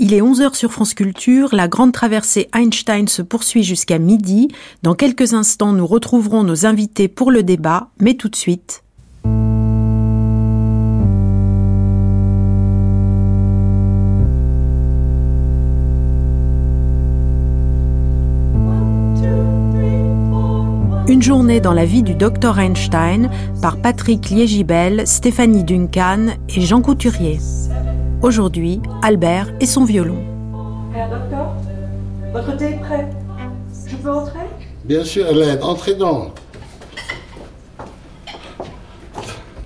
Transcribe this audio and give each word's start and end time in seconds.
Il 0.00 0.14
est 0.14 0.20
11h 0.20 0.54
sur 0.54 0.70
France 0.70 0.94
Culture, 0.94 1.48
la 1.52 1.66
grande 1.66 1.92
traversée 1.92 2.48
Einstein 2.54 3.08
se 3.08 3.20
poursuit 3.20 3.64
jusqu'à 3.64 3.98
midi. 3.98 4.46
Dans 4.84 4.94
quelques 4.94 5.34
instants, 5.34 5.72
nous 5.72 5.88
retrouverons 5.88 6.44
nos 6.44 6.66
invités 6.66 7.08
pour 7.08 7.32
le 7.32 7.42
débat, 7.42 7.88
mais 8.00 8.14
tout 8.14 8.28
de 8.28 8.36
suite. 8.36 8.84
Une 21.08 21.22
journée 21.22 21.60
dans 21.60 21.72
la 21.72 21.86
vie 21.86 22.04
du 22.04 22.14
docteur 22.14 22.60
Einstein 22.60 23.30
par 23.60 23.78
Patrick 23.78 24.30
Liégibel, 24.30 25.08
Stéphanie 25.08 25.64
Duncan 25.64 26.36
et 26.54 26.60
Jean 26.60 26.82
Couturier. 26.82 27.40
Aujourd'hui, 28.20 28.80
Albert 29.02 29.52
et 29.60 29.66
son 29.66 29.84
violon. 29.84 30.18
Herr 30.92 31.08
Docteur, 31.08 31.54
votre 32.32 32.56
thé 32.56 32.64
est 32.70 32.80
prêt. 32.80 33.08
Je 33.86 33.94
peux 33.94 34.10
entrer? 34.10 34.40
Bien 34.84 35.04
sûr, 35.04 35.24
Hélène, 35.28 35.62
entrez 35.62 35.94
donc. 35.94 36.32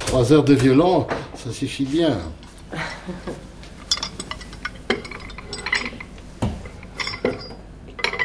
Trois 0.00 0.30
heures 0.34 0.44
de 0.44 0.52
violon, 0.52 1.06
ça 1.34 1.50
suffit 1.50 1.86
bien. 1.86 2.18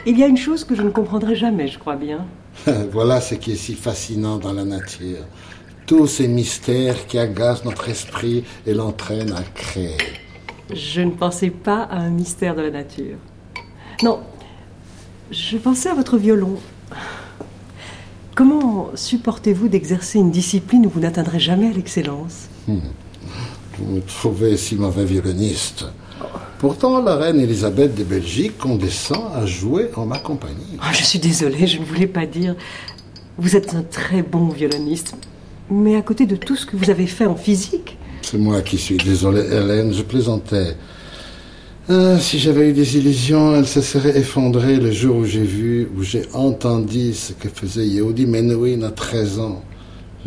Il 0.05 0.20
y 0.20 0.23
a 0.23 0.27
une 0.27 0.35
chose 0.35 0.66
que 0.66 0.76
je 0.76 0.82
ne 0.82 0.90
comprendrai 0.90 1.35
jamais, 1.38 1.70
je 1.70 1.80
crois 1.80 1.96
bien. 1.96 2.26
voilà 2.91 3.21
ce 3.21 3.35
qui 3.35 3.54
est 3.54 3.55
si 3.55 3.76
fascinant 3.76 4.38
dans 4.38 4.52
la 4.52 4.66
nature 4.66 5.23
tous 5.88 6.05
ces 6.05 6.27
mystères 6.27 7.08
qui 7.08 7.18
agacent 7.18 7.64
notre 7.64 7.90
esprit 7.90 8.44
et 8.68 8.73
l'entraînent 8.73 9.32
à 9.32 9.41
créer. 9.41 9.98
Je 10.72 11.02
ne 11.02 11.12
pensais 11.12 11.50
pas 11.50 11.84
à 11.84 11.98
un 11.98 12.10
mystère 12.10 12.55
de 12.55 12.62
la 12.62 12.72
nature. 12.72 13.16
Non, 14.04 14.20
je 15.32 15.58
pensais 15.58 15.90
à 15.90 15.96
votre 15.96 16.18
violon. 16.18 16.58
Comment 18.35 18.91
supportez-vous 18.96 19.70
d'exercer 19.70 20.20
une 20.20 20.30
discipline 20.30 20.85
où 20.85 20.90
vous 20.90 20.99
n'atteindrez 20.99 21.40
jamais 21.40 21.70
à 21.70 21.71
l'excellence? 21.71 22.49
Hmm. 22.68 22.80
Vous 23.80 23.96
me 23.96 24.02
trouvez 24.02 24.58
si 24.58 24.76
mauvais 24.76 25.05
violoniste. 25.05 25.85
Pourtant, 26.60 27.02
la 27.02 27.15
reine 27.15 27.40
Elisabeth 27.40 27.96
de 27.96 28.04
Belgique 28.04 28.58
condescend 28.58 29.32
à 29.34 29.46
jouer 29.46 29.90
en 29.96 30.05
ma 30.05 30.20
compagnie. 30.20 30.77
Oh, 30.80 30.88
je 30.91 31.04
suis 31.04 31.20
désolée, 31.20 31.65
je 31.65 31.80
ne 31.80 31.85
voulais 31.85 32.08
pas 32.08 32.26
dire. 32.26 32.55
Vous 33.38 33.55
êtes 33.55 33.74
un 33.74 33.84
très 33.84 34.21
bon 34.21 34.49
violoniste, 34.49 35.15
mais 35.70 35.96
à 35.96 36.01
côté 36.01 36.26
de 36.26 36.35
tout 36.35 36.55
ce 36.55 36.65
que 36.65 36.76
vous 36.76 36.90
avez 36.90 37.07
fait 37.07 37.26
en 37.26 37.35
physique. 37.35 37.98
C'est 38.21 38.37
moi 38.37 38.62
qui 38.62 38.77
suis 38.77 38.98
désolé, 38.98 39.41
Hélène, 39.41 39.93
je 39.93 40.01
plaisantais. 40.01 40.76
Ah, 41.90 42.20
si 42.20 42.37
j'avais 42.37 42.70
eu 42.70 42.74
des 42.74 42.98
illusions, 42.98 43.55
elles 43.55 43.68
se 43.68 43.82
seraient 43.82 44.18
effondrées 44.18 44.76
le 44.76 44.91
jour 44.91 45.18
où 45.18 45.26
j'ai 45.26 45.43
vu, 45.43 45.87
où 45.98 46.04
j'ai 46.04 46.24
entendu 46.34 47.13
ce 47.13 47.32
que 47.32 47.48
faisait 47.48 47.87
Yehudi 47.87 48.26
Menuhin 48.26 48.82
à 48.82 48.91
13 48.91 49.40
ans. 49.40 49.62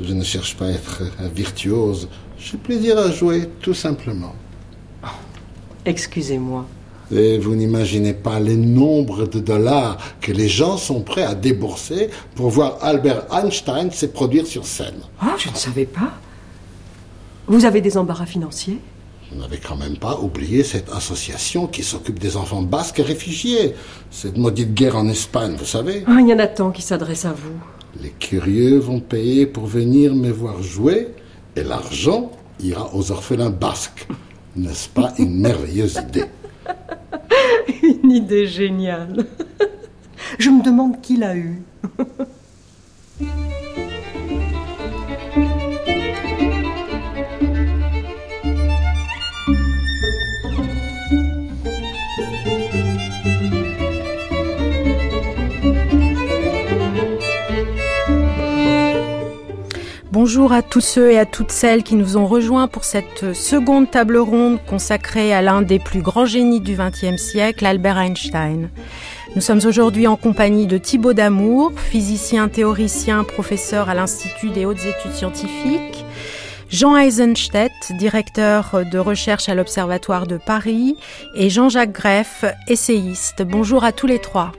Je 0.02 0.14
ne 0.14 0.24
cherche 0.24 0.56
pas 0.56 0.66
à 0.66 0.70
être 0.70 1.02
virtuose. 1.34 2.08
J'ai 2.38 2.56
plaisir 2.56 2.98
à 2.98 3.10
jouer, 3.10 3.48
tout 3.60 3.74
simplement. 3.74 4.34
Excusez-moi. 5.84 6.66
Et 7.12 7.38
vous 7.38 7.54
n'imaginez 7.54 8.12
pas 8.12 8.38
les 8.38 8.56
nombres 8.56 9.26
de 9.26 9.40
dollars 9.40 9.98
que 10.20 10.32
les 10.32 10.48
gens 10.48 10.76
sont 10.76 11.00
prêts 11.00 11.24
à 11.24 11.34
débourser 11.34 12.10
pour 12.34 12.50
voir 12.50 12.78
Albert 12.82 13.26
Einstein 13.32 13.90
se 13.90 14.06
produire 14.06 14.46
sur 14.46 14.64
scène. 14.64 15.00
Ah, 15.20 15.34
je 15.38 15.48
ne 15.48 15.56
savais 15.56 15.86
pas. 15.86 16.12
Vous 17.48 17.64
avez 17.64 17.80
des 17.80 17.96
embarras 17.96 18.26
financiers? 18.26 18.78
Vous 19.32 19.40
n'avez 19.40 19.58
quand 19.58 19.76
même 19.76 19.96
pas 19.96 20.18
oublié 20.20 20.64
cette 20.64 20.90
association 20.90 21.66
qui 21.66 21.82
s'occupe 21.82 22.18
des 22.18 22.36
enfants 22.36 22.62
basques 22.62 23.02
réfugiés. 23.04 23.74
Cette 24.10 24.36
maudite 24.36 24.74
guerre 24.74 24.96
en 24.96 25.08
Espagne, 25.08 25.54
vous 25.56 25.64
savez. 25.64 26.04
Ah, 26.06 26.18
il 26.20 26.28
y 26.28 26.34
en 26.34 26.38
a 26.38 26.46
tant 26.46 26.70
qui 26.70 26.82
s'adressent 26.82 27.26
à 27.26 27.32
vous. 27.32 27.58
Les 28.00 28.10
curieux 28.10 28.78
vont 28.78 29.00
payer 29.00 29.46
pour 29.46 29.66
venir 29.66 30.14
me 30.14 30.30
voir 30.30 30.62
jouer 30.62 31.08
et 31.56 31.62
l'argent 31.62 32.30
ira 32.60 32.94
aux 32.94 33.10
orphelins 33.10 33.50
basques. 33.50 34.06
N'est-ce 34.56 34.88
pas 34.88 35.12
une 35.18 35.40
merveilleuse 35.40 35.98
idée? 36.08 36.24
Une 37.82 38.10
idée 38.10 38.46
géniale. 38.46 39.26
Je 40.38 40.50
me 40.50 40.62
demande 40.62 41.00
qui 41.00 41.16
l'a 41.16 41.36
eue. 41.36 41.62
Bonjour 60.12 60.52
à 60.52 60.62
tous 60.62 60.80
ceux 60.80 61.12
et 61.12 61.20
à 61.20 61.24
toutes 61.24 61.52
celles 61.52 61.84
qui 61.84 61.94
nous 61.94 62.16
ont 62.16 62.26
rejoints 62.26 62.66
pour 62.66 62.82
cette 62.82 63.32
seconde 63.32 63.88
table 63.92 64.16
ronde 64.16 64.58
consacrée 64.66 65.32
à 65.32 65.40
l'un 65.40 65.62
des 65.62 65.78
plus 65.78 66.02
grands 66.02 66.24
génies 66.24 66.60
du 66.60 66.76
XXe 66.76 67.16
siècle, 67.16 67.64
Albert 67.64 67.96
Einstein. 67.96 68.70
Nous 69.36 69.40
sommes 69.40 69.60
aujourd'hui 69.64 70.08
en 70.08 70.16
compagnie 70.16 70.66
de 70.66 70.78
Thibaut 70.78 71.12
Damour, 71.12 71.70
physicien 71.76 72.48
théoricien, 72.48 73.22
professeur 73.22 73.88
à 73.88 73.94
l'Institut 73.94 74.50
des 74.50 74.66
hautes 74.66 74.84
études 74.84 75.14
scientifiques, 75.14 76.04
Jean 76.70 76.96
Eisenstedt, 76.96 77.70
directeur 77.96 78.82
de 78.90 78.98
recherche 78.98 79.48
à 79.48 79.54
l'Observatoire 79.54 80.26
de 80.26 80.38
Paris, 80.38 80.96
et 81.36 81.50
Jean-Jacques 81.50 81.92
Greff, 81.92 82.44
essayiste. 82.66 83.42
Bonjour 83.42 83.84
à 83.84 83.92
tous 83.92 84.08
les 84.08 84.18
trois. 84.18 84.50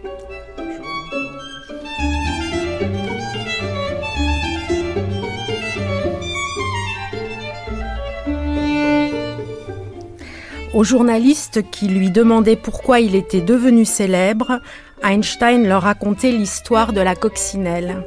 Aux 10.73 10.85
journalistes 10.85 11.69
qui 11.69 11.89
lui 11.89 12.11
demandaient 12.11 12.55
pourquoi 12.55 13.01
il 13.01 13.13
était 13.15 13.41
devenu 13.41 13.83
célèbre, 13.83 14.61
Einstein 15.03 15.67
leur 15.67 15.81
racontait 15.81 16.31
l'histoire 16.31 16.93
de 16.93 17.01
la 17.01 17.13
coccinelle. 17.13 18.03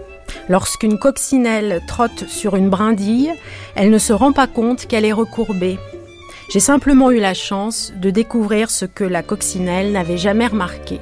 Lorsqu'une 0.49 0.99
coccinelle 0.99 1.83
trotte 1.87 2.27
sur 2.27 2.57
une 2.57 2.71
brindille, 2.71 3.33
elle 3.75 3.91
ne 3.91 3.99
se 3.99 4.15
rend 4.15 4.33
pas 4.33 4.47
compte 4.47 4.87
qu'elle 4.87 5.05
est 5.05 5.13
recourbée. 5.13 5.79
J'ai 6.51 6.61
simplement 6.61 7.11
eu 7.11 7.21
la 7.21 7.35
chance 7.35 7.93
de 8.01 8.09
découvrir 8.09 8.71
ce 8.71 8.87
que 8.87 9.05
la 9.05 9.23
coccinelle 9.23 9.93
n'avait 9.93 10.17
jamais 10.17 10.47
remarqué. 10.47 11.01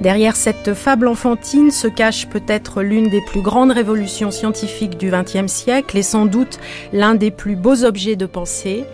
Derrière 0.00 0.36
cette 0.36 0.74
fable 0.74 1.08
enfantine 1.08 1.72
se 1.72 1.88
cache 1.88 2.28
peut-être 2.28 2.82
l'une 2.82 3.08
des 3.08 3.20
plus 3.26 3.42
grandes 3.42 3.72
révolutions 3.72 4.30
scientifiques 4.30 4.96
du 4.96 5.10
XXe 5.10 5.50
siècle 5.50 5.96
et 5.98 6.02
sans 6.02 6.26
doute 6.26 6.60
l'un 6.92 7.16
des 7.16 7.32
plus 7.32 7.56
beaux 7.56 7.84
objets 7.84 8.16
de 8.16 8.26
pensée, 8.26 8.84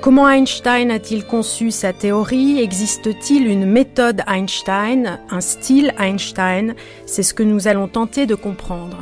Comment 0.00 0.28
Einstein 0.28 0.92
a-t-il 0.92 1.24
conçu 1.24 1.72
sa 1.72 1.92
théorie? 1.92 2.60
Existe-t-il 2.60 3.48
une 3.48 3.66
méthode 3.66 4.22
Einstein, 4.28 5.18
un 5.28 5.40
style 5.40 5.92
Einstein? 5.98 6.76
C'est 7.04 7.24
ce 7.24 7.34
que 7.34 7.42
nous 7.42 7.66
allons 7.66 7.88
tenter 7.88 8.24
de 8.26 8.36
comprendre. 8.36 8.96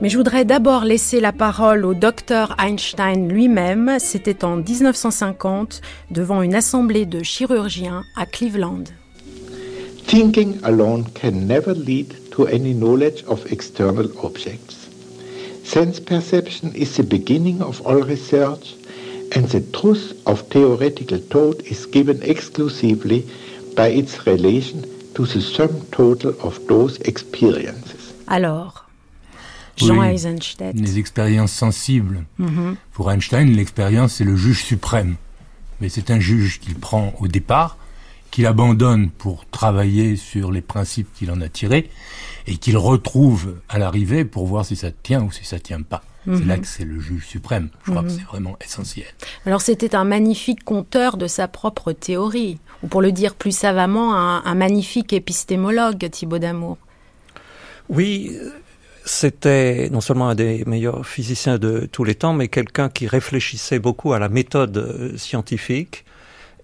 Mais 0.00 0.08
je 0.08 0.16
voudrais 0.16 0.44
d'abord 0.44 0.84
laisser 0.84 1.18
la 1.18 1.32
parole 1.32 1.84
au 1.84 1.92
docteur 1.92 2.54
Einstein 2.60 3.28
lui-même. 3.28 3.96
C'était 3.98 4.44
en 4.44 4.58
1950 4.58 5.80
devant 6.12 6.42
une 6.42 6.54
assemblée 6.54 7.04
de 7.04 7.24
chirurgiens 7.24 8.04
à 8.16 8.26
Cleveland. 8.26 8.84
Thinking 10.08 10.58
alone 10.64 11.04
can 11.12 11.46
never 11.46 11.74
lead 11.74 12.16
to 12.32 12.46
any 12.46 12.72
knowledge 12.72 13.24
of 13.24 13.44
external 13.52 14.08
objects. 14.24 14.88
Sense 15.64 16.00
perception 16.00 16.72
is 16.74 16.96
the 16.96 17.02
beginning 17.02 17.60
of 17.60 17.82
all 17.82 18.00
research, 18.00 18.74
and 19.36 19.46
the 19.50 19.60
truth 19.60 20.18
of 20.24 20.40
theoretical 20.48 21.18
thought 21.18 21.60
is 21.66 21.84
given 21.84 22.22
exclusively 22.22 23.26
by 23.76 23.88
its 23.88 24.26
relation 24.26 24.80
to 25.12 25.26
the 25.26 25.42
sum 25.42 25.82
total 25.90 26.34
of 26.40 26.58
those 26.68 26.96
experiences. 27.02 28.14
Alors, 28.28 28.86
Jean 29.76 29.98
oui, 29.98 30.06
Eisenstedt. 30.06 30.74
Les 30.74 30.98
expériences 30.98 31.52
sensibles. 31.52 32.24
Mm 32.38 32.46
-hmm. 32.46 32.76
Pour 32.94 33.10
Einstein, 33.10 33.54
l'expérience, 33.54 34.14
c'est 34.14 34.24
le 34.24 34.36
juge 34.36 34.64
suprême. 34.64 35.16
Mais 35.80 35.90
c'est 35.90 36.10
un 36.10 36.18
juge 36.18 36.60
qu'il 36.60 36.76
prend 36.76 37.12
au 37.20 37.28
départ 37.28 37.76
qu'il 38.30 38.46
abandonne 38.46 39.10
pour 39.10 39.46
travailler 39.46 40.16
sur 40.16 40.52
les 40.52 40.60
principes 40.60 41.08
qu'il 41.14 41.30
en 41.30 41.40
a 41.40 41.48
tirés 41.48 41.90
et 42.46 42.56
qu'il 42.56 42.76
retrouve 42.76 43.56
à 43.68 43.78
l'arrivée 43.78 44.24
pour 44.24 44.46
voir 44.46 44.64
si 44.64 44.76
ça 44.76 44.90
tient 44.90 45.22
ou 45.22 45.32
si 45.32 45.44
ça 45.44 45.58
tient 45.58 45.82
pas. 45.82 46.02
C'est 46.24 46.44
là 46.44 46.56
mhm. 46.56 46.60
que 46.60 46.66
c'est 46.66 46.84
le 46.84 47.00
juge 47.00 47.26
suprême. 47.26 47.70
Je 47.84 47.90
crois 47.90 48.02
que 48.02 48.08
mhm. 48.08 48.16
c'est 48.18 48.24
vraiment 48.24 48.56
essentiel. 48.62 49.06
Alors 49.46 49.62
c'était 49.62 49.94
un 49.94 50.04
magnifique 50.04 50.62
conteur 50.62 51.16
de 51.16 51.26
sa 51.26 51.48
propre 51.48 51.92
théorie, 51.92 52.58
ou 52.82 52.88
pour 52.88 53.00
le 53.00 53.12
dire 53.12 53.34
plus 53.34 53.56
savamment, 53.56 54.14
un, 54.14 54.44
un 54.44 54.54
magnifique 54.54 55.14
épistémologue, 55.14 56.10
Thibaut 56.10 56.38
d'Amour. 56.38 56.76
Oui, 57.88 58.36
c'était 59.06 59.88
non 59.90 60.02
seulement 60.02 60.28
un 60.28 60.34
des 60.34 60.64
meilleurs 60.66 61.06
physiciens 61.06 61.58
de 61.58 61.88
tous 61.90 62.04
les 62.04 62.14
temps, 62.14 62.34
mais 62.34 62.48
quelqu'un 62.48 62.90
qui 62.90 63.06
réfléchissait 63.06 63.78
beaucoup 63.78 64.12
à 64.12 64.18
la 64.18 64.28
méthode 64.28 64.76
euh, 64.76 65.16
scientifique 65.16 66.04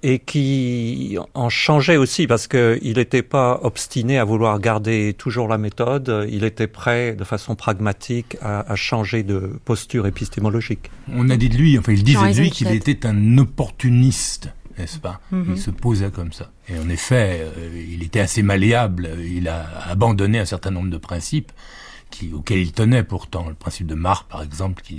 et 0.04 0.18
qui 0.18 1.16
en 1.32 1.48
changeait 1.48 1.96
aussi 1.96 2.26
parce 2.26 2.46
qu'il 2.46 2.92
n'était 2.96 3.22
pas 3.22 3.58
obstiné 3.62 4.18
à 4.18 4.24
vouloir 4.24 4.60
garder 4.60 5.14
toujours 5.16 5.48
la 5.48 5.56
méthode, 5.56 6.28
il 6.30 6.44
était 6.44 6.66
prêt 6.66 7.16
de 7.16 7.24
façon 7.24 7.56
pragmatique 7.56 8.36
à, 8.42 8.70
à 8.70 8.76
changer 8.76 9.22
de 9.22 9.58
posture 9.64 10.06
épistémologique. 10.06 10.90
On 11.10 11.30
a 11.30 11.38
dit 11.38 11.48
de 11.48 11.56
lui, 11.56 11.78
enfin 11.78 11.92
il 11.92 12.04
disait 12.04 12.32
de 12.32 12.38
lui 12.38 12.50
qu'il 12.50 12.70
était 12.70 13.06
un 13.06 13.38
opportuniste 13.38 14.50
n'est-ce 14.76 14.98
pas? 14.98 15.20
Mhm. 15.30 15.52
Il 15.54 15.60
se 15.60 15.70
posait 15.70 16.10
comme 16.10 16.32
ça. 16.32 16.50
Et 16.68 16.76
en 16.76 16.88
effet, 16.88 17.42
euh, 17.42 17.84
il 17.88 18.02
était 18.02 18.18
assez 18.18 18.42
malléable. 18.42 19.08
Il 19.24 19.48
a 19.48 19.66
abandonné 19.88 20.40
un 20.40 20.44
certain 20.44 20.72
nombre 20.72 20.90
de 20.90 20.98
principes 20.98 21.52
qui, 22.10 22.32
auxquels 22.32 22.58
il 22.58 22.72
tenait 22.72 23.04
pourtant. 23.04 23.48
Le 23.48 23.54
principe 23.54 23.86
de 23.86 23.94
Marc, 23.94 24.28
par 24.28 24.42
exemple, 24.42 24.82
qui 24.82 24.98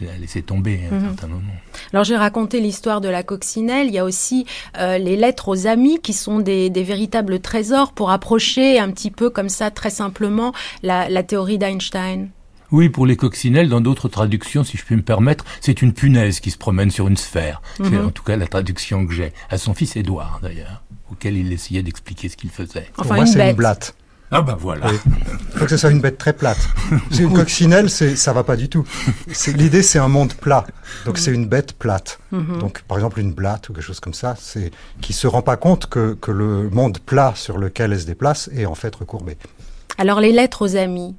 il 0.00 0.08
a 0.08 0.16
laissé 0.16 0.42
tomber 0.42 0.80
à 0.90 0.94
un 0.94 0.98
Mhm. 0.98 1.06
certain 1.08 1.26
moment. 1.28 1.52
Alors 1.92 2.04
j'ai 2.04 2.16
raconté 2.16 2.60
l'histoire 2.60 3.00
de 3.00 3.08
la 3.08 3.22
coccinelle. 3.22 3.86
Il 3.88 3.94
y 3.94 3.98
a 3.98 4.04
aussi 4.04 4.46
euh, 4.78 4.98
les 4.98 5.16
lettres 5.16 5.48
aux 5.48 5.66
amis 5.66 6.00
qui 6.02 6.12
sont 6.12 6.40
des, 6.40 6.68
des 6.70 6.82
véritables 6.82 7.40
trésors 7.40 7.92
pour 7.92 8.10
approcher 8.10 8.78
un 8.78 8.90
petit 8.90 9.10
peu 9.10 9.30
comme 9.30 9.48
ça 9.48 9.70
très 9.70 9.90
simplement 9.90 10.52
la, 10.82 11.08
la 11.08 11.22
théorie 11.22 11.58
d'Einstein. 11.58 12.30
Oui, 12.72 12.88
pour 12.88 13.06
les 13.06 13.14
coccinelles, 13.16 13.68
dans 13.68 13.80
d'autres 13.80 14.08
traductions, 14.08 14.64
si 14.64 14.76
je 14.76 14.84
puis 14.84 14.96
me 14.96 15.02
permettre, 15.02 15.44
c'est 15.60 15.80
une 15.80 15.92
punaise 15.92 16.40
qui 16.40 16.50
se 16.50 16.58
promène 16.58 16.90
sur 16.90 17.06
une 17.06 17.16
sphère. 17.16 17.62
C'est 17.76 17.84
Mhm. 17.90 18.06
en 18.06 18.10
tout 18.10 18.24
cas 18.24 18.36
la 18.36 18.46
traduction 18.48 19.06
que 19.06 19.12
j'ai. 19.12 19.32
À 19.48 19.58
son 19.58 19.74
fils 19.74 19.94
Édouard, 19.96 20.40
d'ailleurs, 20.42 20.82
auquel 21.12 21.36
il 21.36 21.52
essayait 21.52 21.82
d'expliquer 21.84 22.28
ce 22.28 22.36
qu'il 22.36 22.50
faisait. 22.50 22.88
Enfin 22.96 23.08
Pour 23.08 23.16
moi, 23.16 23.26
c'est 23.26 23.48
une 23.50 23.54
blatte. 23.54 23.94
Ah 24.36 24.42
bah 24.42 24.56
voilà. 24.58 24.90
Oui. 24.90 24.98
Il 25.06 25.58
faut 25.58 25.64
que 25.64 25.70
ce 25.70 25.76
soit 25.76 25.90
une 25.90 26.00
bête 26.00 26.18
très 26.18 26.32
plate. 26.32 26.58
C'est 27.12 27.22
une 27.22 27.32
coccinelle, 27.32 27.88
c'est, 27.88 28.16
ça 28.16 28.32
va 28.32 28.42
pas 28.42 28.56
du 28.56 28.68
tout. 28.68 28.84
C'est, 29.32 29.56
l'idée, 29.56 29.82
c'est 29.84 30.00
un 30.00 30.08
monde 30.08 30.34
plat. 30.34 30.66
Donc, 31.06 31.18
c'est 31.18 31.30
une 31.30 31.46
bête 31.46 31.74
plate. 31.74 32.18
Mhm. 32.32 32.58
Donc, 32.58 32.82
par 32.82 32.98
exemple, 32.98 33.20
une 33.20 33.32
blatte 33.32 33.68
ou 33.68 33.72
quelque 33.72 33.84
chose 33.84 34.00
comme 34.00 34.12
ça, 34.12 34.34
c'est, 34.36 34.72
qui 35.00 35.12
se 35.12 35.28
rend 35.28 35.42
pas 35.42 35.56
compte 35.56 35.86
que, 35.86 36.14
que 36.14 36.32
le 36.32 36.68
monde 36.68 36.98
plat 36.98 37.32
sur 37.36 37.58
lequel 37.58 37.92
elle 37.92 38.00
se 38.00 38.06
déplace 38.06 38.50
est 38.52 38.66
en 38.66 38.74
fait 38.74 38.94
recourbé. 38.94 39.36
Alors 39.98 40.20
les 40.20 40.32
lettres 40.32 40.62
aux 40.62 40.74
amis. 40.76 41.14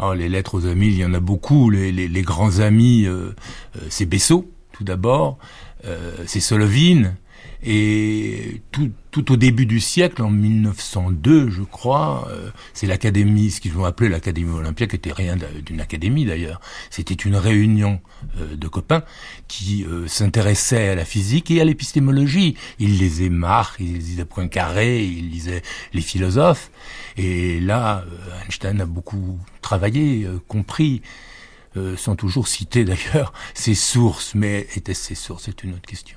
Oh, 0.00 0.14
les 0.14 0.28
lettres 0.28 0.54
aux 0.54 0.66
amis, 0.66 0.86
il 0.86 0.98
y 0.98 1.04
en 1.04 1.14
a 1.14 1.20
beaucoup. 1.20 1.68
Les, 1.70 1.90
les, 1.90 2.06
les 2.06 2.22
grands 2.22 2.60
amis, 2.60 3.06
euh, 3.06 3.34
euh, 3.76 3.80
c'est 3.88 4.06
Bessot, 4.06 4.48
tout 4.72 4.84
d'abord. 4.84 5.38
Euh, 5.84 6.12
c'est 6.26 6.40
Solovine. 6.40 7.16
Et 7.62 8.62
tout, 8.72 8.90
tout 9.10 9.32
au 9.32 9.36
début 9.36 9.66
du 9.66 9.80
siècle, 9.80 10.22
en 10.22 10.30
1902, 10.30 11.50
je 11.50 11.62
crois, 11.62 12.26
euh, 12.30 12.50
c'est 12.72 12.86
l'académie, 12.86 13.50
ce 13.50 13.60
qu'ils 13.60 13.72
vont 13.72 13.84
appeler 13.84 14.08
l'académie 14.08 14.50
Olympia, 14.50 14.86
qui 14.86 14.96
était 14.96 15.12
rien 15.12 15.36
d'une 15.64 15.80
académie 15.80 16.24
d'ailleurs. 16.24 16.60
C'était 16.88 17.14
une 17.14 17.36
réunion 17.36 18.00
euh, 18.38 18.56
de 18.56 18.68
copains 18.68 19.02
qui 19.48 19.84
euh, 19.84 20.06
s'intéressaient 20.06 20.88
à 20.88 20.94
la 20.94 21.04
physique 21.04 21.50
et 21.50 21.60
à 21.60 21.64
l'épistémologie. 21.64 22.56
Ils 22.78 22.98
lisaient 22.98 23.28
Marx, 23.28 23.76
ils 23.80 23.98
lisaient 23.98 24.24
Poincaré, 24.24 25.04
ils 25.04 25.28
lisaient 25.28 25.62
les 25.92 26.00
philosophes. 26.00 26.70
Et 27.16 27.60
là, 27.60 28.04
euh, 28.06 28.44
Einstein 28.46 28.80
a 28.80 28.86
beaucoup 28.86 29.38
travaillé, 29.60 30.24
euh, 30.24 30.40
compris, 30.48 31.02
euh, 31.76 31.96
sans 31.96 32.16
toujours 32.16 32.48
citer 32.48 32.84
d'ailleurs 32.84 33.32
ses 33.54 33.74
sources. 33.74 34.34
Mais 34.34 34.66
étaient-ce 34.74 35.08
ses 35.08 35.14
sources? 35.14 35.44
C'est 35.44 35.64
une 35.64 35.74
autre 35.74 35.86
question. 35.86 36.16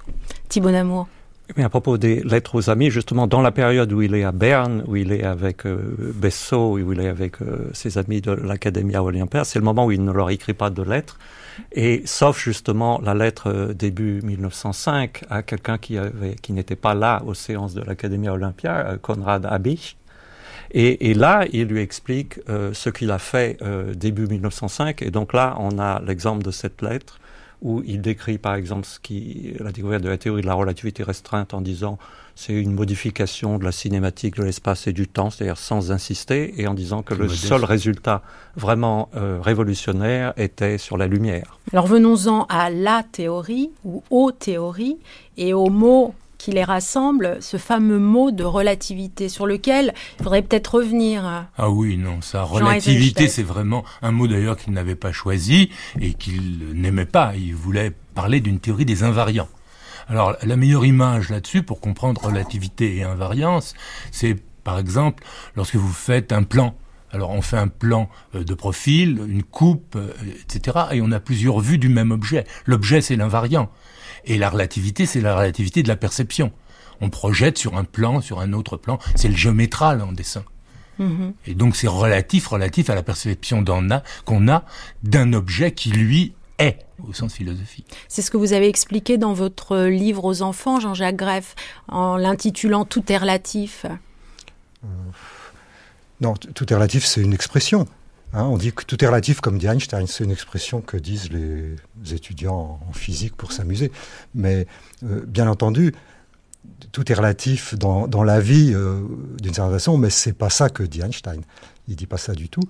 Thibaut 0.49 0.71
Namour. 0.71 1.07
Mais 1.55 1.63
à 1.63 1.69
propos 1.69 1.97
des 1.97 2.21
lettres 2.23 2.55
aux 2.55 2.69
amis, 2.69 2.89
justement, 2.89 3.27
dans 3.27 3.41
la 3.41 3.51
période 3.51 3.91
où 3.91 4.01
il 4.01 4.15
est 4.15 4.23
à 4.23 4.31
Berne, 4.31 4.83
où 4.87 4.95
il 4.95 5.11
est 5.11 5.23
avec 5.23 5.65
euh, 5.65 5.95
Bessot, 6.15 6.73
où 6.73 6.93
il 6.93 6.99
est 6.99 7.07
avec 7.07 7.41
euh, 7.41 7.69
ses 7.73 7.97
amis 7.97 8.21
de 8.21 8.31
l'Academia 8.31 9.03
Olympia, 9.03 9.43
c'est 9.43 9.59
le 9.59 9.65
moment 9.65 9.85
où 9.85 9.91
il 9.91 10.03
ne 10.03 10.11
leur 10.11 10.29
écrit 10.31 10.53
pas 10.53 10.69
de 10.69 10.81
lettres. 10.81 11.19
Et 11.71 12.01
sauf 12.05 12.43
justement 12.43 12.99
la 13.03 13.13
lettre 13.13 13.47
euh, 13.47 13.73
début 13.73 14.21
1905 14.23 15.23
à 15.29 15.43
quelqu'un 15.43 15.77
qui, 15.77 15.97
avait, 15.97 16.35
qui 16.41 16.53
n'était 16.53 16.75
pas 16.75 16.95
là 16.95 17.21
aux 17.25 17.35
séances 17.35 17.73
de 17.73 17.81
l'Academia 17.81 18.33
Olympia, 18.33 18.87
euh, 18.87 18.97
Konrad 18.97 19.45
Habich. 19.45 19.97
Et, 20.75 21.13
là, 21.13 21.45
il 21.53 21.67
lui 21.67 21.81
explique 21.81 22.39
euh, 22.49 22.73
ce 22.73 22.89
qu'il 22.89 23.11
a 23.11 23.19
fait 23.19 23.57
euh, 23.61 23.93
début 23.93 24.25
1905. 24.25 25.03
Et 25.03 25.11
donc 25.11 25.33
là, 25.33 25.55
on 25.59 25.77
a 25.77 26.01
l'exemple 26.01 26.43
de 26.43 26.49
cette 26.49 26.81
lettre 26.81 27.19
où 27.63 27.81
il 27.85 28.01
décrit 28.01 28.37
par 28.37 28.55
exemple 28.55 28.85
ce 28.85 28.99
qui, 28.99 29.55
la 29.59 29.71
découverte 29.71 30.03
de 30.03 30.09
la 30.09 30.17
théorie 30.17 30.41
de 30.41 30.47
la 30.47 30.53
relativité 30.53 31.01
restreinte 31.01 31.53
en 31.53 31.61
disant 31.61 31.97
c'est 32.35 32.53
une 32.53 32.73
modification 32.73 33.57
de 33.57 33.63
la 33.63 33.71
cinématique 33.71 34.35
de 34.37 34.43
l'espace 34.43 34.87
et 34.87 34.93
du 34.93 35.07
temps, 35.07 35.29
c'est-à-dire 35.29 35.57
sans 35.57 35.91
insister, 35.91 36.59
et 36.59 36.67
en 36.67 36.73
disant 36.73 37.03
que 37.03 37.13
le 37.13 37.25
modeste. 37.25 37.45
seul 37.45 37.63
résultat 37.63 38.21
vraiment 38.55 39.09
euh, 39.15 39.39
révolutionnaire 39.39 40.33
était 40.35 40.77
sur 40.77 40.97
la 40.97 41.07
lumière. 41.07 41.59
Alors 41.71 41.87
venons-en 41.87 42.45
à 42.49 42.69
la 42.69 43.03
théorie 43.03 43.69
ou 43.85 44.03
aux 44.09 44.31
théories 44.31 44.97
et 45.37 45.53
aux 45.53 45.69
mots 45.69 46.15
qui 46.43 46.51
les 46.51 46.65
rassemblent, 46.65 47.37
ce 47.39 47.55
fameux 47.55 47.99
mot 47.99 48.31
de 48.31 48.43
relativité 48.43 49.29
sur 49.29 49.47
lequel 49.47 49.93
il 50.19 50.23
faudrait 50.23 50.41
peut-être 50.41 50.75
revenir. 50.75 51.23
Ah 51.57 51.69
oui, 51.69 51.95
non, 51.95 52.19
Jean 52.19 52.43
relativité, 52.43 53.29
c'est 53.29 53.43
vraiment 53.43 53.85
un 54.01 54.11
mot 54.11 54.27
d'ailleurs 54.27 54.57
qu'il 54.57 54.73
n'avait 54.73 54.95
pas 54.95 55.13
choisi 55.13 55.69
et 56.01 56.13
qu'il 56.13 56.73
n'aimait 56.73 57.05
pas. 57.05 57.31
Il 57.37 57.55
voulait 57.55 57.93
parler 58.13 58.41
d'une 58.41 58.59
théorie 58.59 58.83
des 58.83 59.03
invariants. 59.03 59.47
Alors, 60.09 60.35
la 60.43 60.57
meilleure 60.57 60.85
image 60.85 61.29
là-dessus 61.29 61.63
pour 61.63 61.79
comprendre 61.79 62.25
relativité 62.25 62.97
et 62.97 63.03
invariance, 63.03 63.73
c'est 64.11 64.35
par 64.65 64.79
exemple 64.79 65.23
lorsque 65.55 65.75
vous 65.75 65.93
faites 65.93 66.33
un 66.33 66.43
plan. 66.43 66.75
Alors, 67.13 67.29
on 67.29 67.41
fait 67.41 67.57
un 67.57 67.69
plan 67.69 68.09
euh, 68.35 68.43
de 68.43 68.53
profil, 68.53 69.21
une 69.29 69.43
coupe, 69.43 69.95
euh, 69.95 70.11
etc. 70.41 70.87
Et 70.91 71.01
on 71.01 71.11
a 71.13 71.21
plusieurs 71.21 71.59
vues 71.59 71.77
du 71.77 71.87
même 71.87 72.11
objet. 72.11 72.43
L'objet, 72.65 72.99
c'est 72.99 73.15
l'invariant. 73.15 73.69
Et 74.25 74.37
la 74.37 74.49
relativité, 74.49 75.05
c'est 75.05 75.21
la 75.21 75.35
relativité 75.35 75.83
de 75.83 75.87
la 75.87 75.95
perception. 75.95 76.51
On 77.01 77.09
projette 77.09 77.57
sur 77.57 77.77
un 77.77 77.83
plan, 77.83 78.21
sur 78.21 78.39
un 78.39 78.53
autre 78.53 78.77
plan. 78.77 78.99
C'est 79.15 79.27
le 79.27 79.35
géométral 79.35 80.01
en 80.01 80.11
dessin. 80.11 80.43
Mhm. 80.99 81.33
Et 81.47 81.55
donc 81.55 81.75
c'est 81.75 81.87
relatif, 81.87 82.47
relatif 82.47 82.89
à 82.89 82.95
la 82.95 83.03
perception 83.03 83.63
qu'on 84.25 84.47
a 84.47 84.63
d'un 85.01 85.33
objet 85.33 85.71
qui 85.71 85.89
lui 85.91 86.33
est 86.59 86.77
au 87.07 87.13
sens 87.13 87.33
philosophique. 87.33 87.87
C'est 88.07 88.21
ce 88.21 88.29
que 88.29 88.37
vous 88.37 88.53
avez 88.53 88.67
expliqué 88.67 89.17
dans 89.17 89.33
votre 89.33 89.77
livre 89.79 90.23
aux 90.23 90.41
enfants, 90.41 90.79
Jean-Jacques 90.79 91.15
Greff, 91.15 91.55
en 91.87 92.15
l'intitulant 92.15 92.85
Tout 92.85 93.11
est 93.11 93.17
relatif. 93.17 93.85
Non, 96.21 96.35
tout 96.35 96.71
est 96.71 96.75
relatif, 96.75 97.05
c'est 97.05 97.21
une 97.21 97.33
expression. 97.33 97.87
Hein, 98.33 98.45
on 98.45 98.57
dit 98.57 98.73
que 98.73 98.83
tout 98.83 99.03
est 99.03 99.07
relatif, 99.07 99.41
comme 99.41 99.59
dit 99.59 99.67
Einstein, 99.67 100.07
c'est 100.07 100.23
une 100.23 100.31
expression 100.31 100.81
que 100.81 100.97
disent 100.97 101.29
les 101.31 101.75
étudiants 102.13 102.79
en 102.87 102.93
physique 102.93 103.35
pour 103.35 103.51
s'amuser. 103.51 103.91
Mais 104.33 104.65
euh, 105.03 105.23
bien 105.27 105.47
entendu, 105.47 105.93
tout 106.91 107.11
est 107.11 107.15
relatif 107.15 107.75
dans, 107.75 108.07
dans 108.07 108.23
la 108.23 108.39
vie 108.39 108.71
euh, 108.73 109.01
d'une 109.39 109.53
certaine 109.53 109.73
façon, 109.73 109.97
mais 109.97 110.09
c'est 110.09 110.33
pas 110.33 110.49
ça 110.49 110.69
que 110.69 110.81
dit 110.81 111.01
Einstein. 111.01 111.41
Il 111.87 111.95
dit 111.95 112.07
pas 112.07 112.17
ça 112.17 112.33
du 112.33 112.49
tout. 112.49 112.63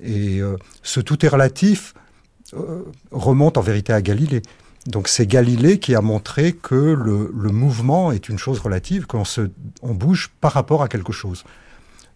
Et 0.00 0.40
euh, 0.40 0.56
ce 0.82 1.00
tout 1.00 1.24
est 1.24 1.28
relatif 1.28 1.94
remonte 3.12 3.58
en 3.58 3.60
vérité 3.60 3.92
à 3.92 4.02
Galilée. 4.02 4.42
Donc 4.86 5.06
c'est 5.06 5.26
Galilée 5.26 5.78
qui 5.78 5.94
a 5.94 6.00
montré 6.00 6.52
que 6.52 6.74
le, 6.74 7.30
le 7.32 7.50
mouvement 7.50 8.10
est 8.10 8.28
une 8.28 8.38
chose 8.38 8.58
relative, 8.58 9.06
qu'on 9.06 9.22
on 9.82 9.94
bouge 9.94 10.32
par 10.40 10.52
rapport 10.52 10.82
à 10.82 10.88
quelque 10.88 11.12
chose. 11.12 11.44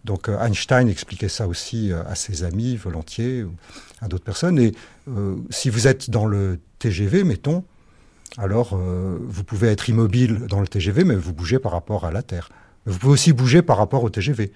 Donc 0.05 0.29
euh, 0.29 0.39
Einstein 0.39 0.87
expliquait 0.87 1.29
ça 1.29 1.47
aussi 1.47 1.91
euh, 1.91 2.03
à 2.07 2.15
ses 2.15 2.43
amis 2.43 2.77
volontiers, 2.77 3.43
ou 3.43 3.51
à 4.01 4.07
d'autres 4.07 4.23
personnes. 4.23 4.59
Et 4.59 4.73
euh, 5.09 5.35
si 5.49 5.69
vous 5.69 5.87
êtes 5.87 6.09
dans 6.09 6.27
le 6.27 6.59
TGV, 6.79 7.23
mettons, 7.23 7.63
alors 8.37 8.75
vous 8.75 9.43
pouvez 9.45 9.69
être 9.69 9.87
immobile 9.87 10.47
dans 10.49 10.59
le 10.59 10.67
TGV, 10.67 11.05
mais 11.05 11.15
vous 11.15 11.31
bougez 11.31 11.57
par 11.57 11.71
rapport 11.71 12.05
à 12.05 12.11
la 12.11 12.21
Terre. 12.21 12.49
Mais 12.85 12.91
vous 12.91 12.99
pouvez 12.99 13.13
aussi 13.13 13.31
bouger 13.31 13.61
par 13.61 13.77
rapport 13.77 14.03
au 14.03 14.09
TGV. 14.09 14.51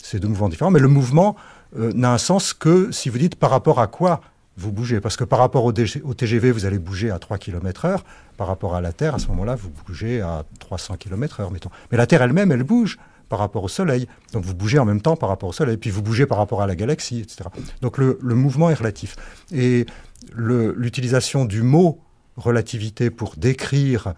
C'est 0.00 0.20
deux 0.20 0.28
mouvements 0.28 0.48
différents, 0.48 0.70
mais 0.70 0.78
le 0.78 0.88
mouvement 0.88 1.34
n'a 1.74 2.12
un 2.12 2.18
sens 2.18 2.54
que 2.54 2.92
si 2.92 3.08
vous 3.08 3.18
dites 3.18 3.34
par 3.34 3.50
rapport 3.50 3.80
à 3.80 3.88
quoi 3.88 4.20
vous 4.56 4.70
bougez. 4.70 5.00
Parce 5.00 5.16
que 5.16 5.24
par 5.24 5.40
rapport 5.40 5.64
au, 5.64 5.72
au 5.72 6.14
TGV, 6.14 6.52
vous 6.52 6.64
allez 6.64 6.78
bouger 6.78 7.10
à 7.10 7.18
3 7.18 7.38
km 7.38 7.86
heure. 7.86 8.04
Par 8.36 8.46
rapport 8.46 8.76
à 8.76 8.80
la 8.80 8.92
Terre, 8.92 9.16
à 9.16 9.18
ce 9.18 9.26
moment-là, 9.28 9.56
vous 9.56 9.70
bougez 9.84 10.20
à 10.20 10.44
300 10.60 10.96
km 10.96 11.40
heure, 11.40 11.50
mettons. 11.50 11.70
Mais 11.90 11.98
la 11.98 12.06
Terre 12.06 12.22
elle-même, 12.22 12.52
elle 12.52 12.62
bouge 12.62 12.98
par 13.28 13.38
rapport 13.38 13.64
au 13.64 13.68
Soleil. 13.68 14.06
Donc 14.32 14.44
vous 14.44 14.54
bougez 14.54 14.78
en 14.78 14.84
même 14.84 15.00
temps 15.00 15.16
par 15.16 15.28
rapport 15.28 15.48
au 15.48 15.52
Soleil, 15.52 15.76
puis 15.76 15.90
vous 15.90 16.02
bougez 16.02 16.26
par 16.26 16.38
rapport 16.38 16.62
à 16.62 16.66
la 16.66 16.76
galaxie, 16.76 17.20
etc. 17.20 17.48
Donc 17.82 17.98
le, 17.98 18.18
le 18.22 18.34
mouvement 18.34 18.70
est 18.70 18.74
relatif. 18.74 19.16
Et 19.52 19.86
l'utilisation 20.34 21.44
du 21.44 21.62
mot 21.62 22.00
relativité 22.36 23.10
pour 23.10 23.36
décrire 23.36 24.14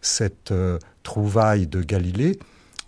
cette 0.00 0.50
euh, 0.52 0.78
trouvaille 1.02 1.66
de 1.66 1.82
Galilée, 1.82 2.38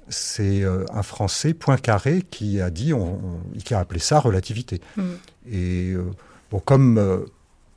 c'est 0.08 0.62
euh, 0.62 0.84
un 0.92 1.02
Français, 1.02 1.54
Poincaré, 1.54 2.22
qui 2.30 2.60
a 2.60 2.70
dit, 2.70 2.92
on- 2.92 3.14
on- 3.54 3.58
qui 3.64 3.74
a 3.74 3.78
appelé 3.80 4.00
ça 4.00 4.20
relativité. 4.20 4.80
Mm. 4.96 5.02
Et 5.50 5.92
euh, 5.92 6.04
bon, 6.50 6.58
comme 6.60 7.24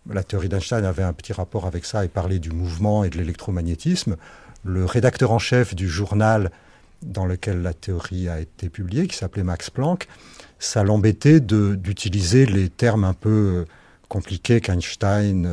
la 0.10 0.24
théorie 0.24 0.50
d'Einstein 0.50 0.84
avait 0.86 1.04
un 1.04 1.14
petit 1.14 1.34
rapport 1.34 1.66
avec 1.66 1.86
ça 1.86 2.04
et 2.04 2.08
parlait 2.08 2.40
du 2.40 2.52
mouvement 2.52 3.04
et 3.04 3.10
de 3.10 3.18
l'électromagnétisme, 3.18 4.18
le 4.64 4.84
rédacteur 4.86 5.32
en 5.32 5.40
chef 5.40 5.74
du 5.76 5.88
journal 5.88 6.52
dans 7.02 7.26
lequel 7.26 7.62
la 7.62 7.74
théorie 7.74 8.30
a 8.30 8.40
été 8.40 8.70
publiée, 8.70 9.08
qui 9.08 9.16
s'appelait 9.16 9.44
Max 9.44 9.70
Planck, 9.70 10.08
ça 10.60 10.84
l'embêtait 10.84 11.40
d'utiliser 11.40 12.46
les 12.46 12.70
termes 12.70 13.04
un 13.04 13.14
peu 13.14 13.66
compliqués 14.10 14.60
qu'Einstein 14.60 15.48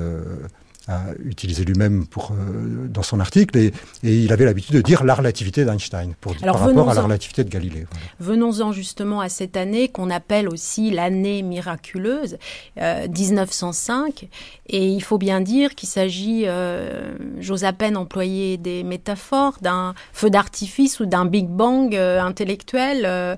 a 0.89 1.03
utilisé 1.25 1.65
lui-même 1.65 2.07
pour 2.07 2.31
euh, 2.31 2.87
dans 2.89 3.03
son 3.03 3.19
article 3.19 3.59
et, 3.59 3.73
il 4.03 4.33
avait 4.33 4.45
l'habitude 4.45 4.77
de 4.77 4.81
dire 4.81 5.05
la 5.05 5.15
relativité 5.15 5.65
d'Einstein 5.65 6.15
pour 6.21 6.37
par 6.37 6.61
rapport 6.61 6.91
à 6.91 6.95
la 6.95 7.03
relativité 7.03 7.43
de 7.43 7.49
Galilée. 7.49 7.87
Venons-en 8.21 8.73
justement 8.73 9.21
à 9.21 9.29
cette 9.29 9.57
année 9.57 9.89
qu'on 9.89 10.11
appelle 10.11 10.49
aussi 10.49 10.91
l'année 10.91 11.43
miraculeuse, 11.43 12.39
1905, 12.77 14.23
euh, 14.23 14.27
et 14.69 14.87
il 14.87 15.03
faut 15.03 15.19
bien 15.19 15.41
dire 15.41 15.75
qu'il 15.75 15.89
s'agit, 15.89 16.45
euh, 16.47 17.17
j'ose 17.41 17.65
à 17.65 17.73
peine 17.73 17.97
employer 17.97 18.57
des 18.57 18.85
métaphores, 18.85 19.59
d'un 19.61 19.95
feu 20.13 20.31
d'artifice 20.31 21.01
ou 21.01 21.07
d'un 21.07 21.25
Big 21.25 21.49
Bang 21.49 21.95
intellectuel, 21.95 23.37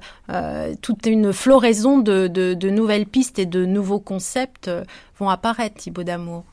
toute 0.82 1.06
une 1.06 1.32
floraison 1.32 1.98
de, 1.98 2.26
de, 2.26 2.70
nouvelles 2.70 3.06
pistes 3.06 3.38
et 3.38 3.46
de 3.46 3.64
nouveaux 3.64 4.00
concepts 4.00 4.70
vont 5.18 5.30
apparaître, 5.30 5.76
Thibaut 5.76 6.04
d'Amour. 6.04 6.44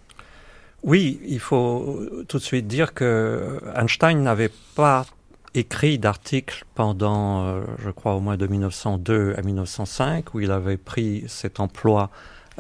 Oui, 0.86 1.20
il 1.26 1.40
faut 1.40 2.00
tout 2.28 2.38
de 2.38 2.44
suite 2.44 2.68
dire 2.68 2.94
que 2.94 3.60
Einstein 3.76 4.22
n'avait 4.22 4.52
pas 4.76 5.08
écrit 5.56 5.98
d'article 5.98 6.64
pendant, 6.76 7.44
euh, 7.44 7.62
je 7.80 7.90
crois, 7.90 8.14
au 8.14 8.20
moins 8.20 8.38
de 8.38 8.46
1902 8.46 9.34
à 9.36 9.42
1905, 9.42 10.36
où 10.36 10.42
il 10.42 10.52
avait 10.52 10.78
pris 10.78 11.24
cet 11.28 11.60
emploi 11.60 12.12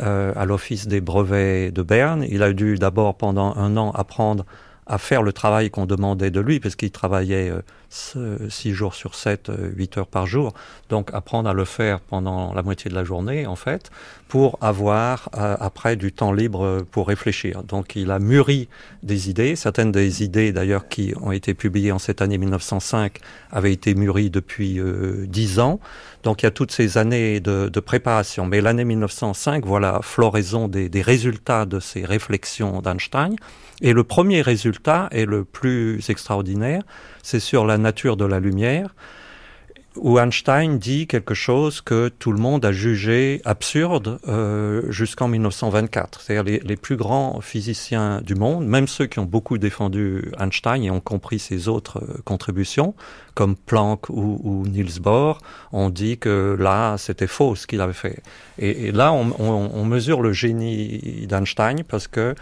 euh, 0.01 0.34
à 0.36 0.46
l'Office 0.46 0.88
des 0.88 1.01
brevets 1.01 1.72
de 1.72 1.84
Berne. 1.84 2.25
Il 2.27 2.41
a 2.41 2.51
dû 2.51 2.79
d'abord, 2.79 3.13
pendant 3.13 3.55
un 3.58 3.77
an, 3.77 3.91
apprendre 3.91 4.44
à 4.88 4.98
faire 4.98 5.22
le 5.22 5.32
travail 5.32 5.70
qu'on 5.70 5.86
demandait 5.86 6.32
de 6.32 6.39
lui, 6.39 6.60
parce 6.60 6.75
qu'il 6.75 6.89
travaillait 6.89 7.51
euh, 7.51 7.62
six 7.89 8.74
jours 8.74 8.96
sur 8.96 9.15
sept, 9.15 9.50
euh, 9.50 9.72
huit 9.75 9.98
heures 9.98 10.08
par 10.08 10.27
jour. 10.27 10.54
Donc 10.89 11.10
apprendre 11.13 11.50
à 11.50 11.54
le 11.54 11.65
faire 11.65 12.00
pendant 12.00 12.54
la 12.54 12.63
moitié 12.63 12.89
de 12.89 12.96
la 12.96 13.04
journée, 13.04 13.48
en 13.48 13.56
fait, 13.56 13.92
pour 14.27 14.58
avoir 14.62 15.30
euh, 15.36 15.56
après 15.60 15.96
du 15.96 16.12
temps 16.12 16.32
libre 16.32 16.86
pour 16.92 17.08
réfléchir. 17.08 17.63
Donc 17.63 17.96
il 17.96 18.12
a 18.12 18.20
mûri 18.20 18.68
des 19.04 19.30
idées. 19.30 19.56
Certaines 19.56 19.92
des 19.92 20.24
idées, 20.24 20.51
d'ailleurs, 20.51 20.88
qui 20.88 21.13
ont 21.22 21.32
été 21.32 21.54
publiées 21.54 21.92
en 21.92 22.00
cette 22.00 22.22
année 22.22 22.38
1905, 22.38 23.20
avaient 23.51 23.74
été 23.74 23.96
mûries 23.96 24.30
depuis 24.30 24.80
dix 25.27 25.60
ans. 25.60 25.80
Donc 26.24 26.42
il 26.42 26.46
y 26.46 26.48
a 26.48 26.51
toutes 26.51 26.72
ces 26.72 26.98
années 26.98 27.39
de, 27.39 27.80
préparation. 27.80 28.46
Mais 28.46 28.62
l'année 28.62 28.86
1905, 28.86 29.65
voilà, 29.65 30.00
floraison 30.01 30.68
des 30.68 31.01
résultats 31.01 31.65
de 31.65 31.80
ces 31.80 32.04
réflexions 32.04 32.82
d'Einstein. 32.82 33.36
Et 33.82 33.94
le 33.94 34.04
premier 34.04 34.42
résultat 34.42 35.10
est 35.12 35.25
le 35.25 35.44
plus 35.44 36.10
extraordinaire, 36.10 36.84
c'est 37.25 37.39
sur 37.39 37.65
la 37.65 37.79
nature 37.79 38.17
de 38.17 38.25
la 38.25 38.39
lumière, 38.39 38.94
où 39.96 40.20
Einstein 40.20 40.77
dit 40.77 41.08
quelque 41.08 41.34
chose 41.34 41.82
que 41.82 42.10
tout 42.10 42.32
le 42.32 42.38
monde 42.38 42.63
a 42.65 42.72
jugé 42.72 43.41
absurde 43.46 44.20
euh, 44.27 44.84
jusqu'en 44.91 45.27
1924. 45.27 46.22
C'est-à-dire 46.22 46.60
les, 46.63 46.75
plus 46.75 46.98
grands 46.98 47.41
physiciens 47.41 48.22
du 48.22 48.36
monde, 48.36 48.67
même 48.67 48.88
ceux 48.88 49.08
qui 49.08 49.17
ont 49.17 49.25
beaucoup 49.25 49.58
défendu 49.58 50.32
Einstein 50.39 50.84
et 50.84 50.91
ont 50.91 51.00
compris 51.00 51.39
ses 51.39 51.67
autres 51.67 52.03
euh, 52.03 52.22
contributions, 52.25 52.94
comme 53.34 53.55
Planck 53.55 54.10
ou, 54.10 54.63
Niels 54.67 55.00
Bohr, 55.01 55.39
ont 55.72 55.89
dit 55.89 56.20
que 56.20 56.55
là, 56.60 56.98
c'était 57.00 57.27
faux 57.27 57.55
ce 57.55 57.65
qu'il 57.65 57.82
avait 57.82 57.94
fait. 57.94 58.22
Et, 58.60 58.91
là, 58.91 59.13
on, 59.13 59.86
mesure 59.86 60.22
le 60.22 60.32
génie 60.32 61.25
d'Einstein 61.27 61.84
parce 61.84 62.08
que 62.08 62.36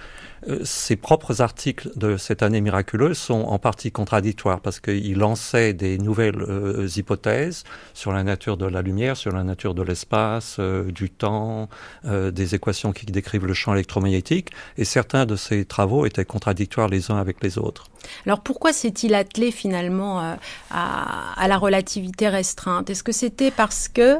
ses 0.63 0.95
propres 0.95 1.41
articles 1.41 1.89
de 1.95 2.17
cette 2.17 2.43
année 2.43 2.61
miraculeuse 2.61 3.17
sont 3.17 3.41
en 3.41 3.59
partie 3.59 3.91
contradictoires 3.91 4.59
parce 4.59 4.79
qu'il 4.79 5.17
lançait 5.17 5.73
des 5.73 5.97
nouvelles 5.97 6.41
euh, 6.41 6.87
hypothèses 6.95 7.63
sur 7.93 8.11
la 8.11 8.23
nature 8.23 8.57
de 8.57 8.65
la 8.65 8.81
lumière, 8.81 9.17
sur 9.17 9.31
la 9.31 9.43
nature 9.43 9.73
de 9.73 9.81
l'espace, 9.81 10.57
euh, 10.59 10.91
du 10.91 11.09
temps, 11.09 11.69
des 12.03 12.55
équations 12.55 12.91
qui 12.91 13.05
décrivent 13.05 13.45
le 13.45 13.53
champ 13.53 13.73
électromagnétique, 13.73 14.49
et 14.77 14.85
certains 14.85 15.25
de 15.25 15.35
ses 15.35 15.65
travaux 15.65 16.05
étaient 16.05 16.25
contradictoires 16.25 16.87
les 16.87 17.11
uns 17.11 17.17
avec 17.17 17.43
les 17.43 17.57
autres. 17.57 17.85
Alors 18.25 18.41
pourquoi 18.41 18.73
s'est-il 18.73 19.13
attelé 19.15 19.51
finalement 19.51 20.37
à 20.69 21.47
la 21.47 21.57
relativité 21.57 22.27
restreinte? 22.29 22.89
Est-ce 22.89 23.03
que 23.03 23.11
c'était 23.11 23.51
parce 23.51 23.87
que 23.87 24.17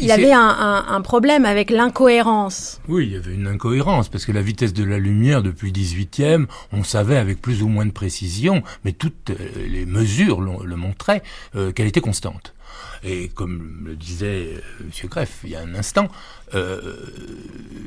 il 0.00 0.10
avait 0.10 0.32
un, 0.32 0.84
un, 0.88 1.00
problème 1.00 1.44
avec 1.44 1.70
l'incohérence. 1.70 2.80
Oui, 2.88 3.06
il 3.06 3.12
y 3.12 3.16
avait 3.16 3.34
une 3.34 3.46
incohérence, 3.46 4.08
parce 4.08 4.24
que 4.24 4.32
la 4.32 4.42
vitesse 4.42 4.72
de 4.72 4.84
la 4.84 4.98
lumière 4.98 5.42
depuis 5.42 5.72
le 5.72 5.78
18e, 5.78 6.46
on 6.72 6.84
savait 6.84 7.16
avec 7.16 7.40
plus 7.40 7.62
ou 7.62 7.68
moins 7.68 7.86
de 7.86 7.90
précision, 7.90 8.62
mais 8.84 8.92
toutes 8.92 9.30
euh, 9.30 9.36
les 9.68 9.86
mesures 9.86 10.40
le 10.40 10.76
montraient, 10.76 11.22
euh, 11.56 11.72
qu'elle 11.72 11.86
était 11.86 12.00
constante. 12.00 12.54
Et 13.04 13.28
comme 13.28 13.84
le 13.84 13.96
disait 13.96 14.54
euh, 14.56 14.60
M. 14.80 15.08
Greff 15.08 15.40
il 15.44 15.50
y 15.50 15.56
a 15.56 15.60
un 15.60 15.74
instant, 15.74 16.08
euh, 16.54 16.96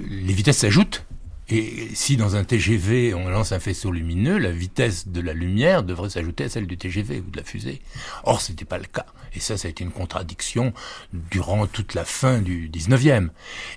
les 0.09 0.33
vitesses 0.33 0.59
s'ajoutent 0.59 1.05
et 1.49 1.89
si 1.93 2.15
dans 2.15 2.37
un 2.37 2.45
TGV 2.45 3.13
on 3.13 3.27
lance 3.27 3.51
un 3.51 3.59
faisceau 3.59 3.91
lumineux, 3.91 4.37
la 4.37 4.51
vitesse 4.51 5.09
de 5.09 5.19
la 5.19 5.33
lumière 5.33 5.83
devrait 5.83 6.09
s'ajouter 6.09 6.45
à 6.45 6.49
celle 6.49 6.65
du 6.65 6.77
TGV 6.77 7.19
ou 7.19 7.29
de 7.29 7.37
la 7.37 7.43
fusée. 7.43 7.81
Or, 8.23 8.39
ce 8.39 8.51
n'était 8.51 8.65
pas 8.65 8.77
le 8.77 8.85
cas. 8.85 9.05
Et 9.35 9.39
ça, 9.39 9.57
ça 9.57 9.67
a 9.67 9.71
été 9.71 9.83
une 9.83 9.91
contradiction 9.91 10.73
durant 11.13 11.67
toute 11.67 11.93
la 11.93 12.05
fin 12.05 12.39
du 12.39 12.69
19e. 12.69 13.29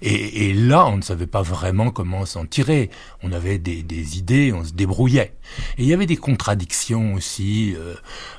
Et, 0.03 0.51
et 0.51 0.55
là, 0.55 0.87
on 0.87 0.97
ne 0.97 1.03
savait 1.03 1.27
pas 1.27 1.43
vraiment 1.43 1.91
comment 1.91 2.27
s'en 2.27 2.47
tirer. 2.47 2.91
On 3.23 3.33
avait 3.33 3.59
des, 3.59 3.83
des, 3.83 4.19
idées, 4.19 4.53
on 4.53 4.65
se 4.65 4.73
débrouillait. 4.73 5.35
Et 5.79 5.83
il 5.83 5.87
y 5.87 5.93
avait 5.93 6.07
des 6.07 6.17
contradictions 6.17 7.15
aussi 7.15 7.75
euh, 7.77 7.95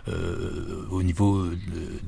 euh, 0.08 0.86
au 0.92 1.04
niveau 1.04 1.46
de, 1.46 1.54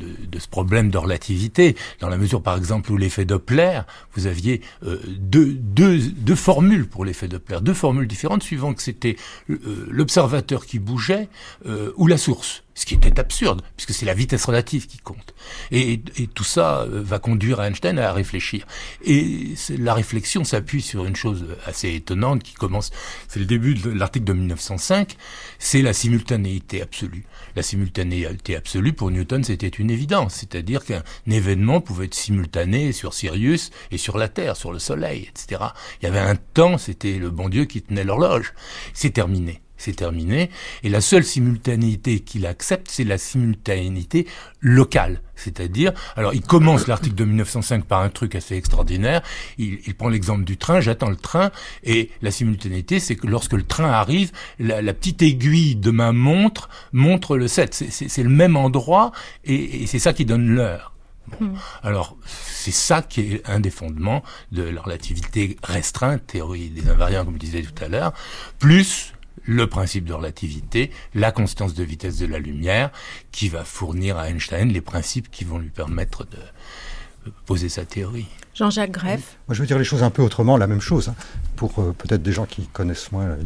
de, 0.06 0.26
de, 0.28 0.40
ce 0.40 0.48
problème 0.48 0.90
de 0.90 0.98
relativité, 0.98 1.76
dans 2.00 2.10
la 2.10 2.18
mesure, 2.18 2.42
par 2.42 2.58
exemple, 2.58 2.92
où 2.92 2.98
l'effet 2.98 3.26
Doppler, 3.26 3.82
vous 4.14 4.28
aviez 4.28 4.62
euh, 4.84 5.00
deux, 5.08 5.54
deux, 5.54 6.00
deux 6.00 6.36
formules 6.36 6.88
pour 6.88 7.06
l'effet 7.06 7.28
Doppler, 7.28 7.60
deux 7.62 7.74
formules 7.74 8.08
différentes 8.08 8.44
suivant 8.44 8.74
que 8.74 8.82
c'était 8.82 9.16
euh, 9.50 9.88
l'observateur 9.90 10.66
qui 10.66 10.80
bougeait 10.80 11.30
euh, 11.66 11.92
ou 11.98 12.08
la 12.08 12.18
source 12.18 12.64
ce 12.78 12.86
qui 12.86 12.94
était 12.94 13.20
absurde, 13.20 13.64
puisque 13.76 13.92
c'est 13.92 14.06
la 14.06 14.14
vitesse 14.14 14.46
relative 14.46 14.86
qui 14.86 15.00
compte. 15.00 15.34
Et, 15.72 16.00
tout 16.36 16.44
ça 16.44 16.82
euh, 16.82 17.02
va 17.02 17.18
conduire 17.18 17.60
Einstein 17.60 17.98
à 17.98 18.14
réfléchir. 18.14 18.68
Et 19.04 19.56
la 19.80 19.96
réflexion 19.96 20.44
s'appuie 20.44 20.84
sur 20.84 21.04
une 21.06 21.16
chose 21.16 21.48
assez 21.66 21.96
étonnante 21.96 22.44
qui 22.44 22.54
commence, 22.54 22.92
c'est 23.28 23.40
le 23.40 23.48
début 23.48 23.74
de 23.74 23.90
l'article 23.90 24.26
de 24.26 24.34
1905, 24.34 25.18
c'est 25.58 25.82
la 25.82 25.92
simultanéité 25.92 26.84
absolue. 26.84 27.26
La 27.56 27.64
simultanéité 27.64 28.56
absolue, 28.56 28.94
pour 28.94 29.10
Newton, 29.10 29.44
c'était 29.44 29.68
une 29.68 29.90
évidence, 29.90 30.36
c'est-à-dire 30.36 30.86
qu'un 30.86 31.02
événement 31.26 31.82
pouvait 31.82 32.06
être 32.06 32.14
simultané 32.14 32.92
sur 32.92 33.16
Sirius 33.16 33.72
et 33.90 33.98
sur 33.98 34.20
la 34.20 34.30
Terre, 34.30 34.56
sur 34.56 34.72
le 34.72 34.78
Soleil, 34.78 35.28
etc. 35.32 35.64
Il 36.00 36.06
y 36.06 36.08
avait 36.08 36.20
un 36.20 36.36
temps, 36.36 36.78
c'était 36.78 37.18
le 37.18 37.32
bon 37.32 37.50
Dieu 37.50 37.66
qui 37.66 37.82
tenait 37.82 38.04
l'horloge. 38.04 38.54
C'est 38.94 39.10
terminé 39.10 39.62
c'est 39.78 39.96
terminé. 39.96 40.50
Et 40.84 40.90
la 40.90 41.02
seule 41.02 41.24
simultanéité 41.24 42.20
qu'il 42.20 42.46
accepte, 42.46 42.88
c'est 42.90 43.04
la 43.04 43.18
simultanéité 43.18 44.28
locale. 44.62 45.22
C'est-à-dire, 45.36 45.94
alors 46.16 46.34
il 46.34 46.42
commence 46.42 46.88
l'article 46.88 47.16
de 47.16 47.24
1905 47.24 47.86
par 47.86 48.02
un 48.02 48.10
truc 48.10 48.36
assez 48.36 48.56
extraordinaire. 48.56 49.22
Il, 49.58 49.94
prend 49.96 50.10
l'exemple 50.10 50.44
du 50.44 50.58
train, 50.58 50.82
j'attends 50.82 51.10
le 51.10 51.16
train, 51.16 51.52
et 51.84 52.10
la 52.22 52.32
simultanéité, 52.32 53.00
c'est 53.00 53.16
que 53.16 53.28
lorsque 53.28 53.54
le 53.54 53.64
train 53.64 53.90
arrive, 53.90 54.32
la, 54.60 54.82
petite 54.94 55.22
aiguille 55.22 55.76
de 55.76 55.92
ma 55.92 56.12
montre 56.12 56.70
montre 56.92 57.38
le 57.38 57.48
7. 57.48 57.74
C'est 57.74 58.24
le 58.24 58.30
même 58.30 58.56
endroit, 58.56 59.12
et, 59.46 59.84
et 59.84 59.88
c'est 59.88 60.00
ça 60.00 60.14
qui 60.14 60.26
donne 60.26 60.48
l'heure. 60.50 60.94
Hmm. 61.40 61.56
Alors, 61.84 62.18
c'est 62.26 62.72
ça 62.72 63.02
qui 63.02 63.22
est 63.22 63.50
un 63.50 63.60
des 63.60 63.70
fondements 63.70 64.24
de 64.52 64.64
la 64.64 64.82
relativité 64.82 65.58
restreinte, 65.64 66.26
théorie 66.26 66.70
des 66.70 66.90
invariants, 66.90 67.26
comme 67.26 67.36
je 67.36 67.40
disais 67.40 67.62
tout 67.62 67.84
à 67.84 67.90
l'heure, 67.90 68.14
plus 68.60 69.14
le 69.48 69.68
principe 69.68 70.06
de 70.06 70.14
relativité, 70.14 70.92
la 71.16 71.32
constance 71.32 71.74
de 71.74 71.84
vitesse 71.84 72.18
de 72.18 72.28
la 72.28 72.38
lumière, 72.38 72.92
qui 73.32 73.50
va 73.50 73.64
fournir 73.64 74.18
à 74.18 74.30
Einstein 74.30 74.72
les 74.72 74.82
principes 74.82 75.32
qui 75.32 75.46
vont 75.46 75.58
lui 75.58 75.70
permettre 75.70 76.26
de 76.26 76.38
poser 77.46 77.70
sa 77.70 77.86
théorie. 77.86 78.28
Jean-Jacques 78.54 78.92
Greff. 78.92 79.38
Moi, 79.48 79.56
je 79.56 79.62
veux 79.62 79.68
dire 79.68 79.78
les 79.78 79.84
choses 79.84 80.04
un 80.04 80.10
peu 80.10 80.22
autrement, 80.22 80.58
la 80.58 80.68
même 80.68 80.82
chose, 80.82 81.10
hein, 81.10 81.16
pour 81.56 81.80
euh, 81.80 81.94
peut-être 81.98 82.24
des 82.24 82.32
gens 82.32 82.46
qui 82.46 82.68
connaissent 82.68 83.12
moins 83.12 83.38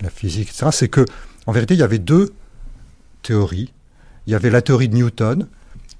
la, 0.00 0.10
physique, 0.10 0.48
etc. 0.48 0.68
C'est 0.72 0.88
que, 0.88 1.04
en 1.46 1.52
vérité, 1.52 1.74
il 1.74 1.80
y 1.80 1.82
avait 1.82 1.98
deux 1.98 2.32
théories. 3.22 3.72
Il 4.26 4.32
y 4.32 4.34
avait 4.34 4.50
la 4.50 4.62
théorie 4.62 4.88
de 4.88 4.96
Newton, 4.96 5.48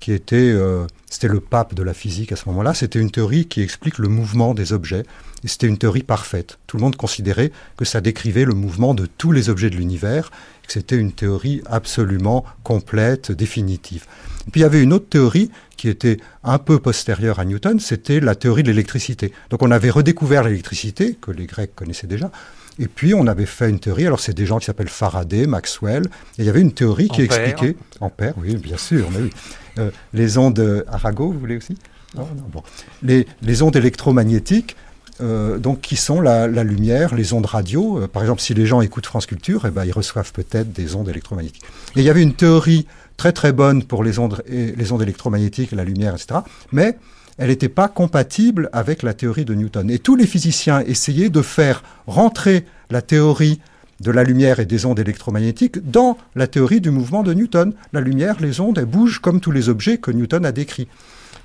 qui 0.01 0.13
était, 0.13 0.37
euh, 0.37 0.87
c'était 1.09 1.29
le 1.29 1.41
pape 1.41 1.75
de 1.75 1.83
la 1.83 1.95
physique 1.95 2.33
à 2.33 2.37
ce 2.37 2.49
moment-là. 2.49 2.75
C'était 2.75 2.99
une 2.99 3.11
théorie 3.11 3.47
qui 3.47 3.61
explique 3.61 3.99
le 3.99 4.09
mouvement 4.09 4.55
des 4.55 4.73
objets. 4.73 5.05
Et 5.45 5.49
c'était 5.49 5.67
une 5.67 5.79
théorie 5.79 6.03
parfaite. 6.05 6.59
Tout 6.67 6.77
le 6.77 6.83
monde 6.83 6.97
considérait 6.97 7.51
que 7.77 7.85
ça 7.85 8.01
décrivait 8.01 8.45
le 8.45 8.55
mouvement 8.55 8.95
de 8.95 9.07
tous 9.07 9.33
les 9.33 9.51
objets 9.51 9.71
de 9.71 9.77
l'univers, 9.77 10.31
que 10.67 10.73
c'était 10.73 10.97
une 10.97 11.13
théorie 11.13 11.63
absolument 11.67 12.45
complète, 12.63 13.33
définitive. 13.33 14.05
Et 14.47 14.51
puis 14.51 14.61
il 14.61 14.65
y 14.65 14.67
avait 14.67 14.83
une 14.83 14.93
autre 14.93 15.09
théorie 15.09 15.51
qui 15.77 15.89
était 15.89 16.19
un 16.45 16.59
peu 16.59 16.79
postérieure 16.79 17.41
à 17.41 17.45
Newton, 17.45 17.81
c'était 17.81 18.21
la 18.21 18.35
théorie 18.37 18.63
de 18.63 18.69
l'électricité. 18.69 19.33
Donc 19.51 19.63
on 19.63 19.71
avait 19.73 19.91
redécouvert 19.91 20.45
l'électricité, 20.45 21.17
que 21.21 21.33
les 21.33 21.47
Grecs 21.47 21.75
connaissaient 21.75 22.07
déjà, 22.07 22.31
Et 22.79 22.87
puis 22.89 23.13
on 23.15 23.27
avait 23.27 23.47
fait 23.47 23.69
une 23.69 23.81
théorie, 23.81 24.07
alors 24.07 24.21
c'est 24.21 24.33
des 24.33 24.47
gens 24.47 24.59
qui 24.59 24.67
s'appellent 24.67 24.89
Faraday, 24.89 25.47
Maxwell, 25.47 26.05
et 26.39 26.43
il 26.43 26.45
y 26.45 26.49
avait 26.49 26.61
une 26.63 26.73
théorie 26.73 27.09
qui 27.09 27.23
Ampère. 27.25 27.41
expliquait, 27.43 27.77
Ampère, 28.01 28.35
oui, 28.39 28.57
bien 28.57 28.77
sûr, 28.79 29.11
mais 29.11 29.21
oui, 29.23 29.31
Euh, 29.79 29.91
les 30.13 30.37
ondes, 30.37 30.85
Arago, 30.87 31.33
vous 31.33 31.39
voulez 31.41 31.57
aussi? 31.57 31.77
Non, 32.15 32.29
non, 32.37 32.45
bon. 32.53 32.63
les, 33.03 33.27
les 33.41 33.63
ondes 33.63 33.75
électromagnétiques, 33.75 34.77
euh, 35.21 35.59
donc 35.59 35.81
qui 35.81 35.97
sont 35.97 36.21
la, 36.21 36.47
lumière, 36.47 37.15
les 37.15 37.33
ondes 37.33 37.47
radio. 37.47 38.03
Euh, 38.03 38.09
par 38.09 38.23
exemple, 38.23 38.41
si 38.41 38.55
les 38.55 38.67
gens 38.67 38.81
écoutent 38.81 39.07
France 39.07 39.27
Culture, 39.27 39.65
eh 39.67 39.71
ben, 39.71 39.85
ils 39.85 39.93
reçoivent 39.93 40.33
peut-être 40.33 40.73
des 40.73 40.95
ondes 40.95 41.09
électromagnétiques. 41.09 41.65
Et 41.97 42.01
il 42.01 42.05
y 42.05 42.11
avait 42.11 42.23
une 42.23 42.35
théorie 42.35 42.87
très 43.17 43.33
très 43.33 43.53
bonne 43.53 43.85
pour 43.85 44.03
les 44.03 44.19
ondes, 44.19 44.43
les 44.49 44.93
ondes 44.93 45.03
électromagnétiques, 45.03 45.73
la 45.73 45.85
lumière, 45.85 46.15
etc. 46.15 46.41
Mais 46.73 46.97
elle 47.39 47.49
n'était 47.49 47.69
pas 47.69 47.89
compatible 47.89 48.69
avec 48.73 49.03
la 49.03 49.15
théorie 49.15 49.45
de 49.45 49.55
Newton. 49.55 49.91
Et 49.91 49.99
tous 49.99 50.17
les 50.17 50.27
physiciens 50.27 50.81
essayaient 50.81 51.31
de 51.31 51.43
faire 51.43 51.83
rentrer 52.07 52.65
la 52.91 53.03
théorie 53.03 53.61
de 54.01 54.11
la 54.11 54.25
lumière 54.25 54.61
et 54.61 54.67
des 54.67 54.85
ondes 54.85 54.99
électromagnétiques 54.99 55.91
dans 55.91 56.19
la 56.35 56.47
théorie 56.47 56.81
du 56.81 56.91
mouvement 56.91 57.23
de 57.23 57.33
Newton. 57.33 57.73
La 57.93 58.01
lumière, 58.01 58.37
les 58.41 58.61
ondes, 58.61 58.79
elles 58.79 58.85
bougent 58.85 59.21
comme 59.21 59.41
tous 59.41 59.53
les 59.53 59.69
objets 59.69 59.99
que 59.99 60.11
Newton 60.11 60.45
a 60.45 60.53
décrits. 60.53 60.89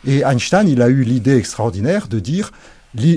Et 0.05 0.21
Einstein, 0.21 0.67
il 0.67 0.81
a 0.81 0.89
eu 0.89 1.03
l'idée 1.03 1.37
extraordinaire 1.37 2.07
de 2.07 2.19
dire 2.19 2.51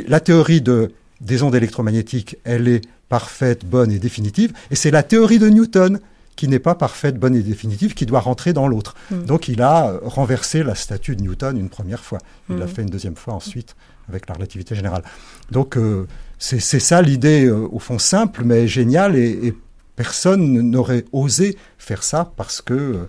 la 0.09 0.21
théorie 0.21 0.61
de, 0.61 0.93
des 1.21 1.43
ondes 1.43 1.55
électromagnétiques, 1.55 2.37
elle 2.45 2.69
est 2.69 2.83
parfaite, 3.09 3.65
bonne 3.65 3.91
et 3.91 3.99
définitive, 3.99 4.53
et 4.71 4.77
c'est 4.77 4.91
la 4.91 5.03
théorie 5.03 5.39
de 5.39 5.49
Newton 5.49 6.01
qui 6.37 6.49
n'est 6.49 6.61
pas 6.61 6.75
parfaite, 6.75 7.19
bonne 7.19 7.35
et 7.35 7.43
définitive, 7.43 7.93
qui 7.93 8.07
doit 8.07 8.21
rentrer 8.21 8.53
dans 8.53 8.67
l'autre. 8.67 8.95
Donc 9.11 9.49
il 9.49 9.61
a 9.61 9.89
euh, 9.89 9.99
renversé 10.03 10.63
la 10.63 10.75
statue 10.75 11.15
de 11.17 11.23
Newton 11.23 11.59
une 11.59 11.69
première 11.69 12.03
fois. 12.03 12.19
Il 12.49 12.57
l'a 12.57 12.67
fait 12.67 12.83
une 12.83 12.89
deuxième 12.89 13.17
fois 13.17 13.35
ensuite 13.35 13.77
avec 14.09 14.29
la 14.29 14.35
relativité 14.35 14.75
générale. 14.75 15.03
Donc 15.51 15.77
euh, 15.77 16.07
c'est 16.39 16.61
c'est 16.61 16.81
ça 16.81 17.03
l'idée, 17.03 17.45
euh, 17.45 17.69
au 17.71 17.79
fond 17.79 17.99
simple, 17.99 18.43
mais 18.45 18.67
géniale, 18.69 19.17
et, 19.17 19.49
et 19.49 19.55
personne 19.97 20.71
n'aurait 20.71 21.05
osé 21.13 21.59
faire 21.77 22.03
ça 22.03 22.33
parce 22.37 22.63
que 22.63 22.75
euh, 22.75 23.07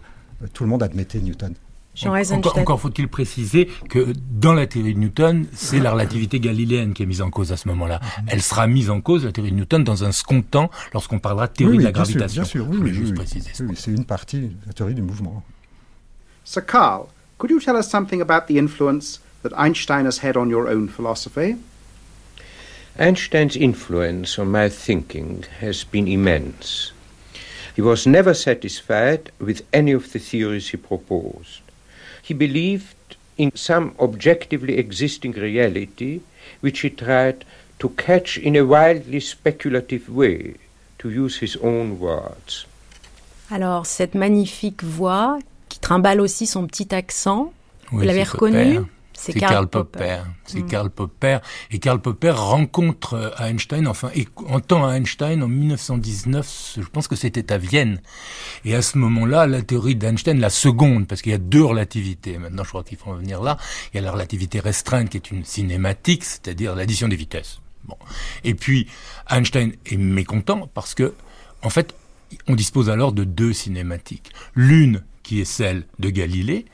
tout 0.54 0.64
le 0.64 0.70
monde 0.70 0.84
admettait 0.84 1.20
Newton. 1.20 1.54
Jean 1.94 2.16
Encore, 2.16 2.58
encore 2.58 2.80
faut-il 2.80 3.10
préciser 3.10 3.68
que 3.90 4.14
dans 4.32 4.54
la 4.54 4.66
théorie 4.66 4.94
de 4.94 5.00
Newton, 5.00 5.46
c'est 5.54 5.80
la 5.80 5.92
relativité 5.92 6.40
galiléenne 6.40 6.94
qui 6.94 7.04
est 7.04 7.06
mise 7.06 7.22
en 7.22 7.30
cause 7.30 7.52
à 7.52 7.58
ce 7.58 7.68
moment-là. 7.68 8.00
Elle 8.28 8.42
sera 8.42 8.66
mise 8.66 8.90
en 8.90 9.02
cause, 9.02 9.26
la 9.26 9.34
théorie 9.34 9.52
de 9.52 9.58
Newton, 9.58 9.84
dans 9.84 10.06
un 10.06 10.14
second 10.14 10.42
temps, 10.42 10.72
lorsqu'on 10.94 11.20
parlera 11.20 11.48
de 11.48 11.54
théorie 11.54 11.78
Oui, 11.78 11.84
de 11.84 11.84
la 11.84 11.92
bien 11.92 12.06
sûr, 12.06 12.16
gravitation. 12.16 12.42
bien 12.44 12.50
sûr, 12.50 12.66
oui, 12.70 12.72
Je 12.74 12.78
voulais 12.80 12.92
oui, 12.92 12.98
juste 12.98 13.10
oui, 13.12 13.16
préciser 13.18 13.50
ça. 13.54 13.64
oui, 13.66 13.70
oui, 13.72 13.76
c'est 13.78 13.92
une 13.92 14.06
partie 14.06 14.40
de 14.40 14.52
la 14.68 14.74
théorie 14.74 14.94
du 14.96 15.02
mouvement. 15.02 15.44
So, 16.46 16.62
Carl, 16.62 17.08
could 17.38 17.52
you 17.52 17.60
tell 17.60 17.76
us 17.76 17.90
something 17.90 18.22
about 18.22 18.48
the 18.48 18.56
influence 18.58 19.20
that 19.44 19.52
Einstein 19.58 20.06
has 20.06 20.20
had 20.24 20.38
on 20.38 20.48
your 20.50 20.70
own 20.70 20.88
philosophy? 20.88 21.58
Einstein's 22.98 23.56
influence 23.58 24.40
on 24.40 24.46
my 24.46 24.70
thinking 24.70 25.44
has 25.62 25.84
been 25.84 26.08
immense. 26.08 26.94
He 27.76 27.82
was 27.82 28.06
never 28.06 28.34
satisfied 28.34 29.32
with 29.40 29.64
any 29.74 29.92
of 29.94 30.12
the 30.14 30.20
theories 30.20 30.70
he 30.70 30.78
proposed. 30.78 31.62
He 32.24 32.34
believed 32.34 32.96
in 33.38 33.52
some 33.56 33.94
objectively 34.00 34.78
existing 34.78 35.34
reality 35.34 36.22
which 36.62 36.82
he 36.82 36.90
tried 36.90 37.46
to 37.80 37.90
catch 37.90 38.38
in 38.38 38.56
a 38.56 38.62
wildly 38.62 39.20
speculative 39.20 40.10
way, 40.10 40.56
to 41.00 41.10
use 41.10 41.38
his 41.38 41.58
own 41.58 42.00
words. 42.00 42.68
Alors, 43.50 43.86
cette 43.86 44.16
magnifique 44.16 44.84
voix 44.84 45.40
qui 45.68 45.80
trimballe 45.80 46.22
aussi 46.22 46.46
son 46.46 46.68
petit 46.68 46.94
accent, 46.94 47.54
Oui, 47.92 48.00
vous 48.00 48.06
l'avez 48.06 48.24
c'est 48.24 48.32
reconnu 48.32 48.76
Popper. 48.76 48.88
C'est 49.22 49.34
Karl 49.34 49.68
Popper. 49.68 50.22
C'est 50.46 50.66
Karl 50.66 50.90
Popper. 50.90 51.38
Et 51.70 51.78
Karl 51.78 52.02
Popper 52.02 52.32
rencontre 52.32 53.14
euh, 53.14 53.30
Einstein, 53.38 53.88
enfin, 53.88 54.10
et 54.16 54.28
entend 54.48 54.92
Einstein 54.92 55.44
en 55.44 55.48
1919, 55.48 56.78
je 56.78 56.88
pense 56.88 57.08
que 57.08 57.16
c'était 57.16 57.54
à 57.54 57.60
Vienne. 57.60 58.02
Et 58.66 58.74
à 58.74 58.82
ce 58.82 58.98
moment-là, 58.98 59.46
la 59.46 59.62
théorie 59.62 59.96
d'Einstein, 59.96 60.40
la 60.40 60.50
seconde, 60.50 61.08
parce 61.08 61.22
qu'il 61.22 61.32
y 61.32 61.36
a 61.36 61.38
deux 61.38 61.64
relativités. 61.64 62.40
Maintenant, 62.40 62.64
je 62.64 62.70
crois 62.70 62.84
qu'il 62.84 62.98
faut 62.98 63.12
en 63.12 63.16
venir 63.16 63.44
là. 63.44 63.58
Il 63.94 63.98
y 63.98 64.00
a 64.00 64.04
la 64.04 64.12
relativité 64.12 64.60
restreinte 64.60 65.10
qui 65.10 65.18
est 65.18 65.30
une 65.30 65.46
cinématique, 65.46 66.24
c'est-à-dire 66.24 66.76
l'addition 66.76 67.08
des 67.08 67.16
vitesses. 67.16 67.60
Bon. 67.86 67.98
Et 68.44 68.56
puis, 68.56 68.88
Einstein 69.30 69.74
est 69.86 69.98
mécontent 69.98 70.68
parce 70.74 70.96
que, 70.96 71.14
en 71.62 71.70
fait, 71.70 71.94
on 72.48 72.56
dispose 72.56 72.90
alors 72.90 73.12
de 73.12 73.24
deux 73.24 73.54
cinématiques. 73.54 74.32
L'une 74.56 75.04
qui 75.22 75.42
est 75.42 75.46
celle 75.46 75.86
de 76.00 76.10
Galilée, 76.10 76.66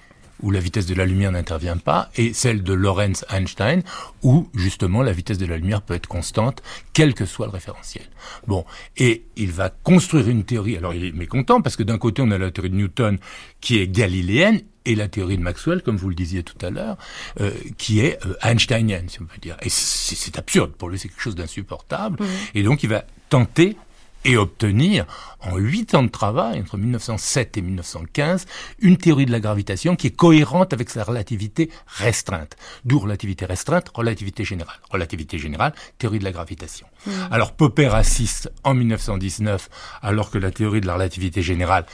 où 0.41 0.51
la 0.51 0.59
vitesse 0.59 0.85
de 0.85 0.95
la 0.95 1.05
lumière 1.05 1.31
n'intervient 1.31 1.77
pas, 1.77 2.09
et 2.15 2.33
celle 2.33 2.63
de 2.63 2.73
Lorentz 2.73 3.25
Einstein, 3.29 3.83
où 4.23 4.49
justement 4.53 5.01
la 5.01 5.11
vitesse 5.11 5.37
de 5.37 5.45
la 5.45 5.57
lumière 5.57 5.81
peut 5.81 5.93
être 5.93 6.07
constante, 6.07 6.61
quel 6.93 7.13
que 7.13 7.25
soit 7.25 7.47
le 7.47 7.51
référentiel. 7.51 8.05
Bon, 8.47 8.65
et 8.97 9.25
il 9.35 9.51
va 9.51 9.69
construire 9.69 10.27
une 10.29 10.43
théorie. 10.43 10.77
Alors 10.77 10.93
il 10.93 11.03
est 11.05 11.11
mécontent 11.11 11.61
parce 11.61 11.75
que 11.75 11.83
d'un 11.83 11.97
côté 11.97 12.21
on 12.21 12.31
a 12.31 12.37
la 12.37 12.51
théorie 12.51 12.69
de 12.69 12.75
Newton 12.75 13.17
qui 13.61 13.79
est 13.79 13.87
galiléenne 13.87 14.61
et 14.85 14.95
la 14.95 15.09
théorie 15.09 15.37
de 15.37 15.43
Maxwell, 15.43 15.81
comme 15.81 15.97
vous 15.97 16.09
le 16.09 16.15
disiez 16.15 16.43
tout 16.43 16.65
à 16.65 16.69
l'heure, 16.69 16.97
euh, 17.41 17.51
qui 17.77 17.99
est 17.99 18.25
euh, 18.25 18.35
einsteinienne, 18.41 19.09
si 19.09 19.21
on 19.21 19.25
peut 19.25 19.39
dire. 19.41 19.57
Et 19.61 19.69
c'est 19.69 20.15
c'est 20.15 20.37
absurde 20.37 20.71
pour 20.71 20.89
lui, 20.89 20.97
c'est 20.97 21.09
quelque 21.09 21.21
chose 21.21 21.35
d'insupportable. 21.35 22.19
Et 22.55 22.63
donc 22.63 22.83
il 22.83 22.89
va 22.89 23.03
tenter 23.29 23.75
et 24.27 24.35
obtenir, 24.35 25.05
en 25.39 25.57
huit 25.57 25.95
ans 25.95 26.03
de 26.03 26.09
travail, 26.09 26.59
entre 26.59 26.77
1907 26.77 27.57
et 27.57 27.61
1915, 27.61 28.45
une 28.79 28.97
théorie 28.97 29.25
de 29.25 29.31
la 29.31 29.39
gravitation 29.39 29.95
qui 29.95 30.07
est 30.07 30.15
cohérente 30.15 30.73
avec 30.73 30.89
sa 30.89 31.03
relativité 31.03 31.71
restreinte. 31.87 32.57
D'où 32.83 32.99
relativité 32.99 33.45
restreinte, 33.45 33.89
relativité 33.93 34.43
générale. 34.43 34.75
Relativité 34.91 35.39
générale, 35.39 35.73
théorie 35.97 36.19
de 36.19 36.25
la 36.25 36.33
gravitation. 36.33 36.87
Alors 37.31 37.53
Popper 37.53 37.87
assiste 37.93 38.51
en 38.65 38.73
1919, 38.73 39.69
alors 40.01 40.29
que 40.29 40.37
la 40.37 40.51
théorie 40.51 40.81
de 40.81 40.87
la 40.87 40.95
relativité 40.95 41.41
générale 41.41 41.85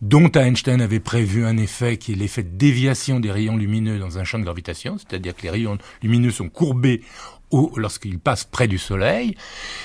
dont 0.00 0.30
Einstein 0.32 0.82
avait 0.82 1.00
prévu 1.00 1.46
un 1.46 1.56
effet 1.56 1.96
qui 1.96 2.12
est 2.12 2.14
l'effet 2.14 2.42
de 2.42 2.56
déviation 2.56 3.20
des 3.20 3.30
rayons 3.30 3.56
lumineux 3.56 3.98
dans 3.98 4.18
un 4.18 4.24
champ 4.24 4.38
de 4.38 4.44
gravitation, 4.44 4.98
c'est-à-dire 4.98 5.34
que 5.34 5.42
les 5.42 5.50
rayons 5.50 5.78
lumineux 6.02 6.30
sont 6.30 6.50
courbés 6.50 7.02
au- 7.50 7.72
lorsqu'ils 7.76 8.18
passent 8.18 8.44
près 8.44 8.68
du 8.68 8.78
Soleil. 8.78 9.36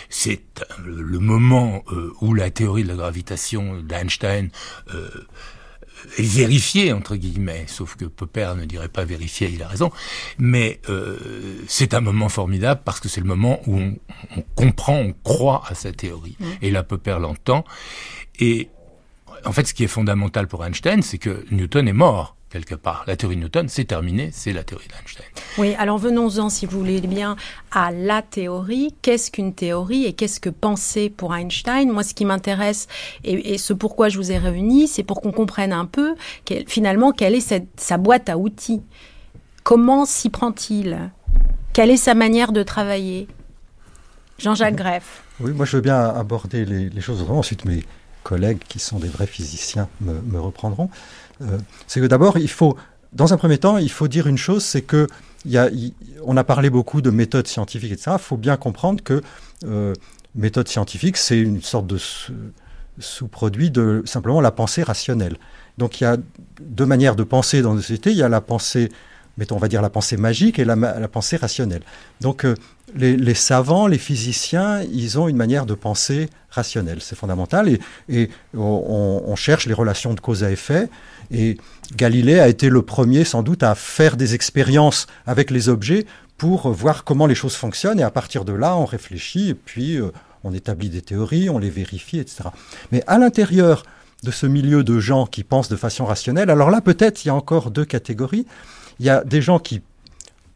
C'est 0.09 0.41
euh, 0.61 0.63
le 0.87 1.19
moment 1.19 1.83
euh, 1.91 2.13
où 2.21 2.33
la 2.33 2.49
théorie 2.51 2.83
de 2.83 2.89
la 2.89 2.95
gravitation 2.95 3.81
d'Einstein 3.81 4.49
euh, 4.93 5.09
est 6.17 6.23
vérifiée, 6.23 6.93
entre 6.93 7.15
guillemets, 7.17 7.65
sauf 7.67 7.95
que 7.95 8.05
Popper 8.05 8.53
ne 8.57 8.63
dirait 8.65 8.87
pas 8.87 9.03
vérifié, 9.03 9.49
il 9.53 9.61
a 9.61 9.67
raison, 9.67 9.91
mais 10.37 10.79
euh, 10.89 11.17
c'est 11.67 11.93
un 11.93 11.99
moment 11.99 12.29
formidable 12.29 12.81
parce 12.85 13.01
que 13.01 13.09
c'est 13.09 13.19
le 13.19 13.27
moment 13.27 13.59
où 13.67 13.77
on, 13.77 13.95
on 14.37 14.41
comprend, 14.55 14.95
on 14.95 15.13
croit 15.23 15.63
à 15.67 15.75
sa 15.75 15.91
théorie. 15.91 16.37
Et 16.61 16.71
là, 16.71 16.83
Popper 16.83 17.17
l'entend. 17.19 17.65
Et 18.39 18.69
en 19.45 19.51
fait, 19.51 19.67
ce 19.67 19.73
qui 19.73 19.83
est 19.83 19.87
fondamental 19.87 20.47
pour 20.47 20.63
Einstein, 20.65 21.01
c'est 21.01 21.17
que 21.17 21.45
Newton 21.51 21.87
est 21.87 21.93
mort 21.93 22.35
quelque 22.49 22.75
part. 22.75 23.03
La 23.07 23.15
théorie 23.15 23.35
de 23.35 23.41
Newton, 23.41 23.67
c'est 23.69 23.85
terminé, 23.85 24.31
c'est 24.33 24.53
la 24.53 24.63
théorie 24.63 24.87
d'Einstein. 24.87 25.25
Oui, 25.57 25.75
alors 25.77 25.97
venons-en, 25.97 26.49
si 26.49 26.65
vous 26.65 26.79
voulez 26.79 26.99
bien, 27.01 27.35
à 27.71 27.91
la 27.91 28.21
théorie. 28.21 28.93
Qu'est-ce 29.01 29.29
qu'une 29.29 29.53
théorie 29.53 30.05
et 30.05 30.13
qu'est-ce 30.13 30.39
que 30.39 30.49
penser 30.49 31.09
pour 31.09 31.35
Einstein? 31.35 31.91
Moi, 31.91 32.03
ce 32.03 32.13
qui 32.13 32.25
m'intéresse 32.25 32.87
et, 33.23 33.53
et 33.53 33.57
ce 33.57 33.73
pourquoi 33.73 34.09
je 34.09 34.17
vous 34.17 34.31
ai 34.31 34.37
réunis, 34.37 34.87
c'est 34.87 35.03
pour 35.03 35.21
qu'on 35.21 35.31
comprenne 35.31 35.73
un 35.73 35.85
peu 35.85 36.15
finalement 36.67 37.11
quelle 37.11 37.35
est 37.35 37.41
cette- 37.41 37.79
sa 37.79 37.97
boîte 37.97 38.29
à 38.29 38.37
outils. 38.37 38.81
Comment 39.63 40.05
s'y 40.05 40.29
prend-il? 40.29 41.11
Quelle 41.73 41.91
est 41.91 41.97
sa 41.97 42.15
manière 42.15 42.51
de 42.51 42.63
travailler? 42.63 43.27
Jean-Jacques 44.39 44.75
Greff. 44.75 45.23
Oui, 45.39 45.51
moi 45.51 45.65
je 45.65 45.75
veux 45.75 45.81
bien 45.81 45.99
aborder 45.99 46.65
les, 46.65 46.89
les 46.89 47.01
choses 47.01 47.21
autrement. 47.21 47.39
Ensuite, 47.39 47.65
mes 47.65 47.83
collègues 48.23 48.59
qui 48.67 48.79
sont 48.79 48.97
des 48.97 49.07
vrais 49.07 49.27
physiciens 49.27 49.87
me, 50.01 50.13
me 50.21 50.39
reprendront. 50.39 50.89
Euh, 51.41 51.57
c'est 51.87 52.01
que 52.01 52.05
d'abord, 52.05 52.37
il 52.37 52.49
faut, 52.49 52.75
dans 53.13 53.33
un 53.33 53.37
premier 53.37 53.57
temps, 53.57 53.77
il 53.77 53.91
faut 53.91 54.07
dire 54.07 54.27
une 54.27 54.37
chose, 54.37 54.63
c'est 54.63 54.81
que 54.81 55.07
y 55.45 55.57
a, 55.57 55.69
il- 55.69 55.93
on 56.25 56.35
a 56.37 56.43
parlé 56.43 56.69
beaucoup 56.69 57.01
de 57.01 57.09
méthodes 57.09 57.47
scientifiques, 57.47 57.91
etc. 57.91 58.11
Il 58.19 58.21
faut 58.21 58.37
bien 58.37 58.57
comprendre 58.57 59.03
que 59.03 59.21
euh, 59.65 59.93
méthode 60.35 60.67
scientifique, 60.67 61.17
c'est 61.17 61.39
une 61.39 61.61
sorte 61.61 61.87
de 61.87 61.97
sous- 61.97 62.33
sous-produit 62.99 63.71
de 63.71 64.03
simplement 64.05 64.41
la 64.41 64.51
pensée 64.51 64.83
rationnelle. 64.83 65.37
Donc 65.77 66.01
il 66.01 66.03
y 66.03 66.07
a 66.07 66.17
deux 66.61 66.85
manières 66.85 67.15
de 67.15 67.23
penser 67.23 67.61
dans 67.61 67.73
la 67.73 67.81
société. 67.81 68.11
Il 68.11 68.17
y 68.17 68.23
a 68.23 68.29
la 68.29 68.41
pensée, 68.41 68.91
mettons, 69.39 69.55
on 69.55 69.59
va 69.59 69.67
dire 69.67 69.81
la 69.81 69.89
pensée 69.89 70.17
magique 70.17 70.59
et 70.59 70.65
la, 70.65 70.75
pensée 71.07 71.37
rationnelle. 71.37 71.81
Donc 72.21 72.45
euh, 72.45 72.55
les, 72.95 73.33
savants, 73.33 73.87
les 73.87 73.97
physiciens, 73.97 74.81
ils 74.91 75.17
ont 75.17 75.27
une 75.27 75.37
manière 75.37 75.65
de 75.65 75.73
penser 75.73 76.29
rationnelle. 76.51 76.99
C'est 77.01 77.15
fondamental. 77.15 77.69
Et, 78.09 78.29
on 78.53 79.35
cherche 79.35 79.65
les 79.65 79.73
relations 79.73 80.13
de 80.13 80.19
cause 80.19 80.43
à 80.43 80.51
effet. 80.51 80.89
Et 81.31 81.57
Galilée 81.95 82.39
a 82.39 82.47
été 82.47 82.69
le 82.69 82.81
premier, 82.81 83.23
sans 83.23 83.43
doute, 83.43 83.63
à 83.63 83.75
faire 83.75 84.17
des 84.17 84.35
expériences 84.35 85.07
avec 85.25 85.51
les 85.51 85.69
objets 85.69 86.05
pour 86.37 86.71
voir 86.71 87.03
comment 87.03 87.25
les 87.25 87.35
choses 87.35 87.55
fonctionnent. 87.55 87.99
Et 87.99 88.03
à 88.03 88.11
partir 88.11 88.45
de 88.45 88.53
là, 88.53 88.75
on 88.75 88.85
réfléchit 88.85 89.49
et 89.49 89.53
puis 89.53 89.95
euh, 89.95 90.11
on 90.43 90.53
établit 90.53 90.89
des 90.89 91.01
théories, 91.01 91.49
on 91.49 91.59
les 91.59 91.69
vérifie, 91.69 92.19
etc. 92.19 92.49
Mais 92.91 93.03
à 93.07 93.17
l'intérieur 93.17 93.83
de 94.23 94.31
ce 94.31 94.45
milieu 94.45 94.83
de 94.83 94.99
gens 94.99 95.25
qui 95.25 95.43
pensent 95.43 95.69
de 95.69 95.75
façon 95.75 96.05
rationnelle, 96.05 96.49
alors 96.49 96.69
là, 96.69 96.81
peut-être, 96.81 97.23
il 97.23 97.29
y 97.29 97.31
a 97.31 97.35
encore 97.35 97.71
deux 97.71 97.85
catégories. 97.85 98.45
Il 98.99 99.05
y 99.05 99.09
a 99.09 99.23
des 99.23 99.41
gens 99.41 99.59
qui 99.59 99.81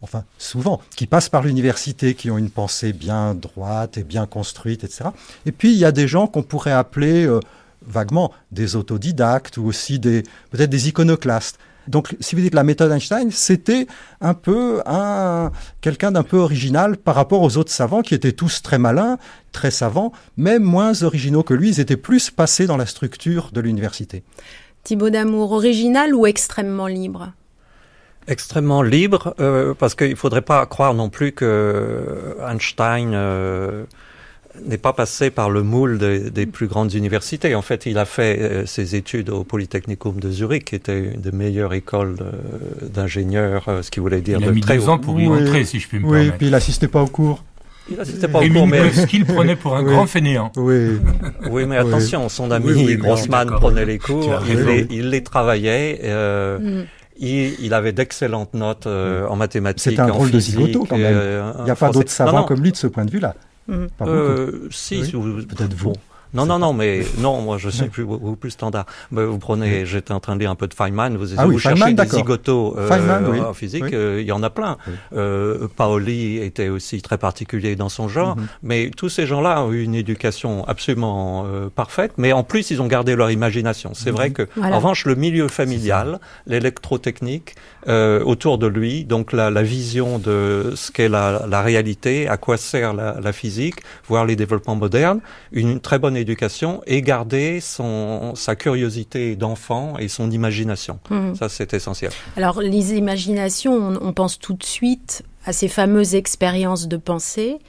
enfin 0.02 0.26
souvent, 0.38 0.82
qui 0.98 1.08
passent 1.08 1.30
par 1.30 1.44
l'université, 1.44 2.14
qui 2.14 2.30
ont 2.30 2.38
une 2.38 2.50
pensée 2.50 2.92
bien 2.92 3.34
droite 3.34 3.98
et 3.98 4.04
bien 4.04 4.26
construite, 4.26 4.84
etc. 4.84 5.06
Et 5.46 5.54
puis 5.54 5.72
il 5.72 5.78
y 5.78 5.86
a 5.86 5.94
des 5.94 6.10
gens 6.10 6.28
qu'on 6.28 6.44
pourrait 6.44 6.74
appeler 6.74 7.26
euh, 7.26 7.40
vaguement 7.88 8.32
des 8.52 8.76
autodidactes 8.76 9.58
ou 9.58 9.66
aussi 9.66 10.00
peut-être 10.00 10.70
des 10.70 10.90
iconoclastes. 10.90 11.58
Donc, 11.88 12.16
si 12.22 12.36
vous 12.36 12.42
dites 12.42 12.54
la 12.54 12.64
méthode 12.64 12.92
Einstein, 12.92 13.30
c'était 13.30 13.88
un 14.22 14.34
peu 14.34 14.82
un, 14.86 15.52
quelqu'un 15.82 16.14
d'un 16.14 16.24
peu 16.24 16.38
original 16.38 16.96
par 16.96 17.14
rapport 17.16 17.42
aux 17.42 17.58
autres 17.58 17.74
savants 17.74 18.02
qui 18.02 18.16
étaient 18.16 18.32
tous 18.32 18.62
très 18.62 18.78
malins, 18.78 19.18
très 19.52 19.70
savants, 19.70 20.14
mais 20.38 20.60
moins 20.60 21.04
originaux 21.04 21.44
que 21.44 21.54
lui. 21.54 21.70
Ils 21.70 21.80
étaient 21.82 21.98
plus 21.98 22.30
passés 22.30 22.68
dans 22.68 22.78
la 22.78 22.86
structure 22.86 23.50
de 23.52 23.60
l'université. 23.60 24.24
Thibaut 24.84 25.10
Damour, 25.10 25.52
original 25.52 26.16
ou 26.16 26.26
extrêmement 26.26 26.88
libre? 26.88 27.34
Extrêmement 28.28 28.82
libre, 28.82 29.36
euh, 29.40 29.74
parce 29.78 29.96
qu'il 29.96 30.12
ne 30.12 30.16
faudrait 30.16 30.42
pas 30.42 30.66
croire 30.66 30.94
non 30.94 31.10
plus 31.10 31.34
que 31.34 32.38
Einstein 32.50 33.12
euh, 33.14 33.84
n'est 34.66 34.78
pas 34.78 34.94
passé 34.94 35.30
par 35.30 35.50
le 35.50 35.62
moule 35.64 35.98
des, 35.98 36.46
plus 36.46 36.68
grandes 36.68 36.94
universités. 36.94 37.54
En 37.56 37.62
fait, 37.62 37.86
il 37.86 37.98
a 37.98 38.06
fait 38.06 38.40
euh, 38.40 38.66
ses 38.66 38.96
études 38.96 39.30
au 39.30 39.44
Polytechnicum 39.44 40.20
de 40.20 40.32
Zurich, 40.32 40.66
qui 40.66 40.76
était 40.76 41.00
une 41.00 41.20
des 41.22 41.32
meilleures 41.34 41.74
écoles 41.74 42.16
d'ingénieurs, 42.82 43.66
ce 43.82 43.90
qui 43.92 44.00
voulait 44.00 44.22
dire 44.22 44.40
il 44.40 44.48
a 44.48 44.52
mis 44.52 44.62
très 44.62 44.78
deux 44.78 44.90
ans 44.90 44.98
pour 45.00 45.20
y 45.20 45.28
entrer, 45.28 45.66
si 45.66 45.80
je 45.80 45.88
puis 45.88 46.00
me 46.00 46.06
oui, 46.06 46.12
permettre. 46.12 46.38
puis 46.38 46.48
il 46.48 46.52
n'assistait 46.52 46.88
pas 46.88 47.02
au 47.02 47.08
cours. 47.08 47.44
Il 47.92 47.98
n'assistait 47.98 48.30
pas 48.30 48.40
au 48.40 48.44
Et 48.44 48.50
cours, 48.50 48.66
mais... 48.66 48.80
Minkowski 48.80 49.18
le 49.20 49.26
prenait 49.26 49.56
pour 49.58 49.76
un 49.76 49.84
Oui. 49.84 49.92
grand 49.92 50.06
fainéant. 50.06 50.54
Oui, 50.56 50.92
Oui, 51.50 51.66
mais 51.66 51.76
attention, 51.76 52.30
son 52.30 52.50
ami 52.52 52.68
Oui, 52.68 52.74
oui, 52.78 52.86
oui, 52.88 52.96
Grossman 52.98 53.50
prenait 53.60 53.84
les 53.86 54.00
cours, 54.00 54.42
il 54.48 54.60
les, 54.64 54.88
il 54.90 55.10
les 55.10 55.22
travaillait. 55.24 56.00
euh, 56.06 56.60
Mm. 56.60 56.84
Il, 57.20 57.56
il 57.60 57.74
avait 57.74 57.92
d'excellentes 57.94 58.54
notes 58.54 58.88
euh, 58.88 59.28
en 59.28 59.36
mathématiques, 59.36 59.84
c'était 59.84 60.00
un 60.02 60.06
en 60.06 60.10
drôle 60.10 60.32
de 60.32 60.40
physique, 60.40 60.60
zigoto 60.60 60.86
quand 60.90 60.98
même. 60.98 61.16
euh, 61.16 61.52
Il 61.60 61.64
n'y 61.66 61.70
a 61.70 61.74
en 61.74 61.76
pas 61.76 61.90
d'autres 61.92 62.10
savants 62.12 62.32
Non, 62.32 62.38
non, 62.40 62.46
comme 62.46 62.62
lui 62.62 62.72
de 62.72 62.78
ce 62.78 62.88
point 62.88 63.06
de 63.06 63.12
vue-là. 63.12 63.36
Mm. 63.68 63.86
Pas 63.98 64.06
beaucoup. 64.06 64.10
euh, 64.18 64.68
si, 64.72 64.98
Oui. 65.00 65.06
si 65.06 65.12
vous- 65.14 65.46
Peut-être 65.46 65.74
vous. 65.74 65.90
bon. 65.92 65.96
Non, 66.34 66.46
non, 66.46 66.56
pas- 66.56 66.60
non, 66.60 66.74
mais 66.74 67.02
non, 67.20 67.42
moi 67.42 67.58
je 67.58 67.70
suis 67.70 67.88
plus, 67.90 68.06
plus 68.40 68.52
standard. 68.52 68.86
Mais 69.12 69.24
vous 69.26 69.38
prenez, 69.40 69.86
j'étais 69.86 70.14
en 70.14 70.20
train 70.20 70.36
de 70.36 70.40
lire 70.42 70.52
un 70.52 70.56
peu 70.56 70.68
de 70.68 70.74
Feynman, 70.74 71.16
vous, 71.18 71.34
Ah 71.38 71.46
vous 71.46 71.54
oui, 71.54 71.60
cherchez 71.60 71.84
Feynman, 71.84 71.96
des 72.06 72.10
zigotos 72.16 72.76
euh, 72.78 72.88
Feynman, 72.88 73.26
oui. 73.30 73.40
en 73.40 73.54
physique, 73.54 73.84
Oui. 73.84 73.92
euh, 73.94 74.22
il 74.22 74.28
y 74.28 74.32
en 74.32 74.42
a 74.44 74.50
plein. 74.50 74.78
Oui. 74.88 74.94
Euh, 75.16 75.68
Paoli 75.76 76.38
était 76.38 76.70
aussi 76.70 77.02
très 77.02 77.18
particulier 77.18 77.76
dans 77.76 77.90
son 77.90 78.08
genre, 78.08 78.36
Mhm. 78.38 78.48
mais 78.64 78.92
tous 78.96 79.10
ces 79.10 79.26
gens-là 79.26 79.64
ont 79.64 79.72
eu 79.72 79.84
une 79.84 79.96
éducation 79.96 80.66
absolument 80.68 81.46
euh, 81.46 81.70
parfaite, 81.74 82.14
mais 82.18 82.34
en 82.34 82.44
plus 82.44 82.72
ils 82.72 82.82
ont 82.82 82.88
gardé 82.88 83.16
leur 83.16 83.32
imagination. 83.32 83.92
C'est 83.94 84.12
vrai 84.12 84.32
que, 84.32 84.48
Voilà. 84.56 84.76
en 84.76 84.78
revanche, 84.80 85.06
le 85.06 85.16
milieu 85.16 85.48
familial, 85.48 86.20
l'électrotechnique, 86.68 87.56
euh, 87.88 88.24
autour 88.24 88.58
de 88.58 88.68
lui, 88.68 89.04
donc 89.04 89.34
la, 89.34 89.50
la 89.50 89.62
vision 89.62 90.18
de 90.18 90.72
ce 90.76 90.92
qu'est 90.92 91.10
la, 91.10 91.46
la 91.48 91.62
réalité, 91.62 92.28
à 92.28 92.38
quoi 92.38 92.58
sert 92.58 92.94
la, 92.94 93.20
la 93.22 93.34
physique, 93.34 93.76
voir 94.08 94.26
les 94.26 94.36
développements 94.36 94.76
modernes, 94.76 95.20
une, 95.52 95.80
très 95.80 96.00
bonne 96.00 96.16
et 96.86 97.02
garder 97.02 97.60
son, 97.62 98.34
sa 98.36 98.56
curiosité 98.56 99.36
d'enfant 99.36 99.98
et 99.98 100.08
son 100.08 100.32
imagination. 100.32 101.00
Mm. 101.10 101.36
Ça, 101.36 101.50
c'est 101.50 101.74
essentiel. 101.74 102.12
Alors, 102.38 102.62
les 102.62 102.94
imaginations, 102.94 103.74
on, 103.74 104.08
on 104.08 104.14
pense 104.14 104.40
tout 104.40 104.54
de 104.54 104.64
suite 104.64 105.24
à 105.46 105.54
ces 105.54 105.68
fameuses 105.68 106.16
expériences 106.16 106.88
de 106.88 106.98
pensée 106.98 107.60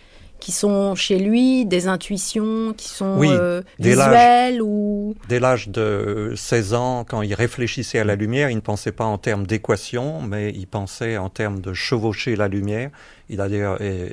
qui 0.44 0.52
sont 0.52 0.94
chez 0.94 1.18
lui 1.18 1.64
des 1.64 1.88
intuitions 1.88 2.74
qui 2.76 2.90
sont 2.90 3.16
Oui, 3.16 3.30
euh, 3.30 3.62
visuelles 3.78 4.61
ou 4.61 5.14
Dès 5.26 5.40
l'âge 5.40 5.70
de 5.70 6.35
16 6.37 6.74
ans, 6.74 7.07
quand 7.09 7.22
il 7.22 7.33
réfléchissait 7.33 7.98
à 7.98 8.04
la 8.04 8.14
lumière, 8.14 8.50
il 8.50 8.57
ne 8.57 8.61
pensait 8.61 8.92
pas 8.92 9.07
en 9.07 9.16
termes 9.16 9.46
d'équation, 9.46 10.20
mais 10.20 10.50
il 10.54 10.66
pensait 10.66 11.16
en 11.16 11.30
termes 11.30 11.61
de 11.62 11.72
chevaucher 11.72 12.37
la 12.37 12.48
lumière. 12.48 12.90
Il 13.30 13.40
a 13.40 13.48
d'ailleurs 13.48 13.78
euh, 13.80 14.07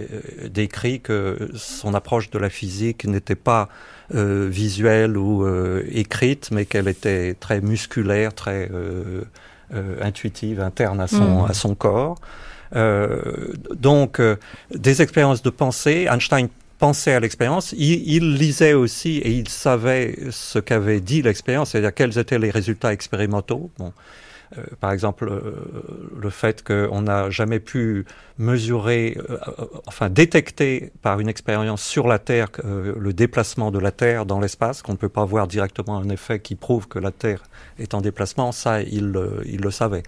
décrit 0.50 1.02
que 1.02 1.52
son 1.56 1.94
approche 1.94 2.30
de 2.30 2.40
la 2.40 2.50
physique 2.50 3.04
n'était 3.04 3.36
pas 3.36 3.68
euh, 4.16 4.48
visuelle 4.50 5.18
ou 5.18 5.44
euh, 5.46 5.84
écrite, 5.92 6.50
mais 6.52 6.64
qu'elle 6.64 6.88
était 6.88 7.34
très 7.34 7.60
musculaire, 7.60 8.34
très 8.34 8.70
euh, 8.72 9.24
euh, 9.74 9.98
intuitive, 10.02 10.62
interne 10.62 11.02
à 11.02 11.08
son, 11.08 11.42
Mm. 11.44 11.50
à 11.50 11.54
son 11.54 11.76
corps. 11.76 12.16
Euh, 12.76 13.54
donc, 13.74 14.20
euh, 14.20 14.38
des 14.74 15.02
expériences 15.02 15.42
de 15.42 15.50
pensée, 15.50 16.08
Einstein 16.10 16.48
pensait 16.80 17.14
à 17.14 17.20
l'expérience, 17.20 17.74
il, 17.78 18.36
lisait 18.38 18.74
aussi 18.74 19.18
et 19.18 19.32
il 19.32 19.48
savait 19.48 20.18
ce 20.32 20.58
qu'avait 20.58 21.00
dit 21.00 21.22
l'expérience, 21.22 21.72
c'est-à-dire 21.72 21.94
quels 21.94 22.18
étaient 22.18 22.40
les 22.40 22.50
résultats 22.50 22.92
expérimentaux. 22.92 23.70
Euh, 23.80 24.62
par 24.80 24.92
exemple, 24.92 25.32
le 26.20 26.30
fait 26.32 26.64
qu'on 26.64 27.04
n'a 27.04 27.30
jamais 27.30 27.60
pu 27.60 28.06
mesurer, 28.40 29.16
enfin 29.86 30.10
détecter 30.10 30.92
par 31.04 31.20
une 31.20 31.30
expérience 31.30 31.84
sur 31.84 32.08
la 32.08 32.18
Terre 32.18 32.50
le 32.64 33.14
déplacement 33.14 33.70
de 33.70 33.78
la 33.78 33.92
Terre 33.92 34.26
dans 34.26 34.40
l'espace, 34.40 34.82
qu'on 34.82 34.94
ne 34.94 34.98
peut 34.98 35.08
pas 35.08 35.24
voir 35.24 35.48
directement 35.48 35.98
un 36.00 36.10
effet 36.10 36.40
qui 36.40 36.56
prouve 36.56 36.88
que 36.88 36.98
la 36.98 37.12
Terre 37.12 37.44
est 37.78 37.94
en 37.94 38.02
déplacement, 38.02 38.52
ça, 38.52 38.82
il 38.82 39.12
le 39.12 39.72
savait. 39.72 40.04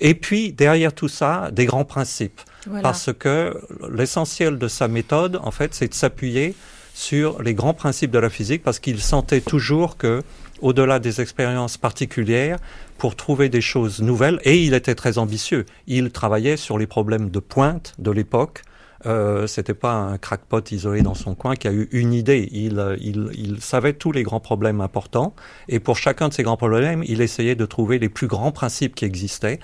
Et 0.00 0.14
puis, 0.14 0.52
derrière 0.52 0.92
tout 0.92 1.08
ça, 1.08 1.50
des 1.52 1.66
grands 1.66 1.84
principes. 1.84 2.40
voilà. 2.66 2.82
Parce 2.82 3.10
que 3.12 3.60
l'essentiel 3.92 4.58
de 4.58 4.68
sa 4.68 4.88
méthode, 4.88 5.40
en 5.42 5.50
fait, 5.50 5.74
c'est 5.74 5.88
de 5.88 5.94
s'appuyer 5.94 6.54
sur 6.94 7.42
les 7.42 7.54
grands 7.54 7.74
principes 7.74 8.10
de 8.10 8.18
la 8.18 8.30
physique, 8.30 8.62
parce 8.62 8.78
qu'il 8.78 9.00
sentait 9.00 9.40
toujours 9.40 9.96
que, 9.96 10.22
au-delà 10.60 10.98
des 10.98 11.20
expériences 11.20 11.76
particulières, 11.76 12.58
pour 12.96 13.14
trouver 13.14 13.48
des 13.48 13.60
choses 13.60 14.00
nouvelles, 14.02 14.40
et 14.42 14.62
il 14.64 14.74
était 14.74 14.96
très 14.96 15.18
ambitieux. 15.18 15.66
Il 15.86 16.10
travaillait 16.10 16.56
sur 16.56 16.78
les 16.78 16.86
problèmes 16.88 17.30
de 17.30 17.38
pointe 17.38 17.94
de 17.98 18.10
l'époque. 18.10 18.62
Euh, 19.06 19.46
C'était 19.46 19.74
pas 19.74 19.92
un 19.92 20.18
crackpot 20.18 20.60
isolé 20.72 21.02
dans 21.02 21.14
son 21.14 21.36
coin 21.36 21.54
qui 21.54 21.68
a 21.68 21.72
eu 21.72 21.88
une 21.92 22.12
idée. 22.12 22.48
Il, 22.50 22.80
euh, 22.80 22.96
il, 23.00 23.30
il 23.34 23.60
savait 23.60 23.92
tous 23.92 24.10
les 24.10 24.24
grands 24.24 24.40
problèmes 24.40 24.80
importants, 24.80 25.34
et 25.68 25.78
pour 25.78 25.96
chacun 25.96 26.28
de 26.28 26.34
ces 26.34 26.42
grands 26.42 26.56
problèmes, 26.56 27.04
il 27.06 27.20
essayait 27.20 27.54
de 27.54 27.66
trouver 27.66 28.00
les 28.00 28.08
plus 28.08 28.26
grands 28.26 28.50
principes 28.50 28.96
qui 28.96 29.04
existaient 29.04 29.60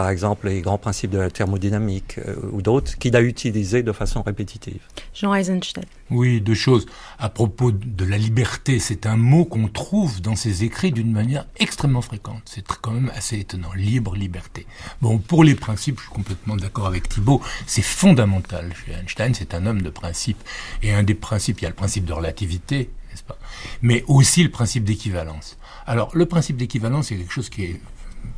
par 0.00 0.08
exemple 0.08 0.48
les 0.48 0.62
grands 0.62 0.78
principes 0.78 1.10
de 1.10 1.18
la 1.18 1.30
thermodynamique 1.30 2.16
euh, 2.26 2.34
ou 2.52 2.62
d'autres, 2.62 2.96
qu'il 2.96 3.14
a 3.16 3.20
utilisés 3.20 3.82
de 3.82 3.92
façon 3.92 4.22
répétitive. 4.22 4.80
Jean 5.12 5.34
Eisenstein. 5.34 5.84
Oui, 6.10 6.40
deux 6.40 6.54
choses. 6.54 6.86
À 7.18 7.28
propos 7.28 7.70
de 7.70 8.04
la 8.06 8.16
liberté, 8.16 8.78
c'est 8.78 9.04
un 9.04 9.18
mot 9.18 9.44
qu'on 9.44 9.68
trouve 9.68 10.22
dans 10.22 10.36
ses 10.36 10.64
écrits 10.64 10.90
d'une 10.90 11.12
manière 11.12 11.44
extrêmement 11.58 12.00
fréquente. 12.00 12.40
C'est 12.46 12.66
quand 12.66 12.92
même 12.92 13.12
assez 13.14 13.38
étonnant. 13.40 13.74
Libre, 13.74 14.16
liberté. 14.16 14.66
Bon, 15.02 15.18
pour 15.18 15.44
les 15.44 15.54
principes, 15.54 15.98
je 15.98 16.04
suis 16.04 16.14
complètement 16.14 16.56
d'accord 16.56 16.86
avec 16.86 17.06
Thibault. 17.06 17.42
C'est 17.66 17.82
fondamental 17.82 18.72
chez 18.72 18.92
Einstein. 18.92 19.34
C'est 19.34 19.52
un 19.52 19.66
homme 19.66 19.82
de 19.82 19.90
principe. 19.90 20.42
Et 20.82 20.94
un 20.94 21.02
des 21.02 21.14
principes, 21.14 21.60
il 21.60 21.64
y 21.64 21.66
a 21.66 21.68
le 21.68 21.74
principe 21.74 22.06
de 22.06 22.14
relativité, 22.14 22.88
n'est-ce 23.10 23.22
pas? 23.22 23.36
Mais 23.82 24.02
aussi 24.08 24.42
le 24.42 24.50
principe 24.50 24.84
d'équivalence. 24.84 25.58
Alors, 25.86 26.10
le 26.14 26.24
principe 26.24 26.56
d'équivalence, 26.56 27.08
c'est 27.08 27.16
quelque 27.16 27.34
chose 27.34 27.50
qui 27.50 27.64
est 27.64 27.80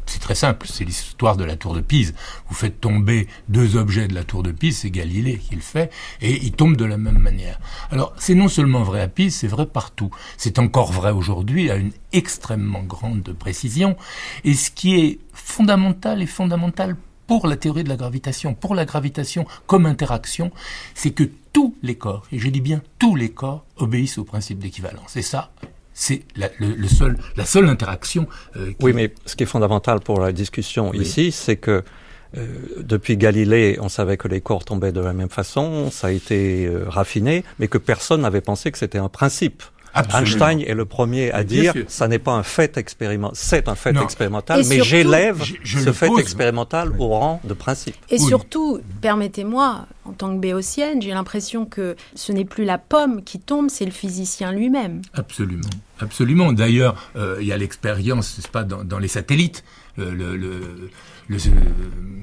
c'est 0.07 0.19
très 0.21 0.35
simple, 0.35 0.67
c'est 0.69 0.85
l'histoire 0.85 1.37
de 1.37 1.45
la 1.45 1.57
tour 1.57 1.75
de 1.75 1.81
Pise. 1.81 2.15
Vous 2.49 2.55
faites 2.55 2.81
tomber 2.81 3.29
deux 3.49 3.77
objets 3.77 4.09
de 4.09 4.15
la 4.15 4.25
tour 4.25 4.43
de 4.43 4.53
Pise, 4.53 4.79
c'est 4.79 4.91
Galilée 4.91 5.39
qui 5.39 5.55
le 5.55 5.61
fait, 5.61 5.91
et 6.21 6.45
ils 6.45 6.53
tombent 6.53 6.77
de 6.77 6.85
la 6.85 6.99
même 6.99 7.19
manière. 7.19 7.61
Alors, 7.91 8.13
c'est 8.19 8.35
non 8.35 8.49
seulement 8.49 8.83
vrai 8.83 9.01
à 9.01 9.09
Pise, 9.09 9.35
c'est 9.35 9.49
vrai 9.49 9.67
partout. 9.67 10.11
C'est 10.37 10.59
encore 10.59 10.93
vrai 10.93 11.11
aujourd'hui 11.11 11.71
à 11.71 11.77
une 11.77 11.93
extrêmement 12.13 12.83
grande 12.83 13.33
précision. 13.33 13.97
Et 14.45 14.55
ce 14.55 14.71
qui 14.71 14.97
est 14.97 15.19
fondamental 15.33 16.23
et 16.23 16.27
fondamental 16.27 16.97
pour 17.27 17.47
la 17.47 17.57
théorie 17.57 17.85
de 17.85 17.89
la 17.89 17.97
gravitation, 17.97 18.55
pour 18.55 18.75
la 18.75 18.85
gravitation 18.85 19.47
comme 19.67 19.87
interaction, 19.87 20.51
c'est 20.95 21.13
que 21.13 21.25
tous 21.53 21.75
les 21.83 21.95
corps, 21.95 22.25
et 22.33 22.39
je 22.39 22.49
dis 22.49 22.61
bien 22.61 22.83
tous 22.99 23.15
les 23.15 23.31
corps, 23.31 23.65
obéissent 23.77 24.19
au 24.19 24.25
principe 24.25 24.59
d'équivalence. 24.59 25.17
Et 25.17 25.23
ça, 25.23 25.51
c'est 25.95 26.23
la, 26.37 26.49
le, 26.59 26.75
le 26.75 26.89
seul, 26.89 27.17
la 27.37 27.45
seule 27.45 27.69
interaction. 27.69 28.27
euh, 28.57 28.69
qui- 28.71 28.77
Oui, 28.81 28.93
mais 28.93 29.13
ce 29.27 29.37
qui 29.37 29.43
est 29.43 29.47
fondamental 29.47 30.01
pour 30.01 30.21
la 30.21 30.33
discussion 30.33 30.91
Oui. 30.91 31.01
ici, 31.01 31.33
c'est 31.33 31.57
que 31.57 31.83
euh, 32.39 32.47
depuis 32.79 33.19
Galilée, 33.19 33.77
on 33.81 33.91
savait 33.91 34.17
que 34.17 34.27
les 34.27 34.41
corps 34.41 34.65
tombaient 34.65 34.93
de 34.93 35.01
la 35.01 35.13
même 35.13 35.29
façon, 35.29 35.91
ça 35.91 36.07
a 36.07 36.11
été 36.11 36.65
euh, 36.67 36.85
raffiné, 36.89 37.45
mais 37.59 37.69
que 37.69 37.77
personne 37.79 38.23
n'avait 38.23 38.41
pensé 38.41 38.73
que 38.73 38.79
c'était 38.79 38.99
un 38.99 39.11
principe. 39.11 39.63
Absolument. 39.95 40.47
Einstein 40.47 40.61
est 40.61 40.75
le 40.75 40.85
premier 40.87 41.31
à 41.33 41.45
dire 41.45 41.73
sûr. 41.73 41.85
ça 41.89 42.09
n'est 42.09 42.19
pas 42.19 42.33
un 42.33 42.43
fait 42.43 42.79
expérimental, 42.79 43.37
c'est 43.37 43.69
un 43.69 43.75
fait 43.75 43.93
Non. 43.93 44.03
expérimental, 44.03 44.61
Et 44.61 44.65
mais 44.69 44.83
j'élève 44.83 45.43
ce 45.65 45.85
le 45.85 45.93
fait 45.93 46.07
pose. 46.07 46.21
expérimental 46.21 46.93
au 46.99 47.09
rang 47.09 47.41
de 47.45 47.53
principe. 47.55 47.95
Et 48.09 48.19
Oui. 48.19 48.27
surtout, 48.27 48.81
permettez-moi, 49.03 49.87
en 50.05 50.13
tant 50.13 50.35
que 50.35 50.41
béotienne, 50.41 51.03
j'ai 51.03 51.11
l'impression 51.11 51.67
que 51.67 51.97
ce 52.15 52.33
n'est 52.33 52.45
plus 52.47 52.65
la 52.65 52.79
pomme 52.79 53.23
qui 53.23 53.39
tombe, 53.39 53.69
c'est 53.69 53.85
le 53.85 53.91
physicien 53.91 54.51
lui-même. 54.53 55.03
Absolument, 55.15 55.69
absolument. 56.01 56.53
D'ailleurs, 56.53 56.97
euh, 57.17 57.37
il 57.41 57.47
y 57.47 57.53
a 57.53 57.57
l'expérience, 57.59 58.39
n'est-ce 58.39 58.49
pas, 58.49 58.65
dans, 58.65 58.85
dans 58.85 58.99
les 58.99 59.09
satellites. 59.09 59.63
Le, 59.99 60.11
le- 60.15 60.37
le- 60.37 60.91
le, 61.33 61.39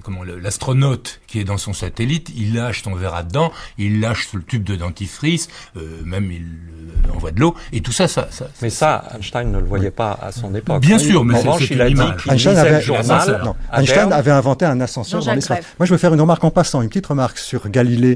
comment 0.03 0.23
l'astronaute 0.23 1.21
qui 1.27 1.39
est 1.39 1.43
dans 1.43 1.57
son 1.57 1.73
satellite, 1.73 2.31
il 2.35 2.53
lâche 2.53 2.83
son 2.83 2.95
verre 2.95 3.15
à 3.15 3.23
dedans, 3.23 3.51
il 3.77 3.99
lâche 3.99 4.31
le 4.33 4.43
tube 4.43 4.63
de 4.63 4.75
dentifrice, 4.75 5.49
euh, 5.77 6.01
même 6.03 6.31
il 6.31 6.43
euh, 6.43 7.15
envoie 7.15 7.31
de 7.31 7.39
l'eau, 7.39 7.55
et 7.71 7.81
tout 7.81 7.91
ça, 7.91 8.07
ça, 8.07 8.27
ça 8.31 8.47
Mais 8.61 8.69
ça, 8.69 9.03
Einstein 9.15 9.51
ne 9.51 9.59
le 9.59 9.65
voyait 9.65 9.91
pas 9.91 10.17
à 10.21 10.31
son 10.31 10.53
époque. 10.55 10.81
Bien 10.81 10.99
sûr, 10.99 11.23
mais 11.25 11.35
en 11.35 11.39
revanche, 11.39 11.69
il 11.69 11.81
a 11.81 11.89
dit 11.89 11.95
qu'il 11.95 12.31
Einstein 12.31 12.33
lisait 12.35 12.57
avait, 12.57 12.81
journal. 12.81 13.41
non, 13.43 13.55
Einstein 13.73 14.11
avait 14.11 14.31
inventé 14.31 14.65
un 14.65 14.79
ascenseur 14.81 15.23
dans 15.23 15.33
l'espace. 15.33 15.65
Moi, 15.77 15.85
je 15.85 15.91
veux 15.91 15.97
faire 15.97 16.13
une 16.13 16.21
remarque 16.21 16.43
en 16.43 16.51
passant, 16.51 16.81
une 16.81 16.89
petite 16.89 17.07
remarque 17.07 17.37
sur 17.37 17.69
Galilée 17.69 18.15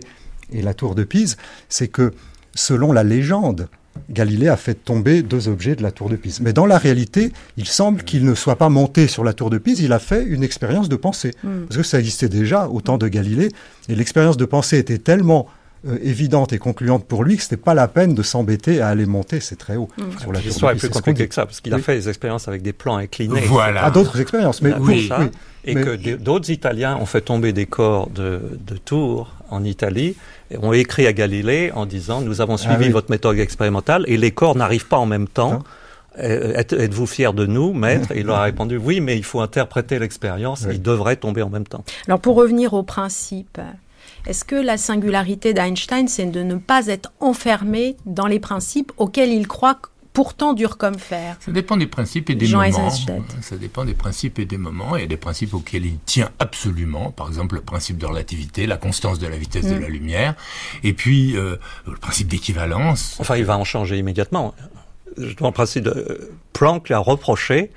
et 0.52 0.62
la 0.62 0.74
tour 0.74 0.96
de 0.96 1.04
Pise, 1.04 1.38
c'est 1.70 1.88
que 1.88 2.14
selon 2.56 2.92
la 2.92 3.04
légende, 3.04 3.68
Galilée 4.10 4.48
a 4.48 4.58
fait 4.58 4.74
tomber 4.74 5.22
deux 5.22 5.48
objets 5.48 5.76
de 5.76 5.84
la 5.84 5.92
tour 5.92 6.10
de 6.10 6.16
Pise. 6.16 6.40
Mais 6.42 6.54
dans 6.54 6.66
la 6.66 6.78
réalité, 6.78 7.32
il 7.58 7.68
semble 7.68 8.04
qu'il 8.04 8.26
ne 8.26 8.36
soit 8.36 8.56
pas 8.58 8.70
monté 8.70 9.08
sur 9.08 9.24
la 9.24 9.34
tour 9.34 9.50
de 9.50 9.58
Pise, 9.58 9.80
il 9.80 9.94
a 9.94 10.00
fait 10.00 10.24
une 10.24 10.44
expérience 10.44 10.90
de 10.90 10.96
pensée. 10.96 11.32
Hmm. 11.44 11.66
Parce 11.68 11.78
que 11.78 11.84
ça 11.84 12.00
existait 12.00 12.30
déjà 12.30 12.68
au 12.68 12.82
temps 12.82 12.98
de 12.98 13.08
Galilée, 13.08 13.50
et 13.90 13.96
l'expérience 13.96 14.38
de 14.38 14.46
pensée 14.46 14.78
était 14.78 14.98
tellement 14.98 15.48
euh, 15.88 15.98
évidente 16.02 16.54
et 16.54 16.58
concluante 16.60 17.06
pour 17.06 17.24
lui 17.24 17.38
que 17.38 17.44
c'était 17.44 17.58
pas 17.58 17.74
la 17.74 17.88
peine 17.88 18.14
de 18.16 18.24
s'embêter 18.24 18.82
à 18.82 18.90
aller 18.90 19.06
monter, 19.06 19.40
c'est 19.40 19.58
très 19.58 19.76
haut. 19.76 19.90
Hmm. 19.98 20.20
Sur 20.20 20.32
la 20.32 20.40
tour 20.40 20.48
L'histoire 20.48 20.72
de 20.72 20.78
est 20.78 20.80
Pise, 20.80 20.90
plus 20.90 21.00
compliquée 21.00 21.28
que 21.28 21.36
ça, 21.36 21.46
parce 21.46 21.62
qu'il 21.62 21.74
a 21.74 21.80
fait 21.80 21.96
des 21.96 22.10
expériences 22.10 22.48
avec 22.48 22.62
des 22.62 22.74
plans 22.74 22.98
inclinés. 22.98 23.42
Voilà. 23.42 23.86
À 23.86 23.92
d'autres 23.92 24.20
expériences, 24.20 24.62
mais 24.62 24.74
oui, 24.80 25.08
ça, 25.08 25.20
oui. 25.22 25.28
et 25.66 25.76
Mais- 25.76 25.82
que 25.82 26.16
d'autres 26.16 26.50
Italiens 26.50 26.98
ont 26.98 27.06
fait 27.06 27.22
tomber 27.22 27.54
des 27.54 27.66
corps 27.66 28.10
de, 28.10 28.42
de 28.66 28.78
tours 28.78 29.34
en 29.50 29.64
Italie, 29.64 30.16
ont 30.62 30.74
écrit 30.74 31.08
à 31.08 31.14
Galilée 31.14 31.72
en 31.74 31.86
disant 31.86 32.22
nous 32.22 32.42
avons 32.42 32.58
suivi 32.58 32.76
Ah 32.78 32.82
oui. 32.82 32.90
votre 32.90 33.10
méthode 33.12 33.38
expérimentale 33.40 34.04
et 34.08 34.18
les 34.18 34.32
corps 34.32 34.56
n'arrivent 34.56 34.88
pas 34.88 34.98
en 34.98 35.06
même 35.06 35.28
temps. 35.28 35.54
Hein 35.54 35.64
Euh, 36.20 36.54
êtes- 36.56 36.74
Êtes-vous 36.74 37.08
fier 37.08 37.34
de 37.34 37.48
nous, 37.48 37.74
maître? 37.74 38.10
Il 38.16 38.28
leur 38.28 38.36
a 38.36 38.44
répondu 38.44 38.78
oui, 38.78 39.02
mais 39.02 39.18
il 39.18 39.24
faut 39.24 39.42
interpréter 39.42 39.98
l'expérience. 39.98 40.64
Oui. 40.68 40.76
Ils 40.76 40.82
devraient 40.82 41.16
tomber 41.16 41.42
en 41.42 41.50
même 41.50 41.66
temps. 41.66 41.84
Alors 42.08 42.20
pour 42.20 42.36
revenir 42.36 42.76
au 42.76 42.84
principe, 42.84 43.60
est-ce 44.28 44.46
que 44.46 44.56
la 44.56 44.78
singularité 44.78 45.54
d'Einstein, 45.56 46.08
c'est 46.08 46.28
de 46.28 46.44
ne 46.44 46.56
pas 46.56 46.86
être 46.86 47.12
enfermé 47.20 47.96
dans 48.06 48.28
les 48.28 48.40
principes 48.40 48.92
auxquels 48.98 49.32
il 49.32 49.48
croit 49.48 49.80
pourtant 50.14 50.54
durs 50.54 50.78
comme 50.78 50.98
fer 51.00 51.36
Ça 51.40 51.52
dépend 51.52 51.76
des 51.76 51.88
principes 51.88 52.30
et 52.30 52.36
des 52.36 52.46
Jean 52.46 52.62
moments. 52.62 52.90
Ça 53.42 53.58
dépend 53.58 53.84
des 53.84 53.94
principes 53.96 54.40
et 54.40 54.46
des 54.46 54.58
moments. 54.58 54.96
Il 54.96 55.02
y 55.02 55.04
a 55.04 55.08
des 55.08 55.18
principes 55.18 55.54
auxquels 55.54 55.86
il 55.86 55.98
tient 56.06 56.30
absolument. 56.40 57.12
Par 57.12 57.28
exemple, 57.28 57.56
le 57.56 57.62
principe 57.62 57.98
de 57.98 58.06
relativité, 58.06 58.68
la 58.68 58.78
constance 58.78 59.20
de 59.20 59.28
la 59.28 59.38
vitesse 59.38 59.66
de 59.66 59.76
Mm. 59.76 59.82
la 59.82 59.88
lumière. 59.90 60.36
Et 60.84 60.94
puis, 60.94 61.36
euh, 61.36 61.58
le 61.88 61.98
principe 61.98 62.28
d'équivalence. 62.28 63.18
Enfin, 63.20 63.36
il 63.38 63.46
va 63.46 63.58
en 63.58 63.64
changer 63.64 63.98
immédiatement. 63.98 64.54
Justement, 65.18 65.50
le 65.50 65.54
principe 65.54 65.84
de 65.84 65.90
euh, 65.92 66.32
Planck 66.54 66.88
lui 66.88 66.94
a 66.96 67.00
reproché 67.00 67.72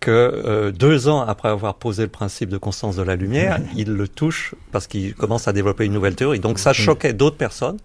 que 0.00 0.10
euh, 0.10 0.70
deux 0.70 1.08
ans 1.08 1.22
après 1.22 1.48
avoir 1.48 1.74
posé 1.76 2.02
le 2.02 2.08
principe 2.08 2.50
de 2.50 2.58
constance 2.58 2.94
de 2.96 3.02
la 3.02 3.16
lumière, 3.16 3.58
il 3.74 3.88
le 3.94 4.06
touche 4.06 4.54
parce 4.70 4.86
qu'il 4.86 5.14
commence 5.14 5.48
à 5.48 5.52
développer 5.52 5.86
une 5.86 5.92
nouvelle 5.92 6.14
théorie. 6.14 6.40
Donc 6.40 6.58
ça 6.58 6.72
choquait 6.72 7.12
d'autres 7.14 7.36
personnes. 7.36 7.78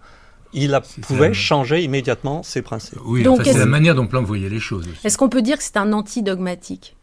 Il 0.52 0.74
a, 0.74 0.80
pouvait 0.80 1.32
changer 1.32 1.82
immédiatement 1.84 2.42
ses 2.42 2.62
principes. 2.62 2.98
Oui, 3.04 3.22
Donc, 3.22 3.40
enfin, 3.40 3.52
c'est 3.52 3.58
la 3.58 3.66
manière 3.66 3.94
dont 3.94 4.06
Planck 4.06 4.26
voyait 4.26 4.48
les 4.48 4.60
choses. 4.60 4.88
aussi. 4.88 4.98
Est-ce 5.06 5.16
qu'on 5.16 5.28
peut 5.28 5.42
dire 5.42 5.56
que 5.58 5.62
c'est 5.62 5.76
un 5.76 5.92
antidogmatique 5.92 6.96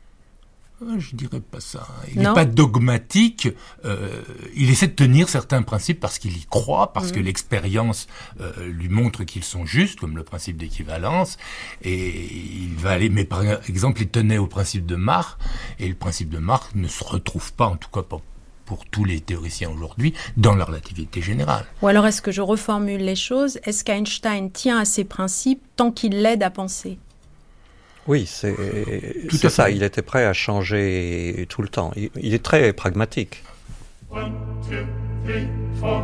Ah, 0.81 0.95
Je 0.97 1.15
dirais 1.15 1.39
pas 1.39 1.59
ça. 1.61 1.87
Il 2.13 2.19
n'est 2.19 2.33
pas 2.33 2.43
dogmatique. 2.45 3.47
euh, 3.85 4.21
il 4.55 4.69
essaie 4.69 4.87
de 4.87 4.93
tenir 4.95 5.29
certains 5.29 5.61
principes 5.61 5.99
parce 6.01 6.19
qu'il 6.19 6.35
y 6.37 6.45
croit, 6.45 6.91
parce 6.93 7.11
que 7.13 7.19
l'expérience 7.21 8.07
euh, 8.41 8.51
lui 8.67 8.89
montre 8.89 9.23
qu'ils 9.23 9.45
sont 9.45 9.65
justes, 9.65 9.99
comme 9.99 10.17
le 10.17 10.23
principe 10.23 10.57
d'équivalence. 10.57 11.37
Et 11.83 12.25
il 12.65 12.75
va 12.75 12.91
aller. 12.91 13.09
Mais 13.09 13.23
par 13.23 13.43
exemple, 13.69 14.01
il 14.01 14.09
tenait 14.09 14.37
au 14.39 14.47
principe 14.47 14.85
de 14.85 14.95
Mach, 14.97 15.37
et 15.79 15.87
le 15.87 15.95
principe 15.95 16.29
de 16.29 16.37
Mach 16.39 16.61
ne 16.75 16.87
se 16.89 17.03
retrouve 17.03 17.53
pas, 17.53 17.67
en 17.67 17.77
tout 17.77 17.89
cas 17.89 18.03
pas 18.03 18.19
pour 18.67 18.85
tous 18.85 19.05
les 19.05 19.21
théoriciens 19.21 19.71
aujourd'hui, 19.71 20.13
dans 20.35 20.53
la 20.53 20.65
relativité 20.65 21.21
générale. 21.21 21.65
Ou 21.81 21.87
alors 21.87 22.05
est-ce 22.05 22.21
que 22.21 22.31
je 22.31 22.41
reformule 22.41 23.01
les 23.01 23.15
choses? 23.15 23.57
Est-ce 23.63 23.83
qu'Einstein 23.83 24.51
tient 24.51 24.77
à 24.77 24.85
ses 24.85 25.05
principes 25.05 25.61
tant 25.77 25.89
qu'il 25.91 26.21
l'aide 26.21 26.43
à 26.43 26.49
penser? 26.51 26.99
Oui, 28.07 28.25
c'est 28.27 28.55
Tout 29.29 29.37
ça. 29.37 29.65
fait. 29.65 29.75
Il 29.75 29.83
était 29.83 30.01
prêt 30.01 30.25
à 30.25 30.33
changer 30.33 31.45
tout 31.49 31.61
le 31.61 31.67
temps. 31.69 31.91
Il, 31.95 32.09
il 32.21 32.33
est 32.33 32.43
très 32.43 32.71
pragmatique. 32.73 33.43
One, 34.11 34.33
two, 34.69 34.85
three, 35.25 35.47
four. 35.79 36.03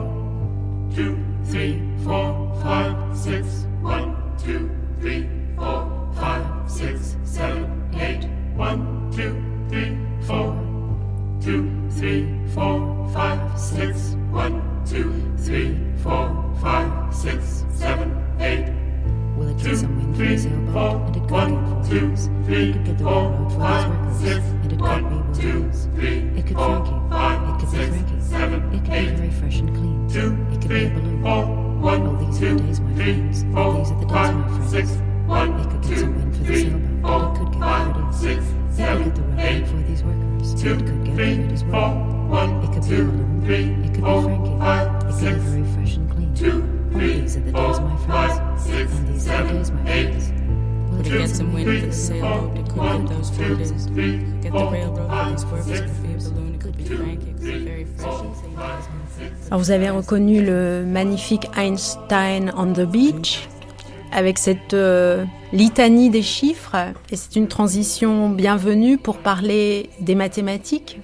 Two, 0.95 1.15
three, 1.49 1.79
four, 2.03 2.53
five, 2.61 2.93
six. 3.13 3.45
One, 3.83 4.15
two, 4.43 4.69
three, 5.01 5.25
four, 5.57 5.87
five, 6.15 6.43
six, 6.67 7.15
seven, 7.23 7.67
eight. 7.99 8.27
One, 8.57 8.81
two, 9.15 9.35
three, 9.69 9.97
four. 10.27 10.53
Two, 11.41 11.65
three, 11.97 12.25
four, 12.53 13.09
five, 13.13 13.59
six. 13.59 14.15
One, 14.31 14.61
two, 14.85 15.13
three, 15.37 15.77
four, 16.03 16.27
five, 16.61 17.13
six, 17.13 17.63
seven, 17.73 18.09
eight. 18.39 18.71
Will 19.37 19.49
it 19.49 19.59
Two, 19.59 19.75
some 19.75 19.95
wind 19.97 20.15
three, 20.15 20.35
the 20.35 20.41
sailboat? 20.41 21.01
And 21.07 21.15
it 21.15 21.19
could 21.21 21.31
One, 21.31 21.81
get 21.81 21.89
two, 21.89 22.15
four 22.15 22.43
three, 22.45 22.69
It 22.69 22.73
could 22.73 22.85
get 22.85 22.97
the 22.97 23.03
four, 23.03 23.29
railroad 23.29 23.51
for 23.51 24.13
six. 24.19 24.45
workers. 24.45 24.53
And 24.63 24.71
it 24.71 24.79
could 24.79 25.09
be 25.09 25.41
two, 25.41 25.71
three, 25.95 26.17
It 26.39 26.45
could 26.47 26.55
four, 26.57 26.65
Frankie. 26.85 27.09
five, 27.09 27.41
It 27.41 27.59
could 27.59 27.59
be 27.59 27.77
six, 27.77 27.89
Frankie. 27.89 28.21
seven, 28.21 28.59
It 28.73 28.79
could 28.83 28.91
be 28.91 29.15
very 29.15 29.31
fresh 29.31 29.59
and 29.59 29.75
clean. 29.75 30.07
Two, 30.09 30.19
It 30.53 30.61
could 30.61 30.61
be 30.61 30.67
three, 30.67 30.85
a 30.85 30.89
balloon. 30.89 31.21
four. 31.23 31.45
One, 31.83 32.01
Oh, 32.07 32.15
these 32.25 32.37
are 32.37 32.39
two, 32.39 32.55
the 32.55 32.63
days, 32.63 32.79
my 32.79 32.93
three, 32.93 33.13
friends. 33.13 33.45
four, 33.53 33.73
These 33.73 33.91
are 33.91 33.99
the 33.99 34.05
days, 34.05 34.13
five, 34.13 34.35
my 34.37 34.47
friends. 34.47 34.69
six. 34.71 34.89
One, 35.27 35.49
It 35.59 35.63
could 35.69 35.81
get 35.81 35.83
two, 35.89 35.97
some 35.97 36.15
wind 36.15 36.35
for 36.35 36.43
the 36.43 36.55
sailboat. 36.55 37.01
four, 37.01 37.11
And 37.13 37.35
it 37.35 37.39
could 37.39 37.51
get 37.53 37.61
five, 37.61 37.93
floated. 37.93 38.13
six, 38.13 38.43
It 38.45 38.87
could 38.87 39.03
get 39.05 39.15
the 39.15 39.21
railroad 39.23 39.39
eight. 39.39 39.67
for 39.67 39.77
these 39.89 40.03
workers. 40.03 40.61
Two, 40.61 40.69
it 40.73 40.85
could 40.85 41.03
get 41.05 41.15
three, 41.15 41.35
freight 41.35 41.51
as 41.51 41.61
four. 41.63 42.12
One, 42.33 42.49
It 42.63 42.71
could 42.73 42.81
be 42.89 42.95
a 42.95 42.97
two, 42.97 43.05
balloon. 43.05 43.41
three, 43.45 43.65
It 43.85 43.93
could 43.93 44.03
four, 44.03 44.21
be 44.21 44.27
Frankie. 44.27 44.57
five, 44.59 44.87
It 44.87 45.05
could 45.05 45.13
six. 45.13 45.33
be 45.33 45.39
very 45.53 45.65
fresh 45.73 45.93
and 45.97 46.07
clean. 46.13 46.31
Two, 46.33 46.57
three, 46.91 47.13
these 47.21 47.37
are 47.37 47.41
the 47.45 47.51
four, 47.51 47.67
days, 47.67 47.79
my 47.79 47.95
friends. 48.05 48.33
five, 48.33 48.59
six, 48.59 48.91
And 48.97 49.07
these 49.07 49.13
are 49.13 49.13
the 49.13 49.19
seven, 49.19 49.55
days, 49.57 49.71
my 49.71 49.91
eight. 49.93 50.09
friends. 50.09 50.31
Will 50.89 50.99
it 50.99 51.05
Two, 51.05 51.17
get 51.19 51.29
some 51.29 51.53
wind 51.53 51.65
for 51.67 51.71
three, 51.71 51.85
the 51.85 51.91
sailboat? 51.93 52.57
It 52.57 52.65
could 52.65 52.73
four, 52.73 52.97
get 52.97 53.09
those 53.13 53.29
one, 53.29 53.37
floated. 53.37 53.67
two, 53.69 53.93
three, 53.93 54.13
It 54.15 54.19
could 54.19 54.41
get 54.41 54.51
the 54.53 54.59
four, 54.59 54.71
railroad 54.73 54.97
for 54.97 55.07
five, 55.13 55.31
these 55.31 55.45
workers. 55.45 55.69
It 55.69 55.77
six. 55.77 55.91
could 55.93 56.03
be 56.03 56.13
a 56.13 56.17
balloon. 56.33 56.53
It 56.55 56.61
could 56.63 56.77
be 56.77 56.83
Two, 56.89 56.97
Frankie. 56.97 57.13
It 57.13 57.33
could 57.33 57.39
be 57.39 57.51
three, 57.51 57.65
very 57.65 57.85
fresh 57.85 58.01
four, 58.13 58.25
and 58.25 58.35
clean. 58.41 58.55
five, 58.57 58.83
six. 59.17 59.47
Alors 59.51 59.59
vous 59.61 59.71
avez 59.71 59.89
reconnu 59.91 60.43
le 60.43 60.85
magnifique 60.87 61.47
Einstein 61.55 62.51
on 62.57 62.73
the 62.73 62.81
Beach 62.85 63.47
avec 64.11 64.37
cette 64.39 64.73
euh, 64.73 65.25
litanie 65.53 66.09
des 66.09 66.21
chiffres 66.23 66.75
et 67.11 67.15
c'est 67.15 67.35
une 67.35 67.47
transition 67.47 68.29
bienvenue 68.29 68.97
pour 68.97 69.17
parler 69.19 69.89
des 69.99 70.15
mathématiques. 70.15 70.99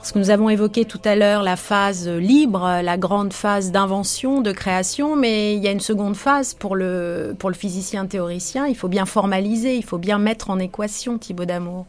Parce 0.00 0.12
que 0.12 0.18
nous 0.18 0.30
avons 0.30 0.48
évoqué 0.48 0.86
tout 0.86 1.00
à 1.04 1.14
l'heure 1.14 1.42
la 1.42 1.56
phase 1.56 2.08
libre, 2.08 2.80
la 2.82 2.96
grande 2.96 3.34
phase 3.34 3.70
d'invention, 3.70 4.40
de 4.40 4.50
création, 4.50 5.14
mais 5.14 5.54
il 5.54 5.62
y 5.62 5.68
a 5.68 5.72
une 5.72 5.80
seconde 5.80 6.16
phase 6.16 6.54
pour 6.54 6.74
le, 6.74 7.36
pour 7.38 7.50
le 7.50 7.54
physicien 7.54 8.06
théoricien. 8.06 8.66
Il 8.66 8.74
faut 8.74 8.88
bien 8.88 9.04
formaliser, 9.04 9.76
il 9.76 9.84
faut 9.84 9.98
bien 9.98 10.18
mettre 10.18 10.48
en 10.48 10.58
équation 10.58 11.18
Thibaut 11.18 11.44
d'Amour. 11.44 11.84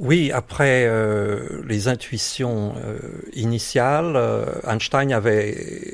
Oui, 0.00 0.32
après 0.32 0.86
euh, 0.88 1.62
les 1.68 1.86
intuitions 1.86 2.74
euh, 2.84 2.98
initiales, 3.32 4.14
euh, 4.16 4.46
Einstein 4.66 5.12
avait 5.12 5.50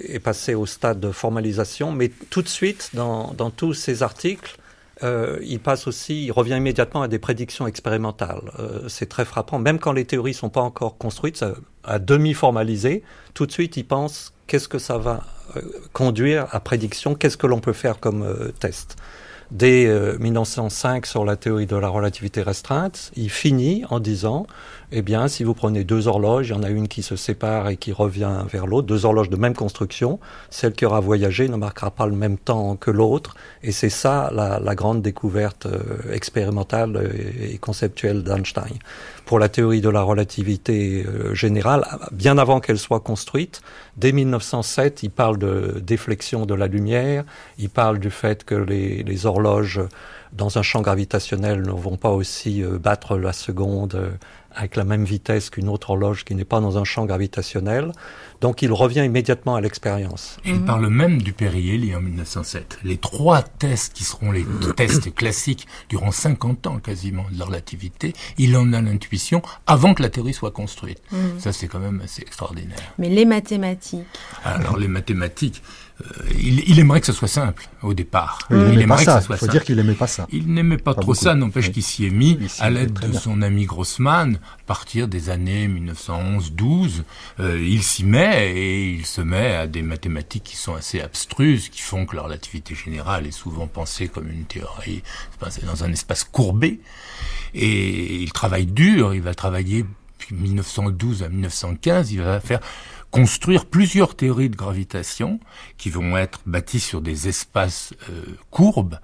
est 0.09 0.21
passé 0.21 0.55
au 0.55 0.65
stade 0.65 1.01
de 1.01 1.11
formalisation, 1.11 1.93
mais 1.93 2.11
tout 2.31 2.41
de 2.41 2.49
suite, 2.49 2.93
dans, 2.95 3.35
dans 3.35 3.51
tous 3.51 3.75
ses 3.75 4.03
articles, 4.03 4.57
euh, 5.03 5.39
il 5.43 5.61
passe 5.61 5.87
aussi, 5.87 6.27
il 6.27 6.31
revient 6.31 6.57
immédiatement 6.57 7.03
à 7.03 7.09
des 7.09 7.19
prédictions 7.19 7.67
expérimentales. 7.67 8.53
Euh, 8.59 8.89
c'est 8.89 9.09
très 9.09 9.25
frappant, 9.25 9.59
même 9.59 9.79
quand 9.79 9.93
les 9.93 10.05
théories 10.05 10.35
sont 10.35 10.51
pas 10.51 10.61
encore 10.61 10.99
construites, 10.99 11.45
à 11.83 11.99
demi 11.99 12.35
formalisées, 12.35 13.03
tout 13.35 13.47
de 13.47 13.53
suite, 13.53 13.77
il 13.77 13.85
pense 13.85 14.33
qu'est-ce 14.47 14.69
que 14.69 14.79
ça 14.79 14.99
va 14.99 15.25
euh, 15.57 15.63
conduire 15.93 16.47
à 16.53 16.61
prédiction, 16.61 17.15
qu'est-ce 17.15 17.37
que 17.37 17.47
l'on 17.47 17.61
peut 17.61 17.73
faire 17.73 18.01
comme 18.01 18.23
euh, 18.23 18.53
test 18.61 18.97
dès 19.55 19.87
euh, 19.87 20.19
1905 20.19 21.07
sur 21.07 21.25
la 21.25 21.37
théorie 21.37 21.67
de 21.67 21.77
la 21.77 21.89
relativité 21.89 22.43
restreinte, 22.43 23.13
il 23.17 23.31
finit 23.31 23.85
en 23.89 24.01
disant, 24.01 24.47
eh 24.93 25.01
bien, 25.01 25.29
si 25.29 25.45
vous 25.45 25.55
prenez 25.55 25.85
deux 25.85 26.09
horloges, 26.09 26.49
il 26.49 26.55
y 26.55 26.59
en 26.59 26.63
a 26.65 26.69
une 26.69 26.89
qui 26.89 27.03
se 27.03 27.17
sépare 27.17 27.69
et 27.69 27.77
qui 27.77 27.93
revient 27.93 28.45
vers 28.53 28.67
l'autre, 28.67 28.87
deux 28.87 29.07
horloges 29.07 29.31
de 29.31 29.37
même 29.37 29.55
construction, 29.55 30.19
celle 30.51 30.73
qui 30.73 30.85
aura 30.85 31.01
voyagé 31.01 31.49
ne 31.49 31.57
marquera 31.57 31.91
pas 31.91 32.07
le 32.07 32.17
même 32.17 32.37
temps 32.37 32.77
que 32.77 32.91
l'autre, 32.91 33.37
et 33.63 33.73
c'est 33.73 33.91
ça 33.91 34.31
la, 34.35 34.59
la 34.59 34.75
grande 34.75 35.01
découverte 35.01 35.67
euh, 35.67 36.13
expérimentale 36.13 37.11
et, 37.15 37.55
et 37.55 37.59
conceptuelle 37.59 38.25
d'Einstein. 38.25 38.75
Pour 39.25 39.39
la 39.39 39.49
théorie 39.49 39.81
de 39.81 39.89
la 39.89 40.03
relativité 40.03 41.03
euh, 41.07 41.35
générale, 41.35 41.87
bien 42.13 42.37
avant 42.37 42.61
qu'elle 42.61 42.79
soit 42.79 43.01
construite, 43.01 43.63
dès 43.97 44.13
1907, 44.13 45.03
il 45.03 45.11
parle 45.11 45.39
de 45.39 45.81
déflexion 45.83 46.45
de 46.45 46.53
la 46.53 46.67
lumière, 46.67 47.25
il 47.59 47.71
parle 47.71 47.99
du 47.99 48.11
fait 48.11 48.45
que 48.45 48.55
les, 48.55 49.25
horloges 49.25 49.81
dans 50.33 50.59
un 50.59 50.63
champ 50.63 50.83
gravitationnel 50.83 51.63
ne 51.63 51.71
vont 51.71 51.97
pas 51.97 52.11
aussi 52.11 52.63
euh, 52.63 52.79
battre 52.79 53.17
la 53.17 53.33
seconde 53.33 53.95
euh, 53.95 54.11
avec 54.55 54.77
la 54.77 54.85
même 54.85 55.05
vitesse 55.05 55.51
qu'une 55.51 55.69
autre 55.69 55.91
horloge 55.91 56.25
qui 56.25 56.35
n'est 56.35 56.45
pas 56.45 56.61
dans 56.61 56.79
un 56.79 56.85
champ 56.85 57.05
gravitationnel. 57.05 57.93
Donc 58.41 58.63
il 58.63 58.73
revient 58.73 59.05
immédiatement 59.05 59.57
à 59.57 59.61
l'expérience. 59.61 60.39
Il 60.45 60.61
parle 60.61 60.89
même 60.89 61.23
du 61.23 61.33
périhélie 61.33 61.95
en 61.95 62.01
1907. 62.01 62.79
Les 62.85 62.99
trois 62.99 63.43
tests 63.43 63.95
qui 63.95 64.05
seront 64.05 64.33
les 64.33 64.45
tests 64.77 65.15
classiques 65.15 65.67
durant 65.89 66.11
50 66.11 66.67
ans 66.67 66.79
quasiment 66.79 67.25
de 67.33 67.39
la 67.39 67.47
relativité, 67.47 68.13
il 68.39 68.57
en 68.57 68.73
a 68.73 68.81
l'intuition 68.81 69.43
avant 69.67 69.95
que 69.95 70.03
la 70.03 70.11
théorie 70.11 70.35
soit 70.35 70.51
construite. 70.51 71.01
Mhm. 71.11 71.41
Ça 71.41 71.53
c'est 71.53 71.69
quand 71.69 71.81
même 71.81 72.01
assez 72.03 72.23
extraordinaire. 72.23 72.79
Mais 72.99 73.09
les 73.09 73.25
mathématiques. 73.25 74.05
Alors 74.45 74.77
les 74.77 74.89
mathématiques, 74.89 75.63
il, 76.41 76.69
il 76.69 76.79
aimerait 76.81 77.01
que 77.01 77.07
ce 77.07 77.13
soit 77.13 77.29
simple 77.29 77.69
au 77.83 77.95
départ. 77.95 78.39
Oui, 78.51 78.59
il 78.73 78.81
aimerait 78.83 78.99
que 78.99 79.05
ça. 79.05 79.21
ce 79.21 79.27
soit 79.27 79.37
Il 79.37 79.39
faut 79.39 79.47
simple. 79.47 79.53
dire 79.59 79.65
qu'il 79.65 79.77
n'aimait 79.77 79.95
pas 79.95 80.07
ça. 80.09 80.27
Il 80.33 80.53
n'aimait 80.53 80.77
pas, 80.77 80.93
Pas 80.95 81.01
trop 81.03 81.13
beaucoup. 81.13 81.25
ça, 81.25 81.35
n'empêche 81.35 81.67
Oui. 81.69 81.73
qu'il 81.73 81.83
s'y 81.85 82.07
est 82.07 82.11
mis 82.11 82.39
s'y 82.49 82.61
à 82.63 82.69
l'aide 82.71 82.93
de 82.99 83.07
bien. 83.09 83.21
son 83.21 83.43
ami 83.43 83.65
Grossman 83.65 84.37
à 84.37 84.63
partir 84.67 85.07
des 85.07 85.31
années 85.31 85.69
1911-12. 85.69 87.03
euh, 87.41 87.61
il 87.63 87.83
s'y 87.83 88.05
met 88.05 88.53
et 88.57 88.91
il 88.93 89.07
se 89.07 89.21
met 89.21 89.55
à 89.55 89.67
des 89.67 89.83
mathématiques 89.83 90.45
qui 90.45 90.57
sont 90.57 90.75
assez 90.75 91.01
abstruses, 91.01 91.69
qui 91.69 91.81
font 91.81 92.07
que 92.07 92.17
la 92.17 92.23
relativité 92.23 92.75
générale 92.75 93.27
est 93.27 93.31
souvent 93.33 93.67
pensée 93.67 94.09
comme 94.09 94.29
une 94.31 94.45
théorie 94.45 95.03
dans 95.67 95.85
un 95.85 95.93
espace 95.93 96.25
courbé. 96.25 96.81
Et 97.55 98.17
il 98.23 98.33
travaille 98.33 98.67
dur, 98.67 99.15
il 99.15 99.23
va 99.23 99.35
travailler 99.35 99.85
depuis 100.19 100.35
1912 100.35 101.23
à 101.23 101.29
1915, 101.29 102.13
il 102.13 102.21
va 102.23 102.41
faire 102.41 102.61
construire 103.15 103.67
plusieurs 103.67 104.17
théories 104.17 104.51
de 104.51 104.57
gravitation 104.57 105.39
qui 105.79 105.89
vont 105.89 106.17
être 106.17 106.41
bâties 106.47 106.81
sur 106.81 107.01
des 107.01 107.29
espaces 107.29 107.95
euh, 108.11 108.25
courbes 108.51 108.99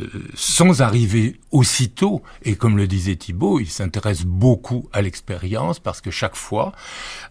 euh, 0.00 0.06
sans 0.34 0.80
arriver 0.80 1.40
aussitôt. 1.50 2.22
Et 2.44 2.54
comme 2.54 2.76
le 2.76 2.86
disait 2.86 3.16
Thibault, 3.16 3.58
il 3.58 3.68
s'intéresse 3.68 4.22
beaucoup 4.22 4.88
à 4.92 5.02
l'expérience 5.02 5.80
parce 5.80 6.00
que 6.00 6.12
chaque 6.12 6.36
fois, 6.36 6.72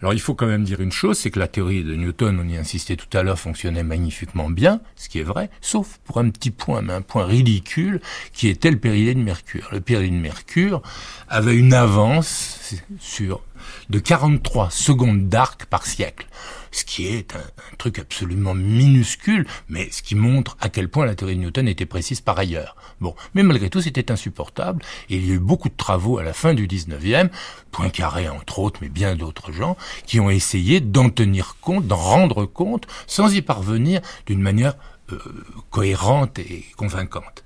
alors 0.02 0.14
il 0.14 0.20
faut 0.20 0.36
quand 0.36 0.46
même 0.46 0.66
dire 0.66 0.82
une 0.82 0.92
chose, 0.92 1.18
c'est 1.18 1.32
que 1.32 1.40
la 1.40 1.48
théorie 1.48 1.84
de 1.84 1.96
Newton, 1.96 2.40
on 2.40 2.48
y 2.48 2.58
insistait 2.58 2.98
tout 2.98 3.18
à 3.18 3.24
l'heure, 3.24 3.40
fonctionnait 3.40 3.84
magnifiquement 3.84 4.50
bien, 4.50 4.82
ce 4.98 5.08
qui 5.08 5.20
est 5.20 5.24
vrai, 5.24 5.50
sauf 5.62 6.00
pour 6.04 6.20
un 6.20 6.30
petit 6.30 6.52
point, 6.52 6.82
mais 6.82 6.94
un 6.94 7.02
point 7.02 7.26
ridicule, 7.26 8.02
qui 8.34 8.50
était 8.50 8.70
le 8.70 8.78
périhélie 8.78 9.16
de 9.16 9.24
Mercure. 9.24 9.70
Le 9.72 9.80
périhélie 9.80 10.18
de 10.18 10.22
Mercure 10.22 10.82
avait 11.30 11.56
une 11.56 11.74
avance 11.74 12.76
sur 13.00 13.42
de 13.90 14.00
43 14.00 14.70
secondes 14.70 15.30
d'arc 15.30 15.66
par 15.66 15.86
siècle, 15.86 16.28
ce 16.72 16.84
qui 16.84 17.08
est 17.08 17.36
un, 17.36 17.44
truc 17.78 18.00
absolument 18.00 18.54
minuscule, 18.54 19.48
mais 19.70 19.90
ce 19.92 20.02
qui 20.02 20.16
montre 20.16 20.58
à 20.60 20.70
quel 20.70 20.88
point 20.90 21.06
la 21.06 21.16
théorie 21.16 21.36
de 21.36 21.42
Newton 21.42 21.68
était 21.68 21.86
précise 21.86 22.22
par 22.22 22.38
ailleurs. 22.38 22.76
Bon, 23.00 23.16
mais 23.34 23.44
malgré 23.44 23.70
tout, 23.70 23.82
c'était 23.82 24.12
insupportable, 24.12 24.84
et 25.10 25.16
il 25.18 25.28
y 25.28 25.32
a 25.32 25.36
eu 25.36 25.40
beaucoup 25.40 25.70
de 25.70 25.76
travaux 25.76 26.18
à 26.18 26.24
la 26.24 26.34
fin 26.34 26.54
du 26.54 26.68
19e, 26.68 27.30
Poincaré 27.72 28.30
entre 28.30 28.60
autres, 28.60 28.80
mais 28.82 28.90
bien 28.90 29.16
d'autres 29.16 29.52
gens, 29.52 29.78
qui 30.06 30.20
ont 30.20 30.30
essayé 30.30 30.80
d'en 30.80 31.10
tenir 31.10 31.58
compte, 31.62 31.88
d'en 31.88 31.96
rendre 31.96 32.46
compte, 32.46 32.86
sans 33.08 33.34
y 33.34 33.42
parvenir 33.42 34.02
d'une 34.26 34.42
manière 34.42 34.76
euh, 35.14 35.46
cohérente 35.70 36.40
et 36.40 36.66
convaincante. 36.78 37.44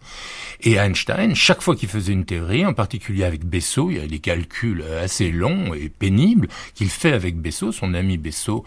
Et 0.61 0.75
Einstein, 0.75 1.35
chaque 1.35 1.61
fois 1.61 1.75
qu'il 1.75 1.89
faisait 1.89 2.13
une 2.13 2.25
théorie, 2.25 2.65
en 2.65 2.73
particulier 2.73 3.23
avec 3.23 3.45
Bessot, 3.45 3.91
il 3.91 3.97
y 3.97 3.99
a 3.99 4.07
des 4.07 4.19
calculs 4.19 4.83
assez 4.83 5.31
longs 5.31 5.73
et 5.73 5.89
pénibles 5.89 6.47
qu'il 6.73 6.89
fait 6.89 7.13
avec 7.13 7.37
Bessot, 7.37 7.71
son 7.71 7.93
ami 7.93 8.17
Bessot, 8.17 8.63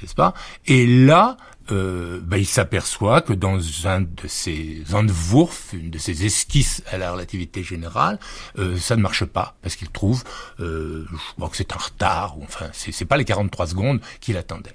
n'est-ce 0.00 0.14
pas? 0.14 0.34
Et 0.66 0.86
là, 0.86 1.36
euh, 1.70 2.20
bah, 2.22 2.38
il 2.38 2.46
s'aperçoit 2.46 3.20
que 3.20 3.32
dans 3.32 3.58
un 3.86 4.00
de 4.00 4.26
ses 4.26 4.82
Entwurfs, 4.92 5.72
une 5.72 5.90
de 5.90 5.98
ses 5.98 6.24
esquisses 6.24 6.82
à 6.90 6.98
la 6.98 7.12
relativité 7.12 7.62
générale, 7.62 8.18
euh, 8.58 8.76
ça 8.76 8.96
ne 8.96 9.02
marche 9.02 9.24
pas 9.24 9.56
parce 9.62 9.76
qu'il 9.76 9.90
trouve, 9.90 10.24
euh, 10.60 11.06
je 11.10 11.34
crois 11.36 11.48
que 11.48 11.56
c'est 11.56 11.72
un 11.72 11.78
retard 11.78 12.38
ou 12.38 12.42
enfin 12.44 12.66
c'est 12.72 13.04
pas 13.04 13.16
les 13.16 13.24
43 13.24 13.68
secondes 13.68 14.00
qu'il 14.20 14.36
attendait. 14.36 14.74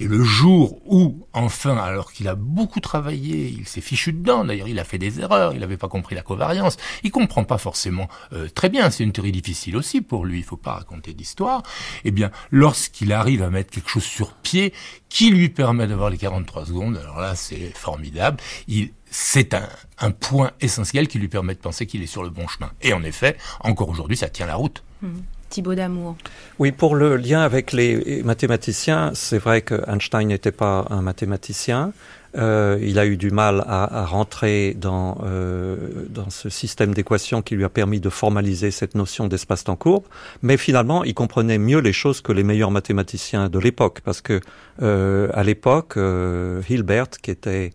Et 0.00 0.06
le 0.06 0.22
jour 0.22 0.80
où, 0.86 1.26
enfin, 1.32 1.76
alors 1.76 2.12
qu'il 2.12 2.28
a 2.28 2.34
beaucoup 2.34 2.80
travaillé, 2.80 3.48
il 3.48 3.66
s'est 3.66 3.80
fichu 3.80 4.12
dedans. 4.12 4.44
D'ailleurs, 4.44 4.68
il 4.68 4.78
a 4.78 4.84
fait 4.84 4.98
des 4.98 5.20
erreurs. 5.20 5.52
Il 5.54 5.60
n'avait 5.60 5.76
pas 5.76 5.88
compris 5.88 6.14
la 6.14 6.22
covariance. 6.22 6.76
Il 7.02 7.10
comprend 7.10 7.44
pas 7.44 7.58
forcément 7.58 8.08
euh, 8.32 8.48
très 8.48 8.68
bien. 8.68 8.90
C'est 8.90 9.04
une 9.04 9.12
théorie 9.12 9.32
difficile 9.32 9.76
aussi 9.76 10.00
pour 10.00 10.24
lui. 10.24 10.38
Il 10.38 10.44
faut 10.44 10.56
pas 10.56 10.74
raconter 10.74 11.14
d'histoire. 11.14 11.62
Eh 12.04 12.10
bien, 12.10 12.30
lorsqu'il 12.50 13.12
arrive 13.12 13.42
à 13.42 13.50
mettre 13.50 13.70
quelque 13.70 13.90
chose 13.90 14.04
sur 14.04 14.32
pied 14.32 14.72
qui 15.08 15.30
lui 15.30 15.48
permet 15.48 15.86
d'avoir 15.86 16.10
les 16.10 16.18
43 16.18 16.66
secondes, 16.66 16.96
alors 16.96 17.20
là, 17.20 17.34
c'est 17.34 17.72
formidable. 17.74 18.38
Il 18.66 18.90
c'est 19.10 19.54
un, 19.54 19.66
un, 20.00 20.10
point 20.10 20.50
essentiel 20.60 21.08
qui 21.08 21.18
lui 21.18 21.28
permet 21.28 21.54
de 21.54 21.60
penser 21.60 21.86
qu'il 21.86 22.02
est 22.02 22.06
sur 22.06 22.22
le 22.22 22.28
bon 22.28 22.46
chemin. 22.46 22.70
Et 22.82 22.92
en 22.92 23.02
effet, 23.02 23.38
encore 23.60 23.88
aujourd'hui, 23.88 24.18
ça 24.18 24.28
tient 24.28 24.46
la 24.46 24.56
route. 24.56 24.82
Mmh. 25.00 25.08
Thibaut 25.48 25.74
d'Amour. 25.74 26.16
Oui, 26.58 26.72
pour 26.72 26.94
le 26.94 27.16
lien 27.16 27.40
avec 27.40 27.72
les 27.72 28.22
mathématiciens, 28.22 29.12
c'est 29.14 29.38
vrai 29.38 29.62
que 29.62 29.82
Einstein 29.88 30.28
n'était 30.28 30.52
pas 30.52 30.86
un 30.90 31.00
mathématicien. 31.00 31.92
Euh, 32.36 32.78
il 32.82 32.98
a 32.98 33.06
eu 33.06 33.16
du 33.16 33.30
mal 33.30 33.64
à, 33.66 34.00
à 34.00 34.04
rentrer 34.04 34.74
dans, 34.74 35.18
euh, 35.24 35.76
dans 36.10 36.28
ce 36.30 36.48
système 36.48 36.92
d'équations 36.92 37.40
qui 37.40 37.56
lui 37.56 37.64
a 37.64 37.68
permis 37.68 38.00
de 38.00 38.10
formaliser 38.10 38.70
cette 38.70 38.94
notion 38.94 39.28
d'espace-temps 39.28 39.76
courbe. 39.76 40.04
Mais 40.42 40.56
finalement, 40.56 41.04
il 41.04 41.14
comprenait 41.14 41.58
mieux 41.58 41.80
les 41.80 41.92
choses 41.92 42.20
que 42.20 42.32
les 42.32 42.44
meilleurs 42.44 42.70
mathématiciens 42.70 43.48
de 43.48 43.58
l'époque, 43.58 44.00
parce 44.04 44.20
que 44.20 44.40
euh, 44.82 45.28
à 45.32 45.42
l'époque, 45.42 45.98
Hilbert, 46.68 47.10
qui 47.22 47.30
était 47.30 47.72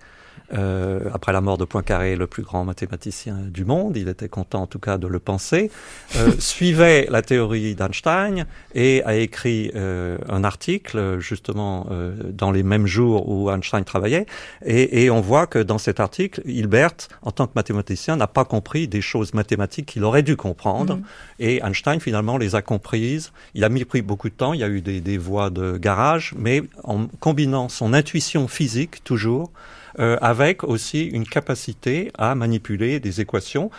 euh, 0.53 1.09
après 1.13 1.33
la 1.33 1.41
mort 1.41 1.57
de 1.57 1.65
Poincaré, 1.65 2.15
le 2.15 2.27
plus 2.27 2.43
grand 2.43 2.63
mathématicien 2.63 3.35
du 3.47 3.65
monde, 3.65 3.97
il 3.97 4.07
était 4.07 4.29
content 4.29 4.63
en 4.63 4.67
tout 4.67 4.79
cas 4.79 4.97
de 4.97 5.07
le 5.07 5.19
penser, 5.19 5.71
euh, 6.15 6.31
suivait 6.39 7.07
la 7.09 7.21
théorie 7.21 7.75
d'Einstein 7.75 8.45
et 8.75 9.03
a 9.03 9.15
écrit 9.15 9.71
euh, 9.75 10.17
un 10.29 10.43
article 10.43 11.19
justement 11.19 11.87
euh, 11.91 12.13
dans 12.31 12.51
les 12.51 12.63
mêmes 12.63 12.87
jours 12.87 13.29
où 13.29 13.49
Einstein 13.49 13.83
travaillait. 13.83 14.25
Et, 14.65 15.03
et, 15.03 15.09
on 15.09 15.21
voit 15.21 15.47
que 15.47 15.59
dans 15.59 15.77
cet 15.77 15.99
article, 15.99 16.41
Hilbert, 16.45 16.93
en 17.21 17.31
tant 17.31 17.47
que 17.47 17.53
mathématicien, 17.55 18.15
n'a 18.15 18.27
pas 18.27 18.45
compris 18.45 18.87
des 18.87 19.01
choses 19.01 19.33
mathématiques 19.33 19.87
qu'il 19.87 20.03
aurait 20.03 20.23
dû 20.23 20.35
comprendre. 20.35 20.97
Mm-hmm. 20.97 21.01
Et 21.39 21.61
Einstein 21.63 21.99
finalement 21.99 22.37
les 22.37 22.55
a 22.55 22.61
comprises. 22.61 23.31
Il 23.53 23.63
a 23.63 23.69
mis 23.69 23.85
pris 23.85 24.01
beaucoup 24.01 24.29
de 24.29 24.35
temps, 24.35 24.53
il 24.53 24.59
y 24.59 24.63
a 24.63 24.69
eu 24.69 24.81
des, 24.81 25.01
des 25.01 25.17
voies 25.17 25.49
de 25.49 25.77
garage, 25.77 26.33
mais 26.37 26.63
en 26.83 27.07
combinant 27.19 27.69
son 27.69 27.93
intuition 27.93 28.47
physique 28.47 29.03
toujours, 29.03 29.51
euh, 29.99 30.17
avec 30.21 30.63
aussi 30.63 31.06
une 31.06 31.27
capacité 31.27 32.12
à 32.17 32.36
manipuler 32.36 32.99
des 32.99 33.21
équations 33.21 33.69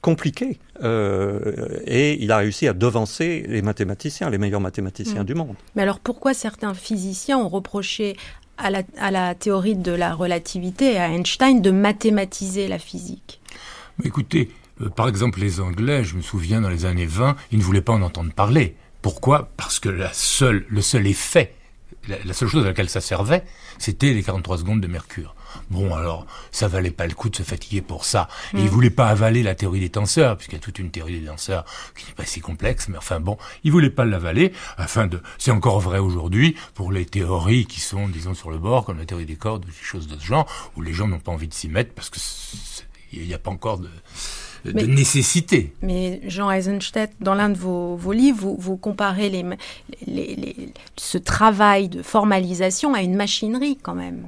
compliquées. 0.00 0.58
Euh, 0.82 1.80
et 1.86 2.22
il 2.22 2.30
a 2.32 2.38
réussi 2.38 2.68
à 2.68 2.72
devancer 2.72 3.44
les 3.48 3.62
mathématiciens, 3.62 4.30
les 4.30 4.38
meilleurs 4.38 4.60
mathématiciens 4.60 5.22
mmh. 5.22 5.26
du 5.26 5.34
monde. 5.34 5.56
Mais 5.74 5.82
alors 5.82 6.00
pourquoi 6.00 6.34
certains 6.34 6.74
physiciens 6.74 7.38
ont 7.38 7.48
reproché 7.48 8.16
à 8.56 8.70
la, 8.70 8.82
à 8.98 9.10
la 9.10 9.34
théorie 9.34 9.76
de 9.76 9.92
la 9.92 10.14
relativité 10.14 10.94
et 10.94 10.98
à 10.98 11.08
Einstein 11.08 11.60
de 11.60 11.70
mathématiser 11.70 12.68
la 12.68 12.78
physique? 12.78 13.40
Écoutez, 14.04 14.50
euh, 14.80 14.88
par 14.88 15.08
exemple 15.08 15.40
les 15.40 15.60
Anglais, 15.60 16.04
je 16.04 16.16
me 16.16 16.22
souviens 16.22 16.60
dans 16.60 16.70
les 16.70 16.84
années 16.84 17.06
20, 17.06 17.36
ils 17.52 17.58
ne 17.58 17.64
voulaient 17.64 17.82
pas 17.82 17.92
en 17.92 18.02
entendre 18.02 18.32
parler. 18.32 18.76
Pourquoi? 19.02 19.50
Parce 19.56 19.78
que 19.78 19.88
la 19.88 20.12
seule, 20.12 20.64
le 20.68 20.80
seul 20.80 21.06
effet, 21.06 21.54
la, 22.08 22.16
la 22.24 22.32
seule 22.32 22.48
chose 22.48 22.64
à 22.64 22.68
laquelle 22.68 22.88
ça 22.88 23.00
servait, 23.00 23.44
c'était 23.78 24.12
les 24.12 24.22
43 24.22 24.58
secondes 24.58 24.80
de 24.80 24.86
Mercure. 24.86 25.34
Bon, 25.70 25.94
alors, 25.94 26.26
ça 26.50 26.68
valait 26.68 26.90
pas 26.90 27.06
le 27.06 27.14
coup 27.14 27.28
de 27.28 27.36
se 27.36 27.42
fatiguer 27.42 27.82
pour 27.82 28.04
ça. 28.04 28.28
Et 28.52 28.56
mmh. 28.56 28.60
il 28.60 28.68
voulait 28.68 28.90
pas 28.90 29.08
avaler 29.08 29.42
la 29.42 29.54
théorie 29.54 29.80
des 29.80 29.90
tenseurs, 29.90 30.36
puisqu'il 30.36 30.56
y 30.56 30.58
a 30.58 30.62
toute 30.62 30.78
une 30.78 30.90
théorie 30.90 31.20
des 31.20 31.26
tenseurs 31.26 31.64
qui 31.96 32.06
n'est 32.06 32.14
pas 32.14 32.24
si 32.24 32.40
complexe, 32.40 32.88
mais 32.88 32.98
enfin 32.98 33.20
bon, 33.20 33.36
il 33.64 33.72
voulait 33.72 33.90
pas 33.90 34.04
l'avaler, 34.04 34.52
afin 34.76 35.06
de, 35.06 35.20
c'est 35.38 35.50
encore 35.50 35.80
vrai 35.80 35.98
aujourd'hui, 35.98 36.56
pour 36.74 36.92
les 36.92 37.04
théories 37.04 37.66
qui 37.66 37.80
sont, 37.80 38.08
disons, 38.08 38.34
sur 38.34 38.50
le 38.50 38.58
bord, 38.58 38.84
comme 38.84 38.98
la 38.98 39.06
théorie 39.06 39.26
des 39.26 39.36
cordes, 39.36 39.64
ou 39.64 39.68
des 39.68 39.74
choses 39.82 40.06
de 40.06 40.18
ce 40.18 40.24
genre, 40.24 40.46
où 40.76 40.82
les 40.82 40.92
gens 40.92 41.08
n'ont 41.08 41.18
pas 41.18 41.32
envie 41.32 41.48
de 41.48 41.54
s'y 41.54 41.68
mettre, 41.68 41.92
parce 41.94 42.10
que 42.10 42.18
il 43.12 43.26
n'y 43.26 43.34
a 43.34 43.38
pas 43.38 43.50
encore 43.50 43.78
de, 43.78 43.88
de 44.64 44.72
mais, 44.72 44.86
nécessité. 44.86 45.72
Mais 45.82 46.20
Jean 46.26 46.50
Eisenstedt, 46.50 47.12
dans 47.20 47.34
l'un 47.34 47.48
de 47.48 47.56
vos, 47.56 47.96
vos, 47.96 48.12
livres, 48.12 48.38
vous, 48.40 48.56
vous 48.58 48.76
comparez 48.76 49.30
les, 49.30 49.44
les, 50.06 50.36
les, 50.36 50.72
ce 50.96 51.18
travail 51.18 51.88
de 51.88 52.02
formalisation 52.02 52.94
à 52.94 53.02
une 53.02 53.14
machinerie 53.14 53.78
quand 53.82 53.94
même. 53.94 54.26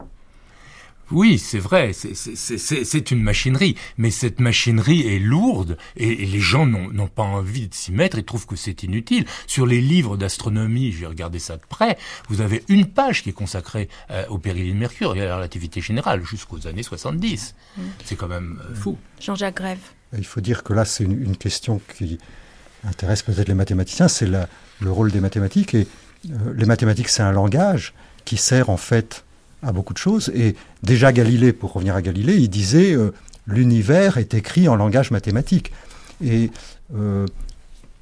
Oui, 1.10 1.38
c'est 1.38 1.58
vrai, 1.58 1.92
c'est 1.92 3.10
une 3.10 3.22
machinerie, 3.22 3.76
mais 3.98 4.10
cette 4.10 4.40
machinerie 4.40 5.06
est 5.06 5.18
lourde 5.18 5.76
et, 5.96 6.22
et 6.22 6.26
les 6.26 6.40
gens 6.40 6.66
n'ont 6.66 7.08
pas 7.08 7.22
envie 7.22 7.68
de 7.68 7.74
s'y 7.74 7.92
mettre 7.92 8.18
et 8.18 8.22
trouvent 8.22 8.46
que 8.46 8.56
c'est 8.56 8.82
inutile. 8.82 9.24
Sur 9.46 9.66
les 9.66 9.80
livres 9.80 10.16
d'astronomie, 10.16 10.92
j'ai 10.92 11.06
regardé 11.06 11.38
ça 11.38 11.56
de 11.56 11.62
près, 11.68 11.98
vous 12.28 12.40
avez 12.40 12.64
une 12.68 12.86
page 12.86 13.22
qui 13.22 13.30
est 13.30 13.34
consacrée 13.34 13.88
euh, 14.10 14.24
au 14.28 14.38
périhélie 14.38 14.72
de 14.72 14.78
Mercure 14.78 15.16
et 15.16 15.22
à 15.22 15.26
la 15.26 15.36
relativité 15.36 15.80
générale 15.80 16.24
jusqu'aux 16.24 16.66
années 16.66 16.82
70. 16.82 17.54
Mmh. 17.76 17.82
C'est 18.04 18.16
quand 18.16 18.28
même 18.28 18.60
euh, 18.70 18.74
fou. 18.74 18.98
Jean-Jacques 19.20 19.56
Grève. 19.56 19.78
Il 20.16 20.24
faut 20.24 20.40
dire 20.40 20.62
que 20.62 20.72
là, 20.72 20.84
c'est 20.84 21.04
une, 21.04 21.22
une, 21.22 21.36
question 21.36 21.80
qui 21.96 22.18
intéresse 22.84 23.22
peut-être 23.22 23.48
les 23.48 23.54
mathématiciens, 23.54 24.08
c'est 24.08 24.26
le 24.26 24.90
rôle 24.90 25.12
des 25.12 25.20
mathématiques. 25.20 25.74
Et 25.74 25.86
euh, 26.30 26.52
les 26.54 26.66
mathématiques, 26.66 27.08
c'est 27.08 27.22
un 27.22 27.32
langage 27.32 27.94
qui 28.24 28.36
sert 28.36 28.70
en 28.70 28.76
fait 28.76 29.24
à 29.62 29.72
beaucoup 29.72 29.92
de 29.92 29.98
choses. 29.98 30.30
Et 30.34 30.56
déjà 30.82 31.12
Galilée, 31.12 31.52
pour 31.52 31.72
revenir 31.72 31.94
à 31.94 32.02
Galilée, 32.02 32.36
il 32.36 32.48
disait 32.48 32.92
euh, 32.92 33.12
l'univers 33.46 34.18
est 34.18 34.34
écrit 34.34 34.68
en 34.68 34.76
langage 34.76 35.10
mathématique. 35.10 35.72
Et 36.24 36.50
euh, 36.94 37.26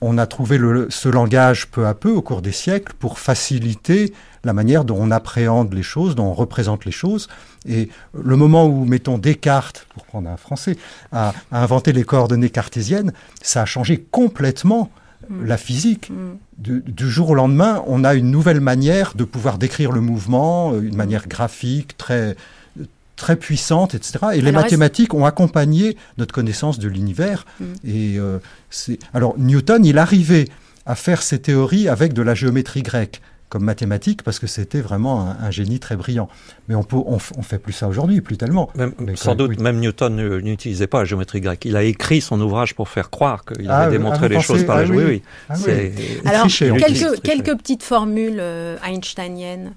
on 0.01 0.19
a 0.19 0.27
trouvé 0.27 0.59
ce 0.91 1.09
langage 1.09 1.69
peu 1.69 1.87
à 1.87 1.95
peu 1.95 2.11
au 2.11 2.23
cours 2.23 2.43
des 2.43 2.53
siècles 2.53 2.93
pour 2.99 3.19
faciliter 3.19 4.13
la 4.45 4.53
manière 4.53 4.85
dont 4.85 4.97
on 4.99 5.11
appréhende 5.11 5.75
les 5.75 5.83
choses, 5.83 6.15
dont 6.15 6.27
on 6.27 6.35
représente 6.35 6.85
les 6.85 6.93
choses. 6.93 7.29
Et 7.69 7.89
le 8.15 8.37
moment 8.37 8.67
où, 8.67 8.85
mettons, 8.85 9.19
Descartes, 9.19 9.87
pour 9.93 10.05
prendre 10.05 10.31
un 10.31 10.37
français, 10.37 10.77
a 11.11 11.35
inventé 11.51 11.93
les 11.93 12.05
coordonnées 12.05 12.51
cartésiennes, 12.51 13.13
ça 13.43 13.63
a 13.63 13.67
changé 13.67 14.07
complètement 14.11 14.91
la 15.45 15.57
physique. 15.57 16.11
Du, 16.57 16.83
du 16.87 17.11
jour 17.11 17.31
au 17.31 17.35
lendemain, 17.35 17.83
on 17.87 18.05
a 18.05 18.15
une 18.15 18.31
nouvelle 18.31 18.61
manière 18.61 19.15
de 19.15 19.25
pouvoir 19.25 19.59
décrire 19.59 19.93
le 19.93 20.01
mouvement, 20.01 20.73
euh, 20.73 20.81
une 20.81 20.97
manière 20.97 21.29
graphique 21.29 21.97
très 21.97 22.37
très 23.17 23.37
puissante, 23.37 23.95
etc. 23.95 24.19
Et 24.35 24.41
les 24.41 24.49
Alors, 24.49 24.63
mathématiques 24.63 25.13
ont 25.13 25.27
accompagné 25.27 25.97
notre 26.17 26.33
connaissance 26.33 26.79
de 26.79 26.89
l'univers. 26.89 27.45
Mm. 27.61 27.65
Et 27.85 28.19
euh, 28.19 28.39
c'est 28.71 28.99
alors 29.13 29.35
Newton, 29.39 29.85
il 29.85 29.99
arrivait 29.99 30.47
à 30.87 30.95
faire 30.95 31.21
ses 31.21 31.41
théories 31.41 31.89
avec 31.89 32.15
de 32.15 32.23
la 32.23 32.35
géométrie 32.35 32.83
grecque 32.83 33.21
comme 33.49 33.65
mathématique 33.65 34.23
parce 34.23 34.39
que 34.39 34.47
c'était 34.47 34.81
vraiment 34.81 35.23
un, 35.29 35.37
un 35.47 35.51
génie 35.51 35.81
très 35.81 35.97
brillant. 35.97 36.29
Mais 36.69 36.75
on 36.75 36.83
peut, 36.83 36.97
on, 36.97 37.19
on 37.37 37.43
fait 37.43 37.59
plus 37.59 37.73
ça 37.73 37.89
aujourd'hui, 37.89 38.21
plus 38.21 38.37
tellement. 38.37 38.71
Même- 38.75 38.93
Mais 38.99 39.17
sans 39.17 39.35
doute, 39.35 39.53
oui. 39.57 39.63
même 39.63 39.79
Newton 39.81 40.15
ne- 40.15 40.39
n'utilisait 40.41 40.87
pas 40.87 40.99
la 41.01 41.05
géométrie 41.05 41.41
grecque. 41.41 41.65
Il 41.65 41.77
a 41.77 41.83
écrit 41.83 42.21
son 42.21 42.41
ouvrage 42.41 42.75
pour 42.75 42.89
faire 42.89 43.11
croire 43.11 43.45
qu'il 43.45 43.69
Ah, 43.71 43.79
avait 43.79 43.87
ah, 43.87 43.91
démontré 43.99 44.29
vous 44.29 44.35
les 44.35 44.41
choses 44.41 44.65
par 44.65 44.77
la 44.77 44.83
ah 44.83 44.87
oui, 44.91 44.97
oui. 44.97 45.05
oui. 45.07 45.23
Ah 45.49 46.31
Alors, 46.31 46.47
quelques, 46.49 47.23
quelques 47.23 47.57
petites 47.59 47.83
formules 47.83 48.39
euh, 48.41 48.77
einsteiniennes. 48.87 49.73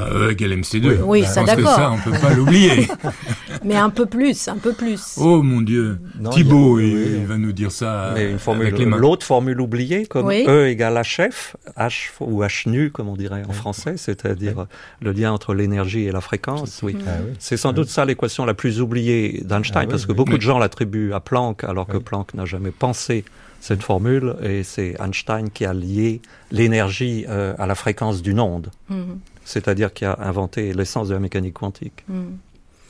Bah, 0.00 0.08
E 0.12 0.30
égale 0.32 0.52
MC2. 0.60 0.98
Oui, 1.04 1.22
Je 1.22 1.26
ça, 1.28 1.40
pense 1.42 1.50
que 1.50 1.56
d'accord. 1.56 1.74
ça, 1.74 1.92
on 1.92 1.98
peut 1.98 2.18
pas 2.18 2.32
l'oublier. 2.34 2.88
Mais 3.64 3.76
un 3.76 3.90
peu 3.90 4.06
plus, 4.06 4.48
un 4.48 4.56
peu 4.56 4.72
plus. 4.72 5.16
Oh 5.18 5.42
mon 5.42 5.60
Dieu. 5.60 5.98
Non, 6.18 6.30
Thibaut, 6.30 6.78
il 6.80 6.86
y 6.86 6.90
a- 6.90 6.92
il, 6.92 6.96
oui, 7.04 7.10
il 7.20 7.26
va 7.26 7.36
nous 7.36 7.52
dire 7.52 7.70
ça 7.70 8.12
Mais 8.14 8.22
une 8.22 8.28
avec 8.30 8.40
formule, 8.40 8.74
les 8.74 8.86
mains. 8.86 8.96
l'autre 8.96 9.26
formule 9.26 9.60
oubliée, 9.60 10.06
comme 10.06 10.26
Oui. 10.26 10.44
E 10.48 10.68
égale 10.68 11.00
HF, 11.02 11.56
H 11.78 12.10
ou 12.20 12.42
H 12.42 12.68
nu, 12.68 12.90
comme 12.90 13.08
on 13.08 13.16
dirait 13.16 13.42
en 13.48 13.52
français, 13.52 13.94
c'est-à-dire 13.96 14.66
le 15.02 15.12
lien 15.12 15.32
entre 15.32 15.54
l'énergie 15.54 16.04
et 16.04 16.12
la 16.12 16.20
fréquence. 16.20 16.80
Oui. 16.82 16.96
Ah 17.06 17.10
oui. 17.24 17.32
C'est 17.38 17.56
sans 17.56 17.72
doute 17.72 17.88
ça 17.88 18.04
l'équation 18.04 18.44
la 18.46 18.54
plus 18.54 18.80
oubliée 18.80 19.42
d'Einstein, 19.44 19.82
Ah 19.82 19.84
oui, 19.84 19.90
parce 19.90 20.06
que 20.06 20.12
oui. 20.12 20.16
beaucoup 20.16 20.32
Oui. 20.32 20.38
de 20.38 20.42
gens 20.42 20.58
l'attribuent 20.58 21.12
à 21.12 21.20
Planck, 21.20 21.64
alors 21.64 21.86
que 21.86 21.96
Oui. 21.98 22.02
Planck 22.02 22.34
n'a 22.34 22.46
jamais 22.46 22.70
pensé 22.70 23.24
cette 23.60 23.82
formule, 23.82 24.36
et 24.42 24.62
c'est 24.62 24.96
Einstein 25.00 25.50
qui 25.50 25.66
a 25.66 25.74
lié 25.74 26.22
l'énergie 26.50 27.26
euh, 27.28 27.52
à 27.58 27.66
la 27.66 27.74
fréquence 27.74 28.22
d'une 28.22 28.40
onde, 28.40 28.68
Mhm, 28.88 29.18
c'est-à-dire 29.50 29.92
qui 29.92 30.04
a 30.04 30.16
inventé 30.20 30.72
l'essence 30.72 31.08
de 31.08 31.14
la 31.14 31.20
mécanique 31.20 31.54
quantique. 31.54 32.04
mhm. 32.08 32.36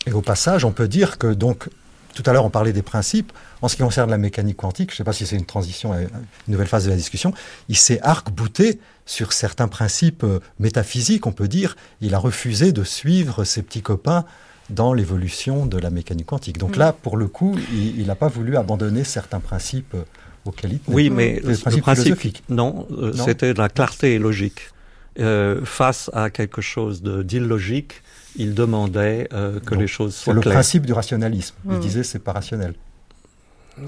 Et 0.07 0.13
au 0.13 0.23
passage, 0.23 0.65
on 0.65 0.73
peut 0.73 0.89
dire 0.89 1.19
que 1.19 1.27
donc, 1.27 1.69
tout 2.15 2.23
à 2.27 2.33
l'heure, 2.33 2.45
on 2.47 2.51
parlait 2.51 2.73
des 2.73 2.83
principes. 2.83 3.33
En 3.61 3.69
ce 3.69 3.77
qui 3.77 3.83
concerne 3.83 4.09
la 4.11 4.17
mécanique 4.19 4.57
quantique, 4.57 4.91
je 4.91 4.95
ne 4.95 4.97
sais 4.99 5.05
pas 5.05 5.13
si 5.13 5.27
c'est 5.27 5.37
une 5.37 5.45
transition 5.45 5.93
à 5.93 6.01
une 6.01 6.09
nouvelle 6.49 6.67
phase 6.69 6.85
de 6.87 6.91
la 6.91 6.97
discussion, 6.97 7.35
il 7.69 7.77
s'est 7.77 8.01
arc-bouté 8.03 8.81
sur 9.05 9.33
certains 9.35 9.69
principes 9.69 10.25
euh, 10.25 10.41
métaphysiques, 10.59 11.27
on 11.27 11.33
peut 11.33 11.49
dire. 11.49 11.77
Il 12.01 12.15
a 12.15 12.19
refusé 12.19 12.73
de 12.73 12.83
suivre 12.85 13.45
ses 13.45 13.61
petits 13.63 13.83
copains 13.83 14.25
dans 14.71 14.95
l'évolution 14.95 15.67
de 15.67 15.77
la 15.79 15.91
mécanique 15.91 16.27
quantique. 16.27 16.57
Donc 16.59 16.77
Mm. 16.77 16.81
là, 16.81 16.93
pour 16.95 17.17
le 17.19 17.27
coup, 17.29 17.57
il 17.73 18.07
n'a 18.07 18.15
pas 18.15 18.29
voulu 18.29 18.57
abandonner 18.57 19.05
certains 19.05 19.41
principes 19.41 19.95
euh, 19.95 20.03
auxquels 20.47 20.73
il 20.73 20.79
tenait. 20.79 20.97
Oui, 20.97 21.11
mais 21.11 21.41
le 21.45 21.57
principes 21.59 21.83
principe, 21.83 22.05
philosophiques. 22.05 22.43
non, 22.49 22.87
euh, 22.93 23.13
Non. 23.15 23.25
c'était 23.27 23.53
de 23.53 23.59
la 23.59 23.69
clarté 23.69 24.19
logique. 24.19 24.61
Euh, 25.19 25.65
face 25.65 26.09
à 26.15 26.31
quelque 26.31 26.61
chose 26.63 27.03
de- 27.03 27.23
d'illogique, 27.25 28.03
il 28.37 28.55
demandait 28.55 29.29
euh, 29.33 29.59
que 29.59 29.71
Donc, 29.71 29.81
les 29.81 29.87
choses 29.89 30.15
C'est 30.15 30.25
soient 30.25 30.35
le 30.35 30.41
claires. 30.41 30.55
principe 30.55 30.87
du 30.87 30.93
rationalisme. 30.93 31.57
Il 31.67 31.73
Mm. 31.73 31.81
disait 31.81 32.03
c'est 32.05 32.21
pas 32.21 32.33
rationnel. 32.33 32.75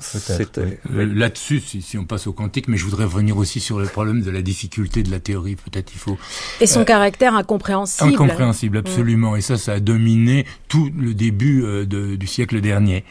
C'était 0.00 0.78
Euh, 0.94 1.04
Là-dessus, 1.14 1.60
si, 1.60 1.82
si 1.82 1.98
on 1.98 2.04
passe 2.04 2.26
au 2.26 2.32
quantique, 2.32 2.66
mais 2.68 2.76
je 2.78 2.84
voudrais 2.84 3.04
revenir 3.04 3.36
aussi 3.36 3.60
sur 3.60 3.78
le 3.78 3.86
problème 3.86 4.22
de 4.22 4.30
la 4.30 4.40
difficulté 4.40 5.02
de 5.02 5.10
la 5.10 5.20
théorie. 5.20 5.56
Peut-être 5.56 5.92
il 5.94 5.98
faut 5.98 6.16
Et 6.60 6.66
son 6.66 6.80
Euh, 6.80 6.84
caractère 6.84 7.34
incompréhensible. 7.34 8.08
Incompréhensible, 8.14 8.78
absolument. 8.78 9.36
Et 9.36 9.40
ça, 9.42 9.58
ça 9.58 9.72
a 9.74 9.80
dominé 9.80 10.46
tout 10.68 10.90
le 10.98 11.12
début 11.14 11.62
euh, 11.64 11.84
de- 11.84 12.16
du 12.16 12.26
siècle 12.26 12.60
dernier. 12.60 13.04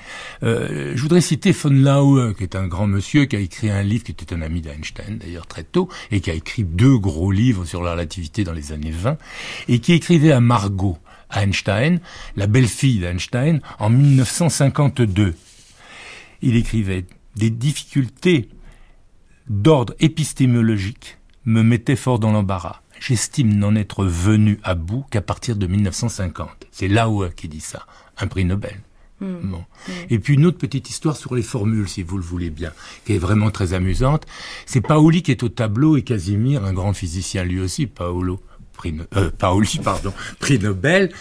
Euh, 0.44 0.94
je 0.96 1.02
voudrais 1.02 1.22
citer 1.22 1.52
von 1.52 1.70
Laue, 1.70 2.34
qui 2.34 2.44
est 2.44 2.56
un 2.56 2.68
grand 2.68 2.88
monsieur, 2.88 3.26
qui 3.26 3.36
a 3.36 3.40
écrit 3.40 3.70
un 3.70 3.84
livre, 3.84 4.04
qui 4.04 4.12
était 4.14 4.34
un 4.34 4.42
ami 4.42 4.62
d'Einstein, 4.62 5.18
d'ailleurs, 5.20 5.46
très 5.48 5.64
tôt, 5.64 5.88
et 6.12 6.20
qui 6.22 6.32
a 6.32 6.34
écrit 6.34 6.64
deux 6.64 6.98
gros 6.98 7.32
livres 7.32 7.66
sur 7.66 7.84
la 7.84 7.92
relativité 7.92 8.44
dans 8.44 8.54
les 8.54 8.72
années 8.72 8.92
20, 8.92 9.18
et 9.68 9.80
qui 9.80 9.94
écrivait 9.94 10.32
à 10.32 10.40
Margot 10.40 10.98
Einstein, 11.34 12.00
la 12.36 12.48
belle-fille 12.48 13.00
d'Einstein, 13.00 13.62
en 13.80 13.90
1952. 13.90 15.34
Il 16.42 16.56
écrivait 16.56 17.06
des 17.36 17.50
difficultés 17.50 18.50
d'ordre 19.48 19.94
épistémologique 20.00 21.18
me 21.46 21.64
mettaient 21.64 21.96
fort 21.96 22.20
dans 22.20 22.32
l'embarras. 22.32 22.82
J'estime 23.00 23.56
n'en 23.56 23.76
être 23.76 24.06
venu 24.06 24.60
à 24.64 24.76
bout 24.76 25.06
qu'à 25.10 25.22
partir 25.22 25.56
de 25.56 25.66
1950. 25.66 26.68
C'est 26.72 26.88
Laue 26.88 27.30
qui 27.36 27.48
dit 27.48 27.60
ça, 27.60 27.86
un 28.18 28.28
prix 28.28 28.46
Nobel. 28.46 28.80
Hmm. 29.20 29.52
Bon. 29.52 29.64
Et 30.10 30.20
puis 30.20 30.34
une 30.34 30.46
autre 30.46 30.58
petite 30.58 30.90
histoire 30.90 31.16
sur 31.16 31.36
les 31.36 31.44
formules, 31.44 31.88
si 31.88 32.04
vous 32.04 32.18
le 32.18 32.24
voulez 32.24 32.50
bien, 32.50 32.72
qui 33.06 33.14
est 33.14 33.20
vraiment 33.20 33.52
très 33.52 33.74
amusante. 33.74 34.26
C'est 34.66 34.82
Paoli 34.82 35.22
qui 35.22 35.32
est 35.32 35.44
au 35.44 35.50
tableau 35.50 35.98
et 35.98 36.04
Casimir, 36.04 36.64
un 36.66 36.74
grand 36.74 36.94
physicien 36.94 37.44
lui 37.44 37.60
aussi, 37.60 37.86
Paolo, 37.88 38.42
prix, 38.74 38.96
euh, 39.16 39.30
Paoli, 39.30 39.80
pardon, 39.84 40.14
prix 40.40 40.60
Nobel, 40.60 41.12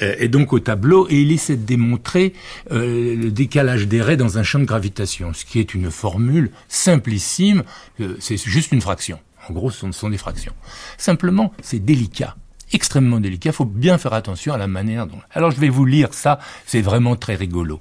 est 0.00 0.28
donc 0.28 0.52
au 0.52 0.60
tableau 0.60 1.06
et 1.08 1.20
il 1.20 1.32
essaie 1.32 1.56
de 1.56 1.64
démontrer 1.64 2.32
euh, 2.70 3.16
le 3.16 3.30
décalage 3.30 3.86
des 3.86 4.02
raies 4.02 4.16
dans 4.16 4.38
un 4.38 4.42
champ 4.42 4.58
de 4.58 4.64
gravitation, 4.64 5.32
ce 5.32 5.44
qui 5.44 5.60
est 5.60 5.74
une 5.74 5.90
formule 5.90 6.50
simplissime, 6.68 7.62
euh, 8.00 8.16
c'est 8.20 8.36
juste 8.36 8.72
une 8.72 8.80
fraction. 8.80 9.18
En 9.48 9.52
gros, 9.52 9.70
ce 9.70 9.80
sont, 9.80 9.92
ce 9.92 10.00
sont 10.00 10.10
des 10.10 10.18
fractions. 10.18 10.52
Simplement, 10.98 11.52
c'est 11.62 11.78
délicat 11.78 12.36
extrêmement 12.72 13.18
délicat. 13.18 13.50
Il 13.50 13.52
faut 13.52 13.64
bien 13.64 13.98
faire 13.98 14.12
attention 14.12 14.54
à 14.54 14.58
la 14.58 14.68
manière 14.68 15.06
dont. 15.06 15.18
Alors, 15.32 15.50
je 15.50 15.58
vais 15.58 15.68
vous 15.68 15.84
lire 15.84 16.14
ça. 16.14 16.38
C'est 16.66 16.82
vraiment 16.82 17.16
très 17.16 17.34
rigolo. 17.34 17.80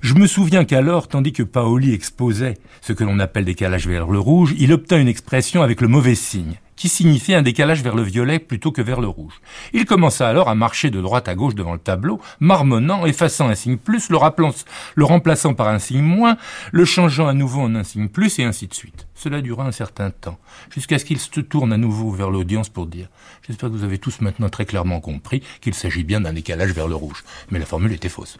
Je 0.00 0.14
me 0.14 0.26
souviens 0.26 0.64
qu'alors, 0.64 1.08
tandis 1.08 1.32
que 1.32 1.42
Paoli 1.42 1.92
exposait 1.92 2.58
ce 2.80 2.92
que 2.92 3.02
l'on 3.02 3.18
appelle 3.18 3.44
décalage 3.44 3.88
vers 3.88 4.06
le 4.06 4.20
rouge, 4.20 4.54
il 4.58 4.72
obtint 4.72 4.98
une 4.98 5.08
expression 5.08 5.62
avec 5.62 5.80
le 5.80 5.88
mauvais 5.88 6.14
signe, 6.14 6.60
qui 6.78 6.88
signifiait 6.88 7.34
un 7.34 7.42
décalage 7.42 7.82
vers 7.82 7.96
le 7.96 8.02
violet 8.02 8.38
plutôt 8.38 8.70
que 8.70 8.80
vers 8.80 9.00
le 9.00 9.08
rouge. 9.08 9.40
Il 9.74 9.84
commença 9.84 10.28
alors 10.28 10.48
à 10.48 10.54
marcher 10.54 10.90
de 10.90 11.00
droite 11.02 11.28
à 11.28 11.34
gauche 11.34 11.56
devant 11.56 11.72
le 11.72 11.78
tableau, 11.78 12.20
marmonnant, 12.40 13.04
effaçant 13.04 13.48
un 13.48 13.56
signe 13.56 13.76
plus, 13.76 14.08
le, 14.08 15.04
remplaçant 15.04 15.54
par 15.54 15.68
un 15.68 15.80
signe 15.80 16.00
moins, 16.00 16.38
le 16.70 16.84
changeant 16.84 17.26
à 17.26 17.34
nouveau 17.34 17.60
en 17.60 17.74
un 17.74 17.82
signe 17.82 18.08
plus, 18.08 18.38
et 18.38 18.44
ainsi 18.44 18.68
de 18.68 18.74
suite. 18.74 19.08
Cela 19.14 19.42
dura 19.42 19.66
un 19.66 19.72
certain 19.72 20.10
temps, 20.10 20.38
jusqu'à 20.70 20.98
ce 21.00 21.04
qu'il 21.04 21.18
se 21.18 21.40
tourne 21.40 21.72
à 21.72 21.76
nouveau 21.76 22.12
vers 22.12 22.30
l'audience 22.30 22.68
pour 22.68 22.86
dire 22.86 23.08
«J'espère 23.46 23.70
que 23.70 23.74
vous 23.74 23.84
avez 23.84 23.98
tous 23.98 24.20
maintenant 24.20 24.48
très 24.48 24.64
clairement 24.64 25.00
compris 25.00 25.42
qu'il 25.60 25.74
s'agit 25.74 26.04
bien 26.04 26.20
d'un 26.20 26.32
décalage 26.32 26.70
vers 26.70 26.86
le 26.86 26.94
rouge.» 26.94 27.24
Mais 27.50 27.58
la 27.58 27.66
formule 27.66 27.92
était 27.92 28.08
fausse. 28.08 28.38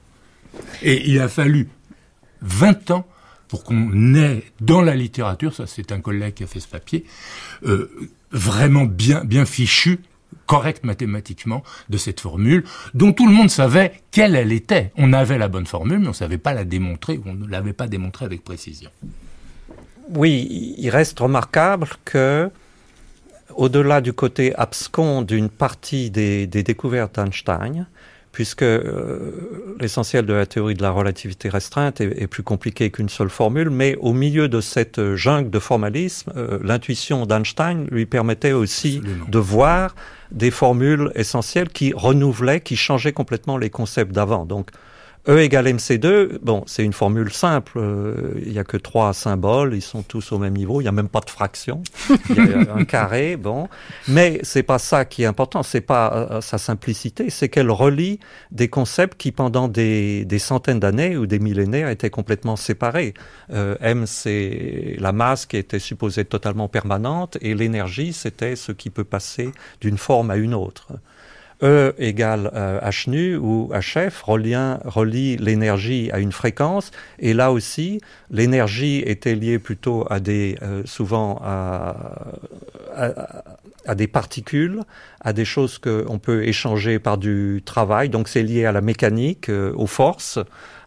Et 0.83 1.11
il 1.11 1.21
a 1.21 1.29
fallu 1.29 1.69
20 2.43 2.93
ans 2.93 3.07
pour 3.49 3.65
qu'on 3.65 4.15
ait 4.15 4.45
dans 4.61 4.83
la 4.83 4.95
littérature, 4.95 5.55
ça 5.55 5.67
c'est 5.67 5.91
un 5.91 6.01
collègue 6.01 6.35
qui 6.35 6.45
a 6.45 6.47
fait 6.47 6.61
ce 6.61 6.69
papier, 6.69 7.05
euh, 7.65 8.11
vraiment 8.31 8.85
bien, 8.85 9.25
bien 9.25 9.45
fichu, 9.45 10.01
correct 10.47 10.85
mathématiquement 10.85 11.63
de 11.89 11.99
cette 11.99 12.21
formule, 12.21 12.65
dont 12.95 13.13
tout 13.13 13.27
le 13.27 13.33
monde 13.33 13.51
savait 13.51 13.93
quelle 14.11 14.35
elle 14.35 14.53
était. 14.53 14.93
On 14.97 15.13
avait 15.13 15.39
la 15.39 15.49
bonne 15.49 15.67
formule, 15.67 15.99
mais 15.99 16.07
on 16.07 16.11
ne 16.11 16.15
savait 16.15 16.39
pas 16.39 16.55
la 16.55 16.65
démontrer, 16.65 17.21
on 17.27 17.35
ne 17.35 17.47
l'avait 17.47 17.73
pas 17.73 17.87
démontrée 17.87 18.25
avec 18.25 18.45
précision. 18.45 18.91
Oui, 20.15 20.75
il 20.79 20.89
reste 20.91 21.21
remarquable 21.21 21.87
que, 22.05 22.51
au-delà 23.55 24.01
du 24.01 24.13
côté 24.13 24.55
abscon 24.55 25.23
d'une 25.23 25.51
partie 25.51 26.11
des 26.11 26.47
découvertes 26.47 27.17
d'Einstein, 27.17 27.87
puisque 28.33 28.63
euh, 28.63 29.77
l'essentiel 29.81 30.27
de 30.27 30.33
la 30.33 30.47
théorie 30.47 30.75
de 30.75 30.83
la 30.83 30.91
relativité 30.91 31.49
restreinte 31.49 32.01
est, 32.01 32.23
est 32.23 32.27
plus 32.27 32.43
compliqué 32.43 32.91
qu'une 32.91 33.09
seule 33.09 33.31
formule, 33.31 33.71
mais 33.71 33.97
au 34.01 34.13
milieu 34.13 34.49
de 34.49 34.61
cette 34.61 35.15
jungle 35.15 35.51
de 35.51 35.59
formalisme, 35.59 36.33
euh, 36.37 36.59
l'intuition 36.63 37.27
d'Einstein 37.27 37.87
lui 37.91 38.07
permettait 38.07 38.53
aussi 38.53 38.99
Absolument. 38.99 39.27
de 39.29 39.39
voir 39.39 39.95
des 40.31 40.51
formules 40.51 41.11
essentielles 41.15 41.69
qui 41.69 41.93
renouvelaient, 41.95 42.61
qui 42.61 42.77
changeaient 42.77 43.13
complètement 43.13 43.57
les 43.57 43.71
concepts 43.71 44.13
d'avant. 44.13 44.45
Donc, 44.45 44.71
E 45.29 45.41
égale 45.41 45.67
MC2, 45.67 46.39
bon, 46.41 46.65
c'est 46.67 46.83
une 46.83 46.95
formule 46.95 47.31
simple. 47.31 47.73
euh, 47.77 48.33
Il 48.47 48.51
n'y 48.53 48.59
a 48.59 48.65
que 48.65 48.79
trois 48.79 49.13
symboles, 49.13 49.75
ils 49.75 49.83
sont 49.83 50.03
tous 50.03 50.33
au 50.33 50.39
même 50.39 50.55
niveau. 50.55 50.81
Il 50.81 50.85
n'y 50.85 50.89
a 50.89 50.93
même 50.93 51.11
pas 51.11 51.21
de 51.21 51.29
fraction. 51.29 51.83
Il 52.31 52.37
y 52.37 52.55
a 52.55 52.75
un 52.75 52.85
carré, 52.87 53.37
bon. 53.37 53.69
Mais 54.07 54.41
c'est 54.43 54.63
pas 54.63 54.79
ça 54.79 55.05
qui 55.05 55.25
est 55.25 55.27
important. 55.27 55.63
C'est 55.63 55.83
pas 55.83 56.29
euh, 56.31 56.41
sa 56.41 56.57
simplicité, 56.57 57.29
c'est 57.29 57.51
qu'elle 57.51 57.71
relie 57.71 58.21
des 58.53 58.69
concepts 58.69 59.19
qui, 59.21 59.31
pendant 59.31 59.69
des, 59.69 60.25
des 60.25 60.39
centaines 60.39 60.81
d'années 60.81 61.19
ou 61.19 61.27
des 61.27 61.41
millénaires, 61.41 61.91
étaient 61.91 62.09
complètement 62.09 62.57
séparés. 62.57 63.13
Euh, 63.53 63.77
M, 63.81 64.07
c'est 64.07 64.97
la 64.99 65.13
masse 65.13 65.45
qui 65.45 65.59
était 65.59 65.79
supposée 65.79 66.25
totalement 66.25 66.69
permanente, 66.69 67.37
et 67.43 67.55
l'énergie, 67.55 68.15
c'était 68.15 68.57
ce 68.57 68.73
qui 68.73 68.89
peut 68.89 69.05
passer 69.05 69.53
d'une 69.83 69.99
forme 69.99 70.31
à 70.31 70.37
une 70.37 70.55
autre. 70.55 70.89
E 71.61 71.93
égale 71.99 72.53
euh, 72.55 72.79
H 72.81 73.11
nu 73.11 73.37
ou 73.37 73.71
HF 73.73 74.23
relient, 74.23 74.79
relie 74.85 75.37
l'énergie 75.39 76.09
à 76.13 76.21
une 76.21 76.31
fréquence. 76.31 76.93
Et 77.19 77.35
là 77.35 77.51
aussi, 77.51 78.01
l'énergie 78.31 79.03
était 79.05 79.35
liée 79.35 79.59
plutôt 79.59 80.07
à 80.09 80.21
des, 80.21 80.57
euh, 80.63 80.83
souvent 80.85 81.41
à, 81.43 81.97
à, 82.95 83.43
à 83.87 83.95
des 83.95 84.07
particules, 84.07 84.83
à 85.21 85.33
des 85.33 85.45
choses 85.45 85.79
qu'on 85.79 86.19
peut 86.21 86.45
échanger 86.45 87.01
par 87.01 87.19
du 87.19 87.63
travail. 87.65 88.09
Donc 88.09 88.29
c'est 88.29 88.43
lié 88.43 88.65
à 88.65 88.73
la 88.73 88.81
mécanique, 88.81 89.49
euh, 89.49 89.73
aux 89.75 89.87
forces, 89.89 90.39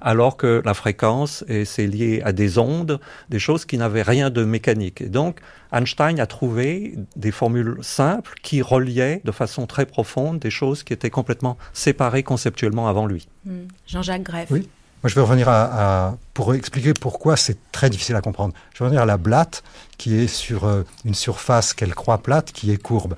alors 0.01 0.37
que 0.37 0.61
la 0.65 0.73
fréquence, 0.73 1.43
c'est 1.65 1.87
lié 1.87 2.21
à 2.25 2.31
des 2.31 2.57
ondes, 2.57 2.99
des 3.29 3.39
choses 3.39 3.65
qui 3.65 3.77
n'avaient 3.77 4.01
rien 4.01 4.29
de 4.29 4.43
mécanique. 4.43 5.01
Et 5.01 5.09
donc 5.09 5.39
Einstein 5.71 6.19
a 6.19 6.25
trouvé 6.25 6.95
des 7.15 7.31
formules 7.31 7.77
simples 7.81 8.33
qui 8.41 8.61
reliaient 8.61 9.21
de 9.23 9.31
façon 9.31 9.67
très 9.67 9.85
profonde 9.85 10.39
des 10.39 10.49
choses 10.49 10.83
qui 10.83 10.93
étaient 10.93 11.09
complètement 11.09 11.57
séparées 11.73 12.23
conceptuellement 12.23 12.87
avant 12.87 13.05
lui. 13.05 13.27
Hmm. 13.45 13.65
Jean-Jacques 13.87 14.23
Greff. 14.23 14.49
Oui. 14.51 14.67
Moi, 15.03 15.09
je 15.09 15.15
vais 15.15 15.21
revenir 15.21 15.49
à, 15.49 16.09
à- 16.09 16.17
pour 16.35 16.53
expliquer 16.53 16.93
pourquoi 16.93 17.35
c'est 17.35 17.57
très 17.71 17.89
difficile 17.89 18.15
à 18.15 18.21
comprendre. 18.21 18.53
Je 18.73 18.79
vais 18.79 18.85
revenir 18.85 19.01
à 19.01 19.05
la 19.07 19.17
blatte 19.17 19.63
qui 19.97 20.15
est 20.15 20.27
sur 20.27 20.65
euh, 20.65 20.83
une 21.05 21.15
surface 21.15 21.73
qu'elle 21.73 21.95
croit 21.95 22.19
plate, 22.19 22.51
qui 22.51 22.71
est 22.71 22.77
courbe. 22.77 23.15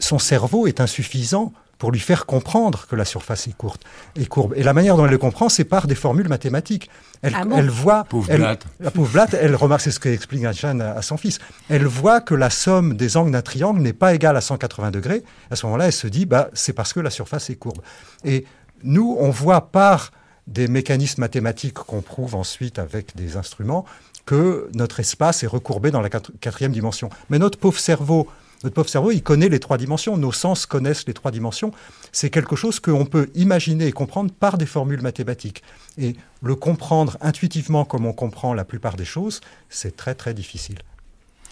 Son 0.00 0.18
cerveau 0.18 0.66
est 0.66 0.80
insuffisant 0.82 1.52
pour 1.78 1.92
lui 1.92 2.00
faire 2.00 2.26
comprendre 2.26 2.86
que 2.88 2.96
la 2.96 3.04
surface 3.04 3.46
est 3.46 3.56
courte, 3.56 3.82
est 4.18 4.26
courbe. 4.26 4.52
Et 4.56 4.62
la 4.64 4.72
manière 4.72 4.96
dont 4.96 5.04
elle 5.04 5.12
le 5.12 5.18
comprend, 5.18 5.48
c'est 5.48 5.64
par 5.64 5.86
des 5.86 5.94
formules 5.94 6.28
mathématiques. 6.28 6.90
Elle, 7.22 7.34
Ah 7.36 7.44
bon 7.44 7.56
elle 7.56 7.70
voit, 7.70 8.02
Pauvre 8.04 8.26
elle- 8.30 8.38
Blatt. 8.40 8.64
la 8.80 8.90
pauvre 8.90 9.10
Blatt, 9.12 9.34
elle 9.34 9.54
remarque, 9.54 9.82
c'est 9.82 9.92
ce 9.92 10.00
qu'explique 10.00 10.42
Einstein 10.42 10.80
à, 10.80 10.92
à 10.94 11.02
son 11.02 11.16
fils. 11.16 11.38
Elle 11.68 11.86
voit 11.86 12.20
que 12.20 12.34
la 12.34 12.50
somme 12.50 12.94
des 12.96 13.16
angles 13.16 13.30
d'un 13.30 13.42
triangle 13.42 13.80
n'est 13.80 13.92
pas 13.92 14.12
égale 14.14 14.36
à 14.36 14.40
180 14.40 14.90
degrés. 14.90 15.22
À 15.52 15.56
ce 15.56 15.66
moment-là, 15.66 15.86
elle 15.86 15.92
se 15.92 16.08
dit, 16.08 16.26
bah, 16.26 16.48
c'est 16.52 16.72
parce 16.72 16.92
que 16.92 17.00
la 17.00 17.10
surface 17.10 17.48
est 17.50 17.54
courbe. 17.56 17.80
Et 18.24 18.44
nous, 18.82 19.16
on 19.20 19.30
voit 19.30 19.70
par 19.70 20.10
des 20.48 20.66
mécanismes 20.66 21.20
mathématiques 21.20 21.74
qu'on 21.74 22.00
prouve 22.02 22.34
ensuite 22.34 22.78
avec 22.78 23.14
des 23.16 23.36
instruments 23.36 23.84
que 24.26 24.68
notre 24.74 24.98
espace 25.00 25.42
est 25.42 25.46
recourbé 25.46 25.90
dans 25.90 26.00
la 26.00 26.08
quatri- 26.08 26.32
quatrième 26.40 26.72
dimension. 26.72 27.08
Mais 27.30 27.38
notre 27.38 27.58
pauvre 27.58 27.78
cerveau, 27.78 28.28
notre 28.64 28.74
pauvre 28.74 28.88
cerveau, 28.88 29.10
il 29.10 29.22
connaît 29.22 29.48
les 29.48 29.60
trois 29.60 29.78
dimensions. 29.78 30.16
Nos 30.16 30.32
sens 30.32 30.66
connaissent 30.66 31.06
les 31.06 31.14
trois 31.14 31.30
dimensions. 31.30 31.72
C'est 32.12 32.30
quelque 32.30 32.56
chose 32.56 32.80
qu'on 32.80 33.06
peut 33.06 33.30
imaginer 33.34 33.86
et 33.86 33.92
comprendre 33.92 34.32
par 34.32 34.58
des 34.58 34.66
formules 34.66 35.02
mathématiques. 35.02 35.62
Et 35.96 36.16
le 36.42 36.54
comprendre 36.56 37.16
intuitivement 37.20 37.84
comme 37.84 38.06
on 38.06 38.12
comprend 38.12 38.54
la 38.54 38.64
plupart 38.64 38.96
des 38.96 39.04
choses, 39.04 39.40
c'est 39.68 39.96
très 39.96 40.14
très 40.14 40.34
difficile. 40.34 40.78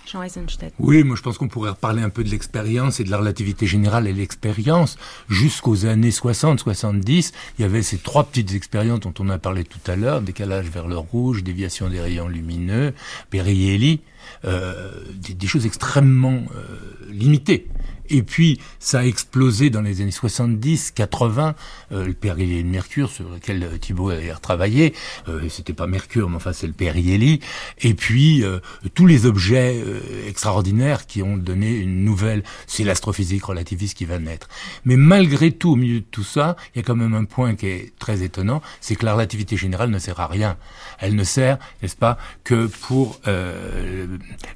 Jean 0.06 0.22
Eisenstedt. 0.22 0.72
Oui, 0.78 1.02
moi 1.02 1.16
je 1.16 1.22
pense 1.22 1.36
qu'on 1.36 1.48
pourrait 1.48 1.70
reparler 1.70 2.02
un 2.02 2.10
peu 2.10 2.22
de 2.22 2.30
l'expérience 2.30 3.00
et 3.00 3.04
de 3.04 3.10
la 3.10 3.18
relativité 3.18 3.66
générale 3.66 4.06
et 4.06 4.12
l'expérience. 4.12 4.96
Jusqu'aux 5.28 5.84
années 5.84 6.10
60-70, 6.10 7.32
il 7.58 7.62
y 7.62 7.64
avait 7.64 7.82
ces 7.82 7.98
trois 7.98 8.24
petites 8.24 8.54
expériences 8.54 9.00
dont 9.00 9.14
on 9.18 9.28
a 9.28 9.38
parlé 9.38 9.64
tout 9.64 9.80
à 9.90 9.96
l'heure, 9.96 10.22
décalage 10.22 10.66
vers 10.66 10.86
le 10.86 10.96
rouge, 10.96 11.42
déviation 11.42 11.88
des 11.88 12.00
rayons 12.00 12.28
lumineux, 12.28 12.94
Perrielli, 13.30 14.00
euh, 14.04 14.15
des, 14.44 15.34
des 15.34 15.46
choses 15.46 15.66
extrêmement 15.66 16.42
euh, 16.54 17.10
limitées. 17.10 17.68
Et 18.10 18.22
puis, 18.22 18.60
ça 18.78 19.00
a 19.00 19.04
explosé 19.04 19.70
dans 19.70 19.82
les 19.82 20.00
années 20.00 20.10
70, 20.10 20.92
80, 20.92 21.54
euh, 21.92 22.06
le 22.06 22.12
Perrielli 22.12 22.62
de 22.62 22.68
Mercure, 22.68 23.10
sur 23.10 23.28
lequel 23.28 23.62
euh, 23.62 23.78
Thibault 23.78 24.10
a 24.10 24.36
travaillé. 24.40 24.94
Euh, 25.28 25.48
C'était 25.48 25.72
pas 25.72 25.86
Mercure, 25.86 26.28
mais 26.28 26.36
enfin 26.36 26.52
c'est 26.52 26.66
le 26.66 26.72
Perrielli. 26.72 27.40
Et 27.80 27.94
puis, 27.94 28.44
euh, 28.44 28.58
tous 28.94 29.06
les 29.06 29.26
objets 29.26 29.82
euh, 29.84 30.28
extraordinaires 30.28 31.06
qui 31.06 31.22
ont 31.22 31.36
donné 31.36 31.70
une 31.76 32.04
nouvelle... 32.04 32.42
C'est 32.66 32.84
l'astrophysique 32.84 33.44
relativiste 33.44 33.96
qui 33.96 34.04
va 34.04 34.18
naître. 34.18 34.48
Mais 34.84 34.96
malgré 34.96 35.50
tout, 35.50 35.72
au 35.72 35.76
milieu 35.76 36.00
de 36.00 36.06
tout 36.10 36.24
ça, 36.24 36.56
il 36.74 36.78
y 36.78 36.80
a 36.80 36.84
quand 36.84 36.96
même 36.96 37.14
un 37.14 37.24
point 37.24 37.54
qui 37.54 37.66
est 37.66 37.92
très 37.98 38.22
étonnant, 38.22 38.62
c'est 38.80 38.96
que 38.96 39.04
la 39.04 39.14
relativité 39.14 39.56
générale 39.56 39.90
ne 39.90 39.98
sert 39.98 40.20
à 40.20 40.26
rien. 40.26 40.56
Elle 40.98 41.14
ne 41.14 41.24
sert, 41.24 41.58
n'est-ce 41.82 41.96
pas, 41.96 42.18
que 42.44 42.66
pour 42.66 43.20
euh, 43.26 44.06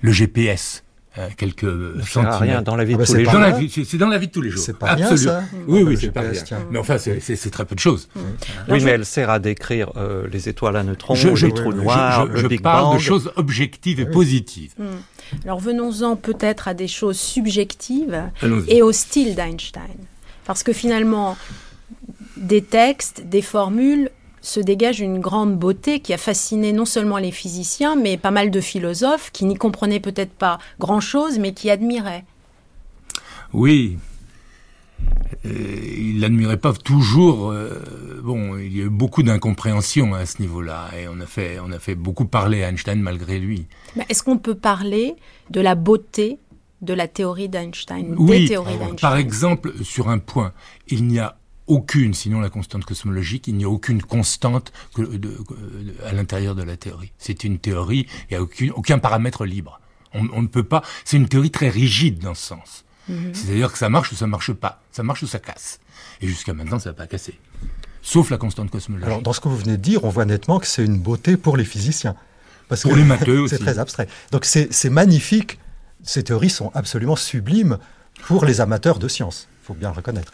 le 0.00 0.12
GPS. 0.12 0.82
Euh, 1.18 1.28
quelques 1.36 1.66
Ça 2.02 2.06
centimètres. 2.06 2.38
rien 2.38 2.62
dans 2.62 2.76
la 2.76 2.84
vie 2.84 2.92
Ah 2.94 2.96
de 2.96 2.98
bah, 3.00 3.06
tous 3.06 3.12
c'est 3.12 3.18
les 3.18 3.24
jours. 3.24 3.34
la 3.40 3.46
rien. 3.46 3.56
vie, 3.58 3.84
c'est 3.84 3.96
dans 3.98 4.08
la 4.08 4.18
vie 4.18 4.28
de 4.28 4.32
tous 4.32 4.42
les 4.42 4.50
jours. 4.50 4.62
C'est 4.62 4.78
pas 4.78 4.94
rien, 4.94 5.06
Absolument. 5.08 5.32
ça 5.40 5.44
Oui, 5.66 5.82
oui, 5.82 5.98
c'est 6.00 6.10
pas 6.12 6.20
rien. 6.20 6.32
tiens. 6.44 6.60
Mais 6.70 6.78
enfin, 6.78 6.98
c'est- 6.98 7.50
très 7.50 7.64
peu 7.64 7.74
de 7.74 7.80
choses. 7.80 8.08
Oui, 8.68 8.82
mais 8.84 8.92
elle 8.92 9.04
sert 9.04 9.28
à 9.30 9.38
décrire 9.40 9.90
euh, 9.96 10.26
les 10.30 10.48
étoiles 10.48 10.76
à 10.76 10.82
neutrons, 10.84 11.14
Je, 11.16 11.34
je- 11.34 11.46
les 11.46 11.52
trous 11.54 11.72
noirs, 11.72 12.26
je- 12.28 12.32
le 12.32 12.38
je 12.38 12.46
Big 12.46 12.62
parle 12.62 12.84
Bang. 12.84 12.94
de 12.96 13.02
choses 13.02 13.32
objectives 13.36 13.98
et 14.00 14.06
positives. 14.06 14.72
Alors 15.44 15.58
venons-en 15.60 16.16
peut-être 16.16 16.68
à 16.68 16.74
des 16.74 16.88
choses 16.88 17.18
subjectives 17.18 18.22
et 18.68 18.82
au 18.82 18.92
style 18.92 19.34
d'Einstein. 19.34 19.82
Parce 20.44 20.62
que 20.62 20.72
finalement, 20.72 21.36
des 22.36 22.62
textes, 22.62 23.22
des 23.26 23.42
formules 23.42 24.10
se 24.42 24.60
dégage 24.60 25.00
une 25.00 25.18
grande 25.20 25.58
beauté 25.58 26.00
qui 26.00 26.12
a 26.14 26.18
fasciné 26.18 26.72
non 26.72 26.84
seulement 26.84 27.18
les 27.18 27.30
physiciens, 27.32 27.96
mais 27.96 28.16
pas 28.16 28.30
mal 28.30 28.50
de 28.50 28.60
philosophes 28.60 29.30
qui 29.32 29.44
n'y 29.44 29.54
comprenaient 29.56 30.00
peut-être 30.00 30.32
pas 30.32 30.58
grand-chose, 30.78 31.38
mais 31.38 31.52
qui 31.52 31.70
admiraient. 31.70 32.24
Oui. 33.52 33.98
Euh, 35.46 35.48
il 35.98 36.20
l'admirait 36.20 36.58
pas 36.58 36.72
toujours. 36.72 37.50
euh, 37.50 38.20
bon, 38.22 38.58
il 38.58 38.76
y 38.76 38.80
a 38.80 38.84
eu 38.84 38.90
beaucoup 38.90 39.22
d'incompréhension 39.22 40.14
à 40.14 40.26
ce 40.26 40.40
niveau-là, 40.42 40.88
et 40.98 41.08
on 41.08 41.20
a 41.20 41.26
fait, 41.26 41.58
on 41.64 41.72
a 41.72 41.78
fait 41.78 41.94
beaucoup 41.94 42.26
parler 42.26 42.62
à 42.62 42.68
Einstein 42.68 43.00
malgré 43.00 43.38
lui. 43.38 43.66
Mais 43.96 44.04
Est-ce 44.08 44.22
qu'on 44.22 44.38
peut 44.38 44.54
parler 44.54 45.14
de 45.50 45.60
la 45.60 45.74
beauté 45.74 46.38
de 46.82 46.94
la 46.94 47.08
théorie 47.08 47.48
d'Einstein, 47.48 48.14
Oui, 48.18 48.40
des 48.42 48.48
théories 48.48 48.76
d'Einstein? 48.78 48.96
par 49.00 49.16
exemple, 49.16 49.72
sur 49.82 50.08
un 50.08 50.18
point, 50.18 50.52
il 50.88 51.06
n'y 51.06 51.18
a 51.18 51.36
aucune, 51.70 52.12
sinon 52.14 52.40
la 52.40 52.50
constante 52.50 52.84
cosmologique, 52.84 53.46
il 53.48 53.54
n'y 53.54 53.64
a 53.64 53.68
aucune 53.68 54.02
constante 54.02 54.72
que- 54.94 55.02
de- 55.02 55.16
de- 55.16 55.36
à 56.04 56.12
l'intérieur 56.12 56.54
de 56.54 56.62
la 56.62 56.76
théorie. 56.76 57.12
C'est 57.18 57.44
une 57.44 57.58
théorie, 57.58 58.06
il 58.30 58.34
n'y 58.34 58.36
a 58.36 58.42
aucune, 58.42 58.70
aucun 58.72 58.98
paramètre 58.98 59.44
libre. 59.46 59.80
On, 60.14 60.26
on 60.32 60.42
ne 60.42 60.48
peut 60.48 60.64
pas. 60.64 60.82
C'est 61.04 61.16
une 61.16 61.28
théorie 61.28 61.50
très 61.50 61.68
rigide 61.68 62.18
dans 62.18 62.34
ce 62.34 62.46
sens. 62.46 62.84
C'est-à-dire 63.32 63.72
que 63.72 63.78
ça 63.78 63.88
marche 63.88 64.12
ou 64.12 64.14
ça 64.14 64.26
marche 64.28 64.52
pas. 64.52 64.82
Ça 64.92 65.02
marche 65.02 65.22
ou 65.22 65.26
ça 65.26 65.40
casse. 65.40 65.80
Et 66.20 66.28
jusqu'à 66.28 66.54
maintenant, 66.54 66.78
ça 66.78 66.90
n'a 66.90 66.94
pas 66.94 67.08
cassé. 67.08 67.38
Sauf 68.02 68.30
la 68.30 68.36
constante 68.38 68.70
cosmologique. 68.70 69.06
Alors, 69.08 69.20
dans 69.22 69.32
ce 69.32 69.40
que 69.40 69.48
vous 69.48 69.56
venez 69.56 69.76
de 69.76 69.82
dire, 69.82 70.04
on 70.04 70.10
voit 70.10 70.24
nettement 70.26 70.60
que 70.60 70.66
c'est 70.66 70.84
une 70.84 70.98
beauté 70.98 71.36
pour 71.36 71.56
les 71.56 71.64
physiciens. 71.64 72.14
Parce 72.68 72.82
Pour 72.82 72.92
que 72.92 72.96
les 72.96 73.04
matheux 73.04 73.40
aussi. 73.42 73.56
c'est 73.56 73.60
très 73.60 73.78
abstrait. 73.80 74.06
Donc, 74.30 74.44
c'est 74.44 74.72
c'est 74.72 74.90
magnifique. 74.90 75.58
Ces 76.04 76.22
théories 76.22 76.50
sont 76.50 76.70
absolument 76.74 77.16
sublimes 77.16 77.78
pour 78.26 78.44
les 78.44 78.60
amateurs 78.60 78.98
de 79.00 79.08
science. 79.08 79.48
Il 79.62 79.66
faut 79.66 79.74
bien 79.74 79.90
le 79.90 79.96
reconnaître. 79.96 80.32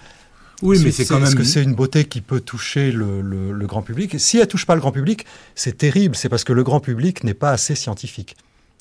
Oui, 0.62 0.78
mais 0.82 0.90
c'est 0.90 1.04
quand 1.06 1.18
Est-ce 1.22 1.30
même. 1.34 1.38
que 1.38 1.44
c'est 1.44 1.62
une 1.62 1.74
beauté 1.74 2.04
qui 2.04 2.20
peut 2.20 2.40
toucher 2.40 2.90
le, 2.92 3.20
le- 3.20 3.52
le 3.52 3.66
grand 3.66 3.82
public 3.82 4.18
Si 4.18 4.38
elle 4.38 4.48
touche 4.48 4.64
pas 4.66 4.74
le 4.74 4.80
grand 4.80 4.92
public, 4.92 5.26
c'est 5.54 5.76
terrible. 5.78 6.16
C'est 6.16 6.28
parce 6.28 6.44
que 6.44 6.52
le 6.52 6.62
grand 6.64 6.80
public 6.80 7.24
n'est 7.24 7.34
pas 7.34 7.50
assez 7.50 7.74
scientifique. 7.74 8.36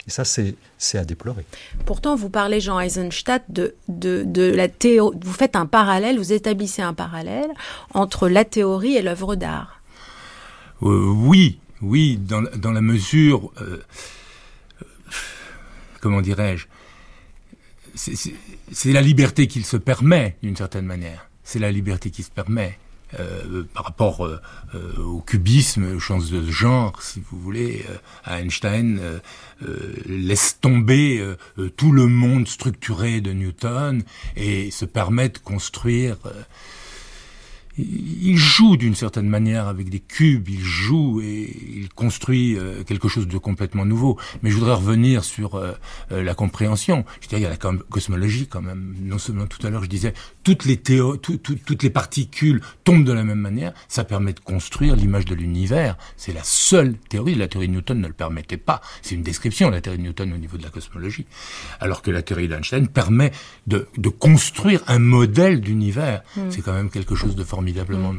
Et 0.08 0.12
ça, 0.12 0.24
c'est 0.24 0.56
à 0.98 1.04
déplorer. 1.04 1.46
Pourtant, 1.86 2.16
vous 2.16 2.30
parlez, 2.30 2.62
Jean 2.62 2.80
Eisenstadt, 2.80 3.44
de, 3.50 3.74
de, 3.88 4.24
de 4.24 4.44
la 4.44 4.68
théorie. 4.68 5.18
Vous 5.24 5.34
faites 5.34 5.56
un 5.56 5.66
parallèle, 5.66 6.18
vous 6.20 6.32
établissez 6.32 6.84
un 6.84 6.94
parallèle 6.94 7.50
entre 7.94 8.30
la 8.30 8.46
théorie 8.46 8.96
et 8.96 9.02
l'œuvre 9.02 9.36
d'art. 9.36 9.82
Euh, 10.84 11.08
oui, 11.12 11.58
oui, 11.82 12.18
dans, 12.18 12.42
la- 12.42 12.52
dans 12.52 12.72
la 12.72 12.82
mesure, 12.82 13.52
euh, 13.62 13.82
euh, 14.82 14.86
comment 16.02 16.22
dirais-je, 16.22 16.68
c'est 17.96 18.92
la 18.92 19.02
liberté 19.02 19.48
qu'il 19.48 19.66
se 19.66 19.78
permet 19.78 20.36
d'une 20.44 20.56
certaine 20.56 20.86
manière. 20.86 21.30
C'est 21.46 21.60
la 21.60 21.72
liberté 21.72 22.12
qu'il 22.12 22.26
se 22.26 22.32
permet. 22.32 22.78
euh, 23.20 23.64
par 23.74 23.86
rapport 23.86 24.26
euh, 24.26 24.42
euh, 24.74 24.98
au 24.98 25.22
cubisme, 25.22 25.96
aux 25.96 26.00
chances 26.00 26.32
de 26.32 26.50
genre, 26.50 27.02
si 27.02 27.22
vous 27.30 27.40
voulez, 27.40 27.86
Einstein 28.26 29.00
laisse 30.08 30.60
tomber 30.60 31.24
tout 31.78 31.92
le 31.92 32.08
monde 32.08 32.48
structuré 32.48 33.22
de 33.22 33.32
Newton 33.32 34.04
et 34.36 34.72
se 34.72 34.86
permet 34.86 35.30
de 35.30 35.38
construire 35.38 36.18
il 37.78 38.38
joue 38.38 38.78
d'une 38.78 38.96
certaine 38.96 39.28
manière 39.28 39.68
avec 39.68 39.90
des 39.90 40.00
cubes, 40.00 40.48
il 40.48 40.62
joue 40.62 41.20
et 41.22 41.54
il 41.76 41.90
construit 41.90 42.58
quelque 42.88 43.10
chose 43.10 43.28
de 43.28 43.38
complètement 43.38 43.86
nouveau. 43.86 44.18
Mais 44.42 44.50
je 44.50 44.56
voudrais 44.56 44.76
revenir 44.76 45.26
sur 45.26 45.62
la 46.10 46.36
compréhension. 46.36 47.04
Je 47.22 47.28
dirais, 47.28 47.42
il 47.42 47.44
y 47.44 47.48
a 47.48 47.50
la 47.50 47.58
cosmologie 47.58 48.48
quand 48.48 48.62
même. 48.62 48.96
Non 49.02 49.18
seulement 49.18 49.46
tout 49.46 49.66
à 49.68 49.70
l'heure, 49.70 49.84
je 49.84 49.90
disais, 49.90 50.14
toutes 50.46 50.64
les 50.64 50.78
théo 50.78 51.18
tout- 51.18 51.38
tout- 51.38 51.58
toutes 51.66 51.84
les 51.84 51.90
particules 51.90 52.62
tombent 52.86 53.04
de 53.04 53.12
la 53.12 53.26
même 53.26 53.40
manière. 53.40 53.74
Ça 53.90 54.06
permet 54.06 54.32
de 54.32 54.40
construire 54.40 54.96
l'image 54.96 55.26
de 55.26 55.36
l'univers. 55.36 55.98
C'est 56.16 56.32
la 56.34 56.44
seule 56.44 56.96
théorie. 57.10 57.36
La 57.36 57.50
théorie 57.50 57.68
de 57.68 57.74
Newton 57.74 58.00
ne 58.00 58.08
le 58.08 58.14
permettait 58.14 58.56
pas. 58.56 58.80
C'est 59.02 59.16
une 59.16 59.24
description, 59.24 59.70
la 59.70 59.82
théorie 59.82 59.98
de 59.98 60.04
Newton 60.04 60.32
au 60.32 60.38
niveau 60.38 60.58
de 60.58 60.64
la 60.64 60.70
cosmologie. 60.70 61.26
Alors 61.82 62.02
que 62.02 62.12
la 62.12 62.22
théorie 62.22 62.48
d'Einstein 62.48 62.88
permet 62.88 63.32
de, 63.68 63.88
de 63.98 64.10
construire 64.10 64.82
un 64.88 65.00
modèle 65.00 65.60
d'univers. 65.60 66.22
C'est 66.52 66.62
quand 66.62 66.74
même 66.74 66.90
quelque 66.90 67.16
chose 67.16 67.36
de 67.36 67.44
formidablement 67.44 68.14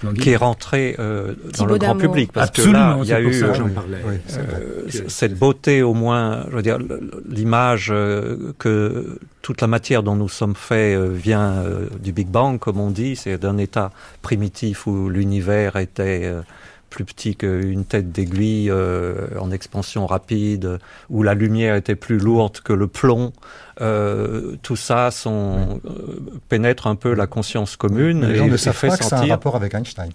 splendide. 0.00 0.22
qui 0.22 0.30
est 0.30 0.36
rentré 0.36 0.96
euh, 0.98 1.34
dans 1.58 1.66
le 1.66 1.78
grand 1.78 1.96
public 1.96 2.32
parce 2.32 2.48
Absolument, 2.48 2.94
que 2.94 2.98
là, 2.98 3.04
il 3.04 3.08
y 3.08 3.12
a 3.12 3.20
eu 3.20 3.26
oui, 3.26 4.18
euh, 4.38 4.86
Que- 4.90 5.08
cette 5.08 5.38
beauté 5.38 5.82
au 5.82 5.94
moins, 5.94 6.46
je 6.50 6.56
veux 6.56 6.62
dire, 6.62 6.78
l'image 7.28 7.88
euh, 7.92 8.52
que 8.58 9.18
toute 9.42 9.60
la 9.60 9.66
matière 9.66 10.02
dont 10.02 10.16
nous 10.16 10.28
sommes 10.28 10.54
faits 10.54 10.96
euh, 10.96 11.08
vient 11.12 11.52
euh, 11.52 11.86
du 12.02 12.12
Big 12.12 12.28
Bang, 12.28 12.58
comme 12.58 12.80
on 12.80 12.90
dit, 12.90 13.16
c'est 13.16 13.38
d'un 13.38 13.58
état 13.58 13.90
primitif 14.22 14.86
où 14.86 15.08
l'univers 15.08 15.76
était 15.76 16.22
euh, 16.24 16.40
plus 16.90 17.04
petit 17.04 17.36
qu'une 17.36 17.84
tête 17.84 18.10
d'aiguille 18.10 18.68
euh, 18.68 19.28
en 19.38 19.52
expansion 19.52 20.06
rapide, 20.06 20.78
où 21.08 21.22
la 21.22 21.34
lumière 21.34 21.76
était 21.76 21.94
plus 21.94 22.18
lourde 22.18 22.58
que 22.64 22.72
le 22.72 22.88
plomb. 22.88 23.32
Euh, 23.80 24.56
tout 24.62 24.76
ça 24.76 25.10
sont, 25.10 25.80
euh, 25.86 25.90
pénètre 26.48 26.86
un 26.86 26.96
peu 26.96 27.14
la 27.14 27.26
conscience 27.26 27.76
commune 27.76 28.26
les 28.26 28.36
gens 28.36 28.46
et, 28.46 28.50
ne 28.50 28.56
savent 28.56 28.74
fait 28.76 28.88
pas 28.88 28.96
que 28.98 29.04
c'est 29.04 29.14
un 29.14 29.18
sentir 29.18 29.32
rapport 29.34 29.56
avec 29.56 29.74
Einstein. 29.74 30.10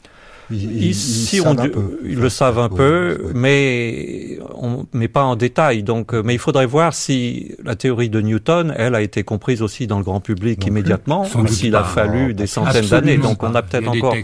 Ils, 0.52 0.64
ils- 0.64 0.72
ils 0.84 0.90
Ici, 0.92 1.38
savent 1.38 1.48
on, 1.48 1.58
un 1.60 1.64
dit- 1.64 1.70
peu. 1.72 2.00
ils 2.06 2.20
le 2.20 2.30
savent 2.30 2.60
un 2.60 2.70
peu, 2.70 3.20
oui. 3.24 3.32
mais 3.34 4.40
on, 4.54 4.86
mais 4.94 5.08
pas 5.08 5.24
en 5.24 5.36
détail. 5.36 5.82
Donc, 5.82 6.14
euh, 6.14 6.22
mais 6.24 6.36
il 6.36 6.40
faudrait 6.40 6.68
voir 6.68 6.94
si 6.94 7.56
la 7.64 7.76
théorie 7.76 8.10
de 8.10 8.22
Newton, 8.22 8.72
elle, 8.78 8.94
a 8.94 9.02
été 9.02 9.24
comprise 9.24 9.64
aussi 9.64 9.88
dans 9.88 9.98
le 9.98 10.04
grand 10.04 10.20
public 10.20 10.60
Non 10.62 10.68
immédiatement, 10.68 11.26
ou 11.36 11.48
s'il 11.48 11.76
a 11.76 11.84
fallu 11.84 12.28
Non, 12.28 12.34
des 12.34 12.46
centaines 12.46 12.86
d'années. 12.86 13.18
Donc, 13.18 13.42
on 13.42 13.56
a 13.56 13.64
peut-être 13.64 13.88
a 13.88 13.92
encore 13.92 14.16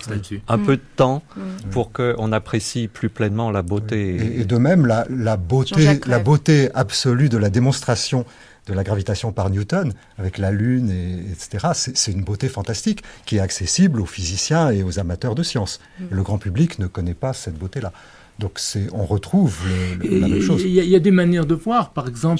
un 0.47 0.57
peu 0.59 0.75
de 0.77 0.81
temps 0.95 1.23
Mm. 1.35 1.69
pour 1.71 1.91
qu'on 1.91 2.31
apprécie 2.31 2.87
plus 2.87 3.09
pleinement 3.09 3.49
la 3.49 3.63
beauté. 3.63 4.17
Et, 4.37 4.41
et 4.41 4.45
de 4.45 4.57
même, 4.57 4.85
la, 4.85 5.07
la 5.09 5.37
beauté, 5.37 5.73
Jean-Jacques 5.75 6.05
la 6.05 6.17
Rêve. 6.17 6.25
beauté 6.25 6.69
absolue 6.75 7.29
de 7.29 7.37
la 7.39 7.49
démonstration 7.49 8.25
de 8.67 8.73
la 8.73 8.83
gravitation 8.83 9.31
par 9.31 9.49
Newton, 9.49 9.93
avec 10.17 10.37
la 10.37 10.51
Lune, 10.51 10.89
et, 10.91 11.31
etc., 11.31 11.69
c'est 11.73 11.97
c'est 11.97 12.11
une 12.11 12.23
beauté 12.23 12.47
fantastique 12.47 13.03
qui 13.25 13.37
est 13.37 13.39
accessible 13.39 13.99
aux 14.01 14.05
physiciens 14.05 14.69
et 14.71 14.83
aux 14.83 14.99
amateurs 14.99 15.33
de 15.35 15.43
sciences. 15.43 15.79
Et 15.99 16.13
le 16.13 16.21
grand 16.23 16.37
public 16.37 16.77
ne 16.79 16.87
connaît 16.87 17.15
pas 17.15 17.33
cette 17.33 17.55
beauté-là. 17.57 17.91
Donc 18.39 18.53
c'est, 18.57 18.87
on 18.93 19.05
retrouve 19.05 19.55
le- 19.99 20.07
le- 20.09 20.19
la 20.19 20.27
même 20.27 20.41
chose. 20.41 20.61
Il 20.63 20.71
y, 20.71 20.79
a- 20.79 20.83
il 20.83 20.89
y 20.89 20.95
a 20.95 20.99
des 20.99 21.11
manières 21.11 21.45
de 21.45 21.53
voir, 21.55 21.91
par 21.91 22.07
exemple, 22.07 22.39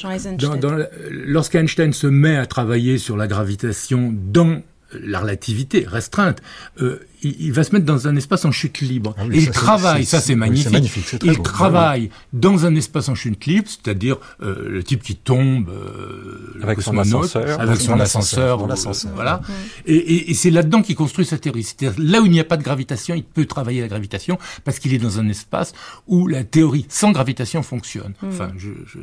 lorsqu'Einstein 1.10 1.94
se 1.94 2.08
met 2.08 2.36
à 2.38 2.46
travailler 2.46 2.98
sur 2.98 3.18
la 3.18 3.28
gravitation 3.28 4.14
dans 4.32 4.62
la 4.94 5.20
relativité 5.20 5.86
restreinte, 5.88 6.42
euh, 6.82 7.00
il, 7.24 7.36
il 7.40 7.52
va 7.54 7.64
se 7.64 7.72
mettre 7.74 7.86
dans 7.86 8.08
un 8.08 8.16
espace 8.16 8.46
en 8.46 8.52
chute 8.52 8.80
libre. 8.82 9.16
Ah 9.18 9.24
oui, 9.28 9.38
et 9.38 9.42
ça, 9.42 9.48
il 9.48 9.52
travaille, 9.52 10.06
ça 10.06 10.20
c'est 10.20 10.36
magnifique. 10.36 11.16
il 11.24 11.34
beau. 11.38 11.44
travaille 11.44 12.10
dans 12.34 12.66
un 12.66 12.76
espace 12.76 13.10
en 13.10 13.16
chute 13.16 13.46
libre, 13.46 13.68
c'est-à-dire 13.68 14.18
euh, 14.42 14.68
le 14.70 14.84
type 14.84 15.04
qui 15.04 15.16
tombe, 15.16 15.70
euh, 15.70 16.60
Avec 16.64 16.82
son 16.82 16.98
ascenseur. 16.98 17.60
avec 17.60 17.80
son 17.82 18.00
ascenseur, 18.00 18.68
l'ascenseur. 18.68 19.12
voilà. 19.16 19.42
Et, 19.86 19.96
et- 19.96 20.32
et 20.32 20.34
c'est 20.34 20.52
là-dedans 20.52 20.82
qu'il 20.82 20.96
construit 20.96 21.26
sa 21.26 21.38
théorie. 21.38 21.64
C'est-à-dire 21.64 21.96
là 22.04 22.22
où 22.22 22.26
il 22.26 22.32
n'y 22.32 22.40
a 22.40 22.44
pas 22.44 22.58
de 22.58 22.64
gravitation, 22.64 23.16
il 23.16 23.24
peut 23.24 23.46
travailler 23.46 23.82
la 23.82 23.88
gravitation 23.88 24.38
parce 24.64 24.80
qu'il 24.80 24.94
est 24.94 24.98
dans 24.98 25.20
un 25.20 25.28
espace 25.30 25.74
où 26.08 26.28
la 26.28 26.44
théorie 26.44 26.86
sans 26.90 27.12
gravitation 27.12 27.64
fonctionne. 27.64 28.14
Enfin, 28.24 28.52
je, 28.58 28.70
je- 28.86 29.00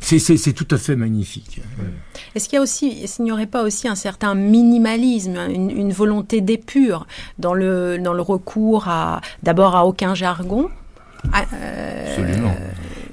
c'est- 0.00 0.52
tout 0.56 0.68
à 0.70 0.78
fait 0.78 0.96
magnifique. 0.96 1.60
Est-ce 2.34 2.48
qu'il 2.48 2.56
y 2.56 2.58
a 2.58 2.62
aussi, 2.62 3.04
qu'il 3.04 3.24
n'y 3.24 3.32
aurait 3.32 3.46
pas 3.46 3.62
aussi 3.62 3.88
un 3.88 3.94
certain 3.94 4.34
minimalisme, 4.34 5.36
une, 5.50 5.70
une 5.70 5.92
volonté 5.92 6.40
d'épure 6.40 7.06
dans 7.38 7.45
le, 7.54 7.98
dans 7.98 8.12
le 8.12 8.22
recours 8.22 8.88
à, 8.88 9.20
d'abord 9.42 9.76
à 9.76 9.86
aucun 9.86 10.14
jargon 10.14 10.68
euh, 11.34 12.08
Absolument. 12.08 12.54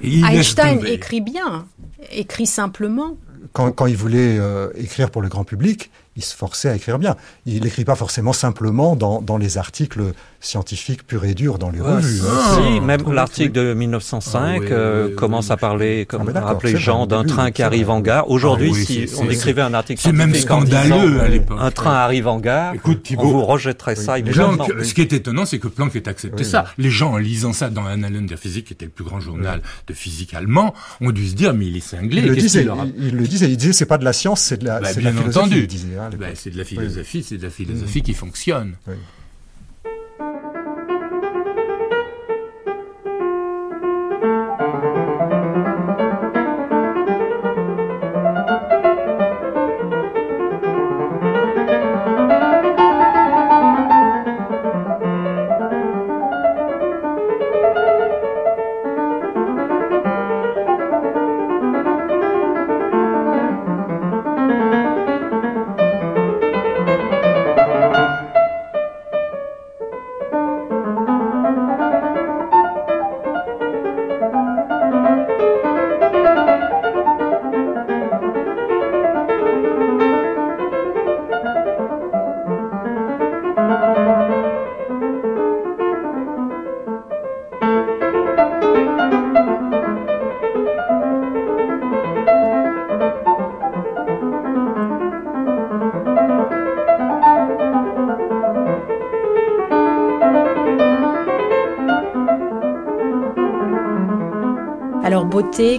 Laisse 0.02 0.24
Einstein 0.24 0.84
écrit 0.86 1.20
bien, 1.20 1.66
écrit 2.12 2.46
simplement. 2.46 3.16
Quand, 3.52 3.70
quand 3.72 3.86
il 3.86 3.96
voulait 3.96 4.38
euh, 4.38 4.70
écrire 4.76 5.10
pour 5.10 5.22
le 5.22 5.28
grand 5.28 5.44
public, 5.44 5.90
il 6.16 6.24
se 6.24 6.34
forçait 6.34 6.68
à 6.68 6.76
écrire 6.76 6.98
bien. 6.98 7.16
Il 7.46 7.62
n'écrit 7.62 7.84
pas 7.84 7.94
forcément 7.94 8.32
simplement 8.32 8.96
dans, 8.96 9.20
dans 9.20 9.38
les 9.38 9.58
articles 9.58 10.12
scientifiques 10.44 11.06
purs 11.06 11.24
et 11.24 11.34
durs 11.34 11.58
dans 11.58 11.70
les 11.70 11.80
revues. 11.80 12.20
hein. 12.22 12.30
Ah, 12.30 12.56
si, 12.74 12.80
même 12.80 13.02
oui, 13.06 13.14
l'article 13.14 13.52
de 13.52 13.74
1905 13.74 14.38
Ah 14.40 14.58
oui, 14.60 14.66
euh, 14.70 15.06
oui, 15.08 15.14
commence 15.14 15.46
oui. 15.46 15.52
à 15.52 15.56
parler, 15.56 16.06
comme 16.06 16.22
Ah, 16.22 16.24
mais 16.26 16.32
d'accord, 16.32 16.48
rappeler 16.50 16.76
Jean 16.76 17.06
d'un 17.06 17.24
train 17.24 17.50
qui 17.50 17.62
arrive 17.62 17.90
en 17.90 18.00
gare. 18.00 18.28
Aujourd'hui, 18.30 18.70
Ah 18.72 18.76
oui, 18.76 18.84
si 18.84 19.06
on 19.18 19.28
écrivait 19.30 19.62
un 19.62 19.74
article 19.74 20.00
C'est 20.02 20.12
même 20.12 20.34
scientifique 20.34 20.68
scandaleux 20.68 21.10
disant, 21.10 21.20
à 21.24 21.28
l'époque. 21.28 21.58
Un 21.60 21.70
train 21.70 21.94
arrive 21.94 22.26
en 22.28 22.38
gare. 22.38 22.74
Écoute, 22.74 23.02
Thibault, 23.02 23.24
on 23.24 23.30
vous 23.32 23.44
rejetterait 23.44 23.96
ça. 23.96 24.16
Planck, 24.20 24.70
ce 24.82 24.94
qui 24.94 25.00
est 25.00 25.12
étonnant, 25.12 25.44
c'est 25.44 25.58
que 25.58 25.68
Planck 25.68 25.96
ait 25.96 26.08
accepté 26.08 26.44
Oui, 26.44 26.48
ça. 26.50 26.64
Les 26.78 26.90
gens, 26.90 27.12
en 27.12 27.16
lisant 27.18 27.52
ça 27.52 27.70
dans 27.70 27.84
Annalen 27.86 28.26
der 28.26 28.38
Physik, 28.38 28.66
qui 28.66 28.72
était 28.74 28.84
le 28.86 28.90
plus 28.90 29.04
grand 29.04 29.20
journal 29.20 29.62
de 29.86 29.92
physique 29.94 30.34
allemand, 30.34 30.74
ont 31.00 31.10
dû 31.10 31.26
se 31.28 31.34
dire, 31.34 31.54
mais 31.54 31.66
il 31.66 31.76
est 31.76 31.80
cinglé. 31.80 32.22
Il 32.22 32.28
le 32.28 32.36
disait, 32.36 32.66
il, 32.98 33.16
le 33.16 33.26
disait, 33.26 33.50
il 33.50 33.56
disait 33.56 33.72
c'est 33.72 33.86
pas 33.86 33.98
de 33.98 34.04
la 34.04 34.12
science, 34.12 34.40
c'est 34.42 34.58
de 34.58 34.64
la, 34.66 34.80
Bah, 34.80 34.88
la 34.88 34.94
bien 35.00 35.10
philosophie. 35.12 35.38
entendu. 35.38 35.68
hein. 35.98 36.10
Bah, 36.18 36.26
c'est 36.34 36.50
de 36.50 36.58
la 36.58 36.64
philosophie, 36.64 37.22
c'est 37.22 37.38
de 37.38 37.42
la 37.42 37.50
philosophie 37.50 38.02
qui 38.02 38.14
fonctionne. 38.14 38.74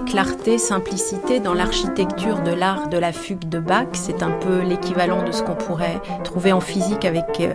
Clarté, 0.06 0.58
simplicité 0.58 1.42
dans 1.42 1.54
l'architecture 1.54 2.42
de 2.44 2.52
l'art 2.52 2.88
de 2.88 2.98
la 2.98 3.12
fugue 3.12 3.50
de 3.50 3.60
Bach, 3.60 3.88
c'est 3.92 4.24
un 4.24 4.32
peu 4.32 4.62
l'équivalent 4.62 5.26
de 5.26 5.34
ce 5.34 5.44
qu'on 5.44 5.56
pourrait 5.56 6.02
trouver 6.24 6.54
en 6.54 6.62
physique 6.62 7.04
avec 7.04 7.26
euh, 7.42 7.54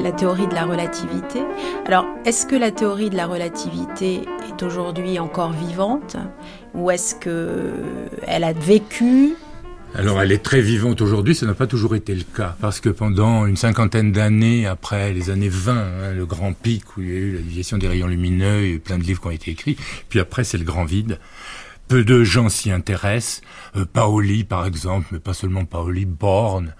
la 0.00 0.12
théorie 0.12 0.46
de 0.46 0.54
la 0.54 0.64
relativité. 0.64 1.40
Alors 1.86 2.06
est-ce 2.24 2.46
que 2.46 2.54
la 2.54 2.70
théorie 2.70 3.10
de 3.10 3.16
la 3.16 3.26
relativité 3.26 4.20
est 4.48 4.62
aujourd'hui 4.62 5.18
encore 5.18 5.50
vivante? 5.50 6.16
Ou 6.74 6.92
est-ce 6.92 7.16
que 7.16 7.72
elle 8.28 8.44
a 8.44 8.52
vécu? 8.52 9.34
Alors 9.96 10.22
elle 10.22 10.30
est 10.30 10.42
très 10.42 10.60
vivante 10.60 11.00
aujourd'hui, 11.00 11.34
ça 11.34 11.46
n'a 11.46 11.54
pas 11.54 11.66
toujours 11.66 11.96
été 11.96 12.14
le 12.14 12.22
cas, 12.22 12.56
parce 12.60 12.78
que 12.78 12.90
pendant 12.90 13.44
une 13.46 13.56
cinquantaine 13.56 14.12
d'années, 14.12 14.66
après 14.66 15.12
les 15.12 15.30
années 15.30 15.48
20, 15.48 15.72
hein, 15.72 16.12
le 16.14 16.26
grand 16.26 16.52
pic 16.52 16.96
où 16.96 17.02
il 17.02 17.08
y 17.08 17.12
a 17.12 17.16
eu 17.16 17.32
la 17.34 17.40
division 17.40 17.76
des 17.76 17.88
rayons 17.88 18.06
lumineux, 18.06 18.62
il 18.62 18.68
y 18.68 18.72
a 18.72 18.74
eu 18.76 18.78
plein 18.78 18.98
de 18.98 19.02
livres 19.02 19.20
qui 19.20 19.26
ont 19.26 19.32
été 19.32 19.50
écrits, 19.50 19.76
puis 20.08 20.20
après 20.20 20.44
c'est 20.44 20.58
le 20.58 20.64
grand 20.64 20.84
vide. 20.84 21.18
Peu 21.90 22.04
de 22.04 22.22
gens 22.22 22.48
s'y 22.48 22.70
intéressent. 22.70 23.40
Euh, 23.74 23.84
Paoli, 23.84 24.44
par 24.44 24.64
exemple, 24.64 25.08
mais 25.10 25.18
pas 25.18 25.34
seulement 25.34 25.64
Paoli, 25.64 26.04
Born, 26.04 26.72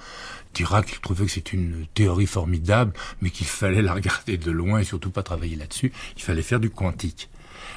dira 0.54 0.84
qu'il 0.84 1.00
trouvait 1.00 1.24
que 1.24 1.32
c'est 1.32 1.52
une 1.52 1.84
théorie 1.94 2.28
formidable, 2.28 2.92
mais 3.20 3.30
qu'il 3.30 3.48
fallait 3.48 3.82
la 3.82 3.92
regarder 3.92 4.36
de 4.36 4.52
loin 4.52 4.78
et 4.78 4.84
surtout 4.84 5.10
pas 5.10 5.24
travailler 5.24 5.56
là-dessus. 5.56 5.92
Il 6.16 6.22
fallait 6.22 6.42
faire 6.42 6.60
du 6.60 6.70
quantique. 6.70 7.28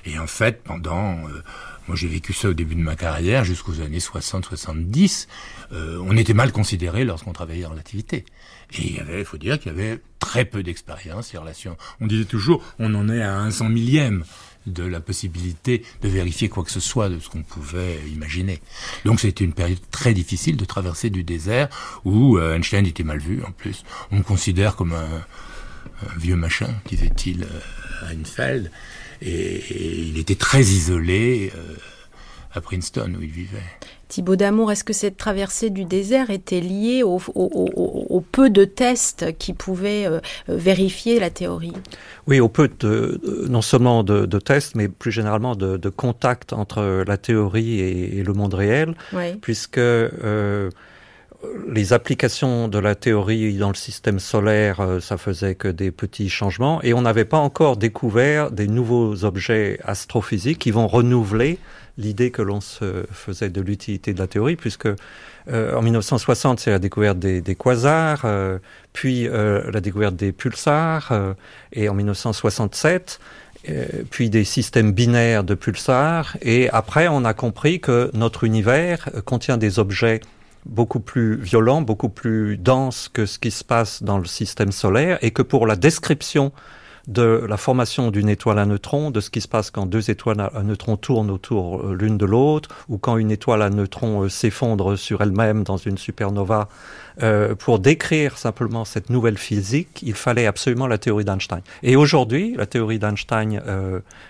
Et 0.06 0.20
en 0.20 0.28
fait, 0.28 0.62
pendant, 0.62 1.28
euh, 1.28 1.42
moi 1.88 1.98
j'ai 1.98 2.08
vécu 2.08 2.34
ça 2.34 2.50
au 2.50 2.54
début 2.54 2.76
de 2.76 2.82
ma 2.82 2.96
carrière, 2.96 3.44
jusqu'aux 3.44 3.82
années 3.82 3.98
60-70, 3.98 5.28
euh, 5.72 5.98
on 6.06 6.16
était 6.16 6.36
mal 6.36 6.52
considéré 6.52 7.04
lorsqu'on 7.04 7.34
travaillait 7.34 7.66
en 7.66 7.72
relativité. 7.72 8.26
Et 8.74 8.82
il 8.82 8.96
y 8.96 9.00
avait, 9.00 9.24
faut 9.24 9.38
dire 9.38 9.60
qu'il 9.60 9.72
y 9.72 9.76
avait 9.76 10.00
très 10.20 10.46
peu 10.46 10.62
d'expérience 10.62 11.34
et 11.34 11.40
relations. 11.40 11.78
On 12.00 12.06
disait 12.06 12.26
toujours, 12.26 12.64
on 12.78 12.94
en 12.94 13.10
est 13.10 13.24
à 13.24 13.40
un 13.40 13.50
cent 13.50 13.70
millième 13.70 14.24
de 14.68 14.84
la 14.84 15.00
possibilité 15.00 15.84
de 16.02 16.10
vérifier 16.10 16.50
quoi 16.50 16.64
que 16.64 16.72
ce 16.72 16.80
soit 16.80 17.10
de 17.10 17.20
ce 17.20 17.30
qu'on 17.30 17.44
pouvait 17.44 18.00
imaginer. 18.12 18.60
Donc 19.06 19.20
c'était 19.20 19.44
une 19.44 19.54
période 19.54 19.80
très 19.92 20.14
difficile 20.14 20.58
de 20.58 20.66
traverser 20.66 21.10
du 21.10 21.24
désert 21.24 21.70
où 22.06 22.38
euh, 22.38 22.56
Einstein 22.56 22.86
était 22.86 23.04
mal 23.04 23.20
vu 23.20 23.44
en 23.44 23.52
plus. 23.52 23.84
On 24.12 24.18
le 24.18 24.24
considère 24.24 24.76
comme 24.76 24.94
un, 24.94 25.26
vieux 26.18 26.36
machin, 26.36 26.70
disait-il 26.88 27.44
euh, 27.44 28.08
à 28.08 28.14
Einfeld, 28.14 28.72
et, 29.22 29.30
et 29.30 30.00
il 30.00 30.18
était 30.18 30.36
très 30.36 30.62
isolé. 30.62 31.52
euh, 31.56 31.76
à 32.54 32.62
Princeton 32.62 33.16
où 33.18 33.22
il 33.22 33.32
vivait. 33.32 33.64
Thibaut 34.14 34.36
Damour, 34.36 34.72
est-ce 34.72 34.84
que 34.84 34.94
cette 34.94 35.18
traversée 35.18 35.72
du 35.72 35.86
désert 35.86 36.30
était 36.30 36.60
liée 36.60 37.02
au, 37.02 37.20
au- 37.34 37.72
au- 37.76 38.06
au 38.16 38.22
peu 38.22 38.52
de 38.52 38.64
tests 38.64 39.36
qui 39.40 39.54
pouvaient 39.54 40.06
euh, 40.06 40.20
vérifier 40.48 41.20
la 41.20 41.32
théorie? 41.32 41.74
Oui, 42.28 42.40
au 42.40 42.48
peu 42.48 42.68
de, 42.68 43.20
de- 43.24 43.48
non 43.50 43.64
seulement 43.64 44.04
de, 44.04 44.28
de 44.28 44.38
tests, 44.38 44.76
mais 44.76 44.88
plus 44.88 45.12
généralement 45.12 45.56
de, 45.56 45.78
de 45.78 45.90
contact 45.90 46.54
entre 46.54 47.04
la 47.08 47.18
théorie 47.18 47.80
et, 47.80 48.20
et 48.20 48.24
le 48.24 48.34
monde 48.34 48.54
réel, 48.54 48.94
Oui. 49.14 49.34
puisque 49.42 49.80
euh, 49.80 50.70
les 51.68 51.94
applications 51.94 52.68
de 52.68 52.80
la 52.80 52.96
théorie 52.96 53.58
dans 53.58 53.70
le 53.70 53.76
système 53.76 54.20
solaire, 54.20 54.80
euh, 54.80 55.00
ça 55.00 55.18
faisait 55.18 55.56
que 55.56 55.68
des 55.68 55.92
petits 55.92 56.30
changements, 56.30 56.82
et 56.84 56.94
on 56.94 57.02
n'avait 57.02 57.26
pas 57.26 57.38
encore 57.38 57.78
découvert 57.78 58.52
des 58.52 58.68
nouveaux 58.68 59.26
objets 59.26 59.80
astrophysiques 59.84 60.60
qui 60.60 60.72
vont 60.72 60.88
renouveler 60.88 61.60
l'idée 61.98 62.32
que 62.32 62.42
l'on 62.42 62.62
se 62.62 63.06
faisait 63.12 63.50
de 63.50 63.62
l'utilité 63.62 64.14
de 64.14 64.20
la 64.20 64.28
théorie, 64.28 64.56
puisque 64.56 64.88
euh, 64.88 65.76
en 65.76 65.82
1960, 65.82 66.60
c'est 66.60 66.72
la 66.72 66.80
découverte 66.80 67.20
des, 67.20 67.42
des 67.42 67.56
quasars, 67.56 68.22
euh, 68.26 68.60
puis 68.94 69.28
euh, 69.28 69.70
la 69.72 69.82
découverte 69.82 70.16
des 70.16 70.32
pulsars, 70.32 71.12
euh, 71.12 71.34
et 71.72 71.90
en 71.90 71.94
1967, 71.94 73.20
euh, 73.70 73.86
puis 74.10 74.30
des 74.30 74.44
systèmes 74.44 74.92
binaires 74.92 75.44
de 75.44 75.54
pulsars, 75.54 76.38
et 76.42 76.70
après 76.70 77.08
on 77.08 77.26
a 77.26 77.34
compris 77.34 77.80
que 77.80 78.10
notre 78.14 78.44
univers 78.44 79.10
contient 79.26 79.58
des 79.58 79.80
objets 79.80 80.22
beaucoup 80.66 81.00
plus 81.00 81.36
violents, 81.36 81.82
beaucoup 81.82 82.10
plus 82.10 82.58
denses 82.58 83.10
que 83.10 83.26
ce 83.26 83.40
qui 83.40 83.52
se 83.52 83.64
passe 83.64 84.04
dans 84.04 84.18
le 84.18 84.26
système 84.26 84.72
solaire, 84.72 85.18
et 85.22 85.32
que 85.32 85.42
pour 85.42 85.68
la 85.68 85.76
description 85.76 86.52
de 87.08 87.46
la 87.50 87.58
formation 87.58 88.12
d'une 88.12 88.30
étoile 88.30 88.60
à 88.60 88.66
neutrons, 88.66 89.12
de 89.12 89.20
ce 89.20 89.30
qui 89.30 89.42
se 89.42 89.48
passe 89.48 89.72
quand 89.72 89.86
deux 89.86 90.10
étoiles 90.10 90.40
à 90.40 90.64
neutrons 90.64 90.96
tournent 90.96 91.32
autour 91.32 91.82
euh, 91.82 91.94
l'une 91.94 92.18
de 92.18 92.26
l'autre, 92.26 92.70
ou 92.88 92.98
quand 92.98 93.18
une 93.18 93.32
étoile 93.32 93.62
à 93.62 93.70
neutrons 93.70 94.24
euh, 94.24 94.30
s'effondre 94.30 94.98
sur 94.98 95.22
elle-même 95.22 95.64
dans 95.64 95.78
une 95.78 95.98
supernova. 95.98 96.70
Euh, 97.22 97.54
pour 97.54 97.78
décrire 97.78 98.38
simplement 98.38 98.86
cette 98.86 99.10
nouvelle 99.10 99.38
physique, 99.38 100.00
il 100.02 100.16
fallait 100.16 100.48
absolument 100.48 100.88
la 100.88 100.98
théorie 100.98 101.26
d'Einstein. 101.26 101.62
Et 101.84 101.96
aujourd'hui, 101.96 102.56
la 102.58 102.66
théorie 102.66 102.98
d'Einstein 103.00 103.62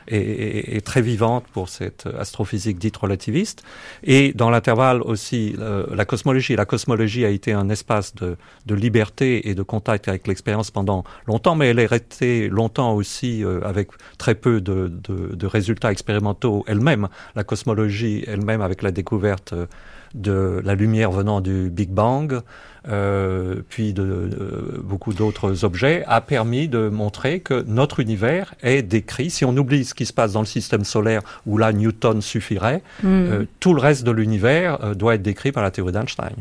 est, 0.07 0.85
très 0.85 1.01
vivante 1.01 1.45
pour 1.53 1.69
cette 1.69 2.09
astrophysique 2.19 2.77
dite 2.77 2.97
relativiste. 2.97 3.63
Et 4.03 4.33
dans 4.33 4.49
l'intervalle 4.49 5.01
aussi, 5.01 5.55
la 5.57 6.03
cosmologie. 6.03 6.57
La 6.57 6.65
cosmologie 6.65 7.23
a 7.23 7.29
été 7.29 7.53
un 7.53 7.69
espace 7.69 8.13
de, 8.15 8.35
de 8.65 8.75
liberté 8.75 9.47
et 9.49 9.55
de 9.55 9.63
contact 9.63 10.09
avec 10.09 10.27
l'expérience 10.27 10.69
pendant 10.69 11.05
longtemps, 11.25 11.55
mais 11.55 11.69
elle 11.69 11.79
est 11.79 11.85
restée 11.85 12.49
longtemps 12.49 12.62
aussi 12.69 13.43
euh, 13.43 13.61
avec 13.63 13.89
très 14.17 14.35
peu 14.35 14.61
de, 14.61 14.91
de- 15.07 15.35
de 15.35 15.47
résultats 15.47 15.91
expérimentaux 15.91 16.63
elle-même. 16.67 17.07
La 17.35 17.43
cosmologie 17.43 18.23
elle-même, 18.27 18.61
avec 18.61 18.81
la 18.81 18.91
découverte 18.91 19.53
euh, 19.53 19.65
de 20.13 20.61
la 20.63 20.75
lumière 20.75 21.11
venant 21.11 21.41
du 21.41 21.69
Big 21.71 21.89
Bang, 21.89 22.41
euh, 22.87 23.55
puis 23.69 23.93
de, 23.93 24.03
de 24.03 24.81
beaucoup 24.83 25.13
d'autres 25.13 25.63
objets, 25.65 26.03
a 26.07 26.21
permis 26.21 26.67
de 26.67 26.89
montrer 26.89 27.39
que 27.39 27.63
notre 27.67 27.99
univers 27.99 28.53
est 28.61 28.83
décrit. 28.83 29.29
Si 29.31 29.43
on 29.45 29.55
oublie 29.57 29.85
ce 29.85 29.93
qui 29.95 30.05
se 30.05 30.13
passe 30.13 30.33
dans 30.33 30.41
le 30.41 30.45
système 30.45 30.83
solaire, 30.83 31.21
où 31.47 31.57
là 31.57 31.71
Newton 31.73 32.21
suffirait, 32.21 32.83
Mm. 33.01 33.07
euh, 33.07 33.45
tout 33.59 33.73
le 33.73 33.81
reste 33.81 34.03
de 34.03 34.11
l'univers 34.11 34.83
euh, 34.83 34.93
doit 34.93 35.15
être 35.15 35.21
décrit 35.23 35.51
par 35.51 35.63
la 35.63 35.71
théorie 35.71 35.91
d'Einstein. 35.93 36.35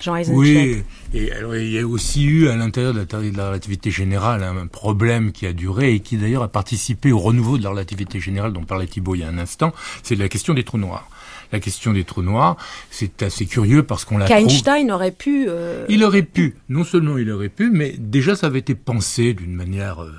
Jean 0.00 0.16
Eisenstein. 0.16 0.36
Oui, 0.38 0.82
et 1.14 1.32
alors, 1.32 1.56
il 1.56 1.70
y 1.70 1.78
a 1.78 1.86
aussi 1.86 2.24
eu 2.24 2.48
à 2.48 2.56
l'intérieur 2.56 2.92
de 2.92 2.98
la 2.98 3.06
théorie 3.06 3.30
de 3.30 3.36
la 3.36 3.48
relativité 3.48 3.90
générale 3.90 4.42
un 4.42 4.66
problème 4.66 5.32
qui 5.32 5.46
a 5.46 5.52
duré 5.52 5.94
et 5.94 6.00
qui 6.00 6.16
d'ailleurs 6.16 6.42
a 6.42 6.48
participé 6.48 7.12
au 7.12 7.18
renouveau 7.18 7.58
de 7.58 7.62
la 7.62 7.70
relativité 7.70 8.20
générale 8.20 8.52
dont 8.52 8.64
parlait 8.64 8.86
Thibault 8.86 9.14
il 9.14 9.20
y 9.20 9.24
a 9.24 9.28
un 9.28 9.38
instant, 9.38 9.72
c'est 10.02 10.16
la 10.16 10.28
question 10.28 10.54
des 10.54 10.64
trous 10.64 10.78
noirs. 10.78 11.08
La 11.52 11.60
question 11.60 11.92
des 11.92 12.04
trous 12.04 12.22
noirs, 12.22 12.56
c'est 12.90 13.22
assez 13.22 13.46
curieux 13.46 13.84
parce 13.84 14.04
qu'on 14.04 14.18
la 14.18 14.24
trouve... 14.26 14.36
Qu'Einstein 14.38 14.90
aurait 14.90 15.12
pu. 15.12 15.46
euh, 15.48 15.86
Il 15.88 16.02
aurait 16.02 16.22
pu, 16.22 16.56
non 16.68 16.82
seulement 16.84 17.16
il 17.16 17.30
aurait 17.30 17.48
pu, 17.48 17.70
mais 17.70 17.94
déjà 17.96 18.34
ça 18.34 18.48
avait 18.48 18.58
été 18.58 18.74
pensé 18.74 19.34
d'une 19.34 19.54
manière, 19.54 20.02
euh, 20.02 20.12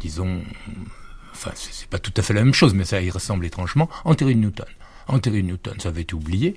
disons, 0.00 0.40
enfin 1.32 1.50
c'est 1.54 1.72
c'est 1.72 1.88
pas 1.88 1.98
tout 1.98 2.12
à 2.16 2.22
fait 2.22 2.32
la 2.32 2.42
même 2.42 2.54
chose, 2.54 2.74
mais 2.74 2.84
ça 2.84 3.02
y 3.02 3.10
ressemble 3.10 3.44
étrangement, 3.44 3.90
en 4.04 4.14
théorie 4.14 4.34
de 4.34 4.40
Newton. 4.40 4.66
En 5.08 5.18
théorie 5.18 5.42
de 5.42 5.48
Newton, 5.48 5.74
ça 5.80 5.88
avait 5.88 6.12
oublié. 6.12 6.56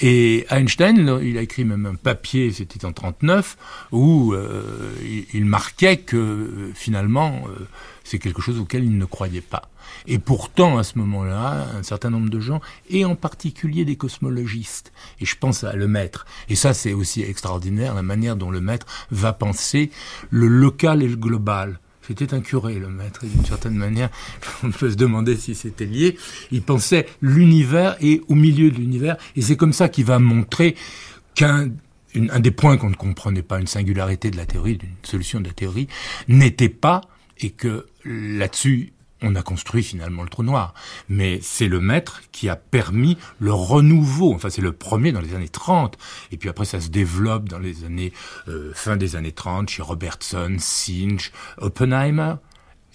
Et 0.00 0.44
Einstein, 0.50 1.20
il 1.22 1.38
a 1.38 1.42
écrit 1.42 1.64
même 1.64 1.86
un 1.86 1.94
papier, 1.94 2.50
c'était 2.50 2.84
en 2.84 2.92
39, 2.92 3.56
où 3.92 4.34
euh, 4.34 4.92
il, 5.04 5.24
il 5.32 5.44
marquait 5.44 5.98
que 5.98 6.16
euh, 6.16 6.72
finalement 6.74 7.44
euh, 7.46 7.66
c'est 8.04 8.18
quelque 8.18 8.42
chose 8.42 8.58
auquel 8.58 8.84
il 8.84 8.98
ne 8.98 9.04
croyait 9.04 9.40
pas. 9.40 9.70
Et 10.06 10.18
pourtant, 10.18 10.78
à 10.78 10.84
ce 10.84 10.98
moment-là, 10.98 11.68
un 11.78 11.82
certain 11.82 12.10
nombre 12.10 12.28
de 12.28 12.40
gens, 12.40 12.60
et 12.90 13.04
en 13.04 13.14
particulier 13.14 13.84
des 13.84 13.96
cosmologistes, 13.96 14.92
et 15.20 15.24
je 15.24 15.36
pense 15.36 15.64
à 15.64 15.74
le 15.74 15.88
maître, 15.88 16.26
et 16.48 16.54
ça 16.54 16.74
c'est 16.74 16.92
aussi 16.92 17.22
extraordinaire, 17.22 17.94
la 17.94 18.02
manière 18.02 18.36
dont 18.36 18.50
le 18.50 18.60
maître 18.60 18.86
va 19.10 19.32
penser 19.32 19.90
le 20.30 20.46
local 20.46 21.02
et 21.02 21.08
le 21.08 21.16
global. 21.16 21.78
C'était 22.06 22.34
un 22.34 22.40
curé, 22.40 22.78
le 22.78 22.88
maître, 22.88 23.24
et 23.24 23.28
d'une 23.28 23.44
certaine 23.44 23.74
manière, 23.74 24.10
on 24.62 24.70
peut 24.70 24.90
se 24.90 24.96
demander 24.96 25.36
si 25.36 25.54
c'était 25.54 25.86
lié. 25.86 26.16
Il 26.50 26.62
pensait 26.62 27.06
l'univers 27.20 27.96
et 28.00 28.22
au 28.28 28.34
milieu 28.34 28.70
de 28.70 28.76
l'univers, 28.76 29.16
et 29.36 29.42
c'est 29.42 29.56
comme 29.56 29.72
ça 29.72 29.88
qu'il 29.88 30.04
va 30.04 30.18
montrer 30.18 30.74
qu'un 31.34 31.70
un 32.14 32.40
des 32.40 32.50
points 32.50 32.76
qu'on 32.76 32.90
ne 32.90 32.94
comprenait 32.94 33.42
pas, 33.42 33.58
une 33.58 33.66
singularité 33.66 34.30
de 34.30 34.36
la 34.36 34.44
théorie, 34.44 34.76
d'une 34.76 34.90
solution 35.02 35.40
de 35.40 35.46
la 35.46 35.54
théorie, 35.54 35.88
n'était 36.28 36.68
pas, 36.68 37.00
et 37.38 37.50
que 37.50 37.86
là-dessus, 38.04 38.92
on 39.22 39.34
a 39.34 39.42
construit 39.42 39.82
finalement 39.82 40.22
le 40.22 40.28
trou 40.28 40.42
noir. 40.42 40.74
Mais 41.08 41.38
c'est 41.42 41.68
le 41.68 41.80
maître 41.80 42.22
qui 42.32 42.48
a 42.48 42.56
permis 42.56 43.16
le 43.38 43.52
renouveau. 43.52 44.34
Enfin, 44.34 44.50
c'est 44.50 44.62
le 44.62 44.72
premier 44.72 45.12
dans 45.12 45.20
les 45.20 45.34
années 45.34 45.48
30. 45.48 45.96
Et 46.30 46.36
puis 46.36 46.48
après, 46.48 46.64
ça 46.64 46.80
se 46.80 46.88
développe 46.88 47.48
dans 47.48 47.58
les 47.58 47.84
années, 47.84 48.12
euh, 48.48 48.72
fin 48.74 48.96
des 48.96 49.16
années 49.16 49.32
30, 49.32 49.68
chez 49.68 49.82
Robertson, 49.82 50.56
Singe, 50.58 51.32
Oppenheimer. 51.58 52.34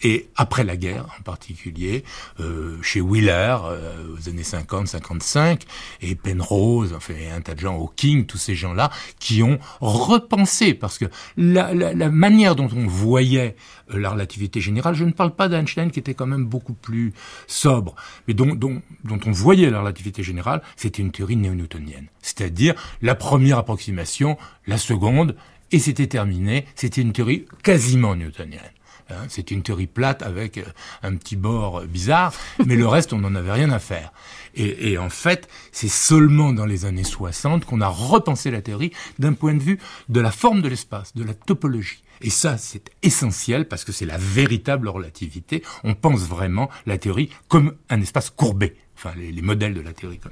Et 0.04 0.30
après 0.36 0.64
la 0.64 0.78
guerre, 0.78 1.06
en 1.20 1.24
particulier, 1.24 2.04
euh, 2.40 2.78
chez 2.82 3.02
Wheeler, 3.02 3.58
euh, 3.64 4.16
aux 4.16 4.30
années 4.30 4.44
50-55, 4.44 5.62
et 6.02 6.16
Penrose, 6.16 6.94
enfin, 6.96 7.14
et 7.16 7.30
un 7.30 7.42
tas 7.42 7.56
de 7.56 7.60
gens, 7.60 7.76
Hawking, 7.76 8.26
tous 8.26 8.38
ces 8.38 8.56
gens-là, 8.56 8.92
qui 9.20 9.42
ont 9.42 9.60
repensé, 9.82 10.74
parce 10.74 10.98
que 10.98 11.06
la, 11.36 11.74
la, 11.74 11.94
la 11.94 12.10
manière 12.10 12.56
dont 12.56 12.70
on 12.76 12.86
voyait 12.86 13.56
euh, 13.92 14.00
la 14.00 14.12
relativité 14.12 14.62
générale, 14.62 14.94
je 14.94 15.04
ne 15.04 15.12
parle 15.12 15.36
pas 15.36 15.48
d'Einstein, 15.50 15.90
qui 15.90 16.00
était 16.00 16.14
quand 16.14 16.28
même 16.28 16.46
beaucoup 16.46 16.74
plus 16.74 17.14
sobre, 17.48 17.96
mais 18.28 18.34
dont, 18.34 18.54
dont, 18.54 18.82
dont 19.04 19.20
on 19.26 19.32
voyait 19.32 19.70
la 19.70 19.80
relativité 19.80 20.22
générale, 20.22 20.62
c'était 20.76 21.02
une 21.02 21.12
théorie 21.12 21.38
néo-newtonienne. 21.38 22.08
C'est-à-dire 22.22 22.76
la 23.02 23.16
première 23.16 23.58
approximation, 23.58 24.38
la 24.68 24.78
seconde, 24.78 25.36
et 25.72 25.80
c'était 25.80 26.08
terminé, 26.08 26.66
c'était 26.76 27.02
une 27.02 27.14
théorie 27.14 27.46
quasiment 27.64 28.16
newtonienne. 28.16 28.62
Hein, 29.10 29.26
c'est 29.30 29.52
une 29.52 29.64
théorie 29.64 29.88
plate 29.88 30.22
avec 30.22 30.58
euh, 30.58 30.64
un 31.02 31.16
petit 31.16 31.36
bord 31.36 31.82
bizarre, 31.86 32.34
mais 32.66 32.76
le 32.76 32.88
reste, 32.88 33.14
on 33.14 33.20
n'en 33.20 33.36
avait 33.36 33.52
rien 33.52 33.72
à 33.72 33.80
faire. 33.80 34.12
Et, 34.56 34.92
et 34.92 34.98
en 34.98 35.10
fait, 35.10 35.48
c'est 35.72 35.88
seulement 35.88 36.52
dans 36.52 36.66
les 36.66 36.86
années 36.86 37.04
60 37.04 37.66
qu'on 37.66 37.82
a 37.82 37.88
repensé 37.88 38.52
la 38.52 38.62
théorie 38.62 38.92
d'un 39.20 39.34
point 39.34 39.54
de 39.54 39.64
vue 39.64 39.80
de 40.10 40.20
la 40.20 40.32
forme 40.32 40.62
de 40.62 40.68
l'espace, 40.68 41.16
de 41.16 41.24
la 41.24 41.34
topologie. 41.34 42.04
Et 42.22 42.30
ça, 42.30 42.58
c'est 42.58 42.92
essentiel 43.04 43.68
parce 43.68 43.84
que 43.84 43.92
c'est 43.92 44.06
la 44.06 44.18
véritable 44.18 44.90
relativité. 44.90 45.64
On 45.84 45.94
pense 45.94 46.22
vraiment 46.22 46.70
la 46.86 46.98
théorie 46.98 47.30
comme 47.48 47.76
un 47.90 48.02
espace 48.02 48.30
courbé. 48.30 48.76
Enfin, 48.96 49.14
les, 49.16 49.32
les 49.32 49.42
modèles 49.42 49.74
de 49.74 49.82
la 49.82 49.94
théorie 49.94 50.18
comme 50.18 50.32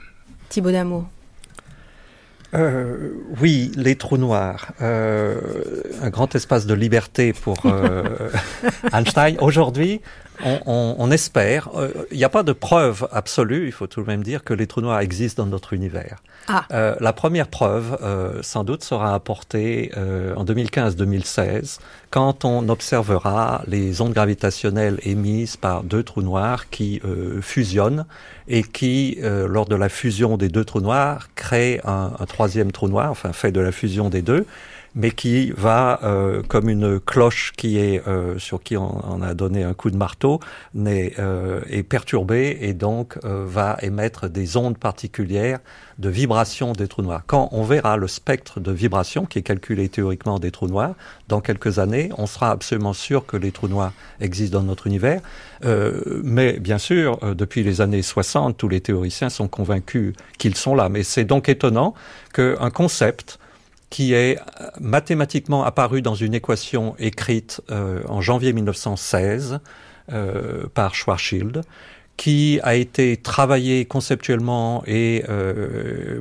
Thibaut 0.50 0.72
Damour. 0.72 1.08
Euh, 2.56 3.12
oui, 3.42 3.72
les 3.76 3.96
trous 3.96 4.18
noirs, 4.18 4.72
euh, 4.82 5.36
un 6.02 6.10
grand 6.10 6.34
espace 6.36 6.66
de 6.66 6.74
liberté 6.74 7.34
pour 7.34 7.58
euh, 7.66 8.30
Einstein. 8.94 9.38
Aujourd'hui, 9.40 10.02
on, 10.44 10.60
on, 10.66 10.96
on 10.98 11.12
espère, 11.12 11.70
euh, 11.76 11.92
il 12.12 12.18
n'y 12.18 12.24
a 12.24 12.30
pas 12.30 12.44
de 12.44 12.54
preuve 12.54 13.08
absolue, 13.12 13.66
il 13.66 13.72
faut 13.72 13.88
tout 13.88 14.02
de 14.02 14.08
même 14.08 14.24
dire 14.24 14.44
que 14.44 14.54
les 14.54 14.68
trous 14.68 14.82
noirs 14.82 15.00
existent 15.00 15.44
dans 15.44 15.50
notre 15.50 15.74
univers. 15.74 16.18
Ah. 16.48 16.66
Euh, 16.72 16.96
la 17.00 17.14
première 17.14 17.48
preuve, 17.48 17.98
euh, 18.02 18.42
sans 18.42 18.64
doute, 18.64 18.84
sera 18.84 19.16
apportée 19.16 19.92
euh, 19.98 20.36
en 20.36 20.46
2015-2016, 20.46 21.80
quand 22.12 22.46
on 22.46 22.70
observera 22.70 23.64
les 23.68 24.02
ondes 24.02 24.14
gravitationnelles 24.14 25.00
émises 25.04 25.58
par 25.58 25.84
deux 25.84 26.04
trous 26.04 26.22
noirs 26.22 26.70
qui 26.70 27.02
euh, 27.04 27.42
fusionnent 27.42 28.06
et 28.48 28.64
qui, 28.64 29.18
euh, 29.24 29.48
lors 29.48 29.66
de 29.66 29.76
la 29.76 29.90
fusion 29.90 30.38
des 30.38 30.50
deux 30.50 30.66
trous 30.66 30.82
noirs, 30.82 31.30
créent 31.36 31.82
un, 31.84 32.12
un 32.20 32.26
troisième 32.26 32.72
trou 32.72 32.88
noir, 32.88 33.10
enfin 33.12 33.34
fait 33.34 33.52
de 33.52 33.60
la 33.60 33.72
fusion 33.72 34.10
des 34.10 34.22
deux. 34.22 34.46
Mais 34.96 35.12
qui 35.12 35.52
va, 35.52 36.00
euh, 36.04 36.42
comme 36.48 36.70
une 36.70 37.00
cloche 37.00 37.52
qui 37.58 37.78
est 37.78 38.06
euh, 38.08 38.40
sur 38.40 38.64
qui 38.64 38.78
on, 38.78 39.22
a 39.22 39.34
donné 39.34 39.64
un 39.64 39.74
coup 39.74 39.92
de 39.92 39.98
marteau, 39.98 40.40
n'est, 40.74 41.14
euh, 41.20 41.62
est 41.70 41.84
perturbée 41.84 42.58
et 42.62 42.74
donc 42.74 43.18
euh, 43.26 43.46
va 43.46 43.78
émettre 43.82 44.30
des 44.30 44.58
ondes 44.58 44.78
particulières 44.78 45.60
de 46.00 46.10
vibration 46.10 46.74
des 46.74 46.88
trous 46.88 47.02
noirs. 47.02 47.24
Quand 47.28 47.50
on 47.52 47.64
verra 47.64 47.98
le 47.98 48.08
spectre 48.08 48.60
de 48.60 48.72
vibration 48.72 49.26
qui 49.26 49.40
est 49.40 49.44
calculé 49.44 49.88
théoriquement 49.90 50.40
des 50.40 50.52
trous 50.52 50.68
noirs, 50.68 50.96
dans 51.28 51.42
quelques 51.42 51.80
années, 51.80 52.10
on 52.18 52.28
sera 52.28 52.52
absolument 52.52 52.94
sûr 52.94 53.26
que 53.26 53.38
les 53.38 53.52
trous 53.52 53.68
noirs 53.68 53.94
existent 54.20 54.60
dans 54.60 54.66
notre 54.66 54.88
univers. 54.88 55.22
Euh, 55.64 56.22
mais 56.24 56.60
bien 56.60 56.78
sûr, 56.78 57.20
euh, 57.24 57.34
depuis 57.34 57.64
les 57.64 57.82
années 57.82 58.02
60, 58.02 58.58
tous 58.58 58.68
les 58.68 58.82
théoriciens 58.82 59.30
sont 59.30 59.48
convaincus 59.48 60.14
qu'ils 60.38 60.56
sont 60.56 60.76
là. 60.76 60.90
Mais 60.90 61.04
c'est 61.04 61.26
donc 61.26 61.50
étonnant 61.50 61.94
qu'un 62.34 62.70
concept 62.70 63.40
qui 63.96 64.14
est 64.14 64.38
euh, 64.38 64.68
mathématiquement 64.82 65.64
apparu 65.64 66.02
dans 66.02 66.16
une 66.16 66.34
équation 66.34 66.96
écrite 67.00 67.62
euh, 67.72 68.02
en 68.10 68.20
janvier 68.20 68.52
1916 68.52 69.62
euh, 70.12 70.66
par 70.74 70.96
Schwarzschild, 70.96 71.62
qui 72.18 72.60
a 72.64 72.76
été 72.76 73.16
travaillé 73.16 73.86
conceptuellement 73.86 74.84
et 74.86 75.24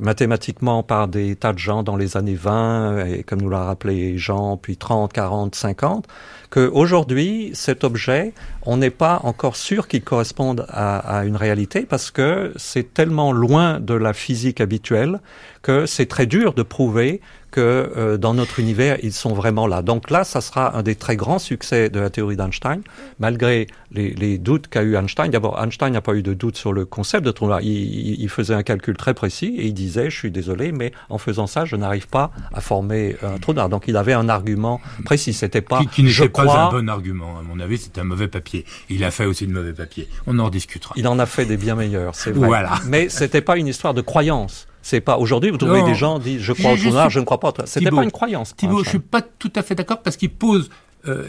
mathématiquement 0.01 0.85
par 0.85 1.07
des 1.07 1.35
tas 1.35 1.53
de 1.53 1.59
gens 1.59 1.85
dans 1.85 1.97
les 1.97 2.17
années 2.17 2.35
20, 2.35 3.07
et 3.07 3.23
comme 3.23 3.43
nous 3.43 3.51
l'a 3.51 3.65
rappelé 3.65 4.19
Jean, 4.19 4.57
puis 4.57 4.77
30, 4.77 5.13
40, 5.13 5.55
50, 5.55 6.09
qu'aujourd'hui, 6.51 7.53
cet 7.55 7.85
objet, 7.85 8.33
on 8.63 8.77
n'est 8.77 8.91
pas 8.91 9.21
encore 9.23 9.55
sûr 9.55 9.87
qu'il 9.87 10.03
corresponde 10.03 10.67
à 10.69 11.25
une 11.27 11.37
réalité 11.37 11.83
parce 11.83 12.11
que 12.11 12.53
c'est 12.57 12.93
tellement 12.93 13.31
loin 13.31 13.79
de 13.79 13.95
la 13.95 14.13
physique 14.13 14.61
habituelle 14.61 15.21
que 15.63 15.87
c'est 15.87 16.07
très 16.07 16.27
dur 16.27 16.55
de 16.55 16.63
prouver 16.63 17.21
que 17.55 17.93
euh, 17.97 18.17
dans 18.19 18.35
notre 18.35 18.59
univers, 18.59 18.99
ils 19.05 19.13
sont 19.13 19.33
vraiment 19.33 19.67
là. 19.69 19.81
Donc 19.83 20.11
là, 20.11 20.25
ça 20.25 20.41
sera 20.41 20.77
un 20.77 20.83
des 20.83 20.97
très 20.97 21.15
grands 21.17 21.39
succès 21.39 21.89
de 21.89 22.01
la 22.01 22.11
théorie 22.11 22.35
d'Einstein, 22.37 22.81
malgré 23.21 23.69
les, 23.93 24.11
les 24.15 24.39
doutes 24.39 24.67
qu'a 24.69 24.83
eu 24.83 24.97
Einstein. 24.97 25.31
D'abord, 25.31 25.63
Einstein 25.63 25.93
n'a 25.93 26.01
pas 26.01 26.15
eu 26.15 26.23
de 26.23 26.35
doute 26.35 26.57
sur 26.57 26.73
le 26.73 26.85
concept 26.85 27.25
de 27.25 27.31
trou 27.31 27.47
noir. 27.47 27.61
Il, 27.63 27.69
il- 27.69 28.21
il 28.21 28.29
faisait 28.29 28.55
un 28.55 28.63
calcul 28.65 28.97
très 28.97 29.15
précis 29.15 29.55
et 29.59 29.67
il 29.67 29.75
disait, 29.75 30.11
je 30.11 30.17
suis 30.17 30.31
désolé, 30.33 30.73
mais 30.73 30.93
en 31.09 31.19
faisant 31.19 31.47
ça, 31.47 31.65
je 31.65 31.77
n'arrive 31.77 32.09
pas 32.09 32.33
à 32.53 32.61
former 32.61 33.17
un 33.23 33.39
trou 33.39 33.53
noir. 33.53 33.69
Donc 33.69 33.85
il 33.87 33.97
avait 33.97 34.13
un 34.15 34.29
argument 34.29 34.81
précis. 35.05 35.33
C'était 35.33 35.61
pas, 35.61 35.79
Qui, 35.81 35.87
qui 35.89 36.09
je 36.09 36.23
n'était 36.23 36.33
pas 36.33 36.43
crois, 36.43 36.61
un 36.65 36.71
bon 36.71 36.89
argument, 36.89 37.39
à 37.39 37.43
mon 37.43 37.61
avis, 37.61 37.79
c'était 37.79 38.01
un 38.01 38.05
mauvais 38.05 38.29
papier. 38.29 38.65
Il 38.91 39.05
a 39.05 39.11
fait 39.13 39.27
aussi 39.27 39.47
de 39.47 39.53
mauvais 39.53 39.73
papier. 39.73 40.09
On 40.27 40.39
en 40.41 40.51
discutera. 40.51 40.95
Il 40.97 41.07
en 41.07 41.19
a 41.21 41.27
fait 41.27 41.45
des 41.47 41.57
bien 41.57 41.77
meilleurs, 41.77 42.15
c'est 42.17 42.33
vrai. 42.33 42.47
Voilà. 42.49 42.73
Mais 42.89 43.09
c'était 43.09 43.41
pas 43.43 43.57
une 43.57 43.69
histoire 43.69 43.95
de 43.95 44.01
croyance. 44.01 44.67
C'est 44.87 45.01
pas 45.01 45.17
aujourd'hui 45.17 45.49
vous 45.51 45.57
trouvez 45.57 45.81
Non. 45.81 45.87
des 45.87 45.95
gens 45.95 46.19
disent 46.19 46.43
je 46.43 46.53
crois 46.53 46.73
au 46.73 46.75
trou 46.77 46.85
je 46.85 46.89
noir, 46.91 47.07
suis- 47.07 47.15
je 47.15 47.21
ne 47.21 47.25
crois 47.25 47.41
pas. 47.41 47.53
C'était 47.65 47.91
pas 47.91 48.03
une 48.05 48.11
croyance. 48.11 48.55
Thibault, 48.55 48.85
je 48.85 48.91
suis 48.91 48.99
pas 48.99 49.23
tout 49.23 49.51
à 49.57 49.63
fait 49.63 49.75
d'accord 49.75 50.03
parce 50.03 50.17
qu'il 50.19 50.29
pose 50.31 50.69
euh, 51.09 51.27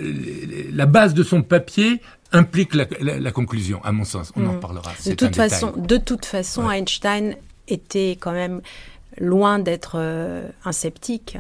la 0.74 0.86
base 0.86 1.14
de 1.14 1.24
son 1.24 1.42
papier 1.42 2.02
implique 2.34 2.76
la, 2.76 2.86
la- 3.00 3.20
la 3.20 3.32
conclusion, 3.32 3.82
à 3.86 3.92
mon 3.94 4.04
sens. 4.04 4.32
On 4.36 4.42
en 4.46 4.52
Mm. 4.52 4.56
reparlera. 4.56 4.92
De 5.06 5.10
toute 5.12 5.30
détail. 5.32 5.50
façon, 5.50 5.74
de 5.78 5.98
toute 5.98 6.26
façon, 6.26 6.70
Einstein 6.70 7.36
était 7.70 8.18
quand 8.20 8.32
même 8.34 8.62
loin 9.20 9.60
d'être 9.60 9.94
euh, 9.96 10.48
un 10.66 10.72
sceptique. 10.74 11.38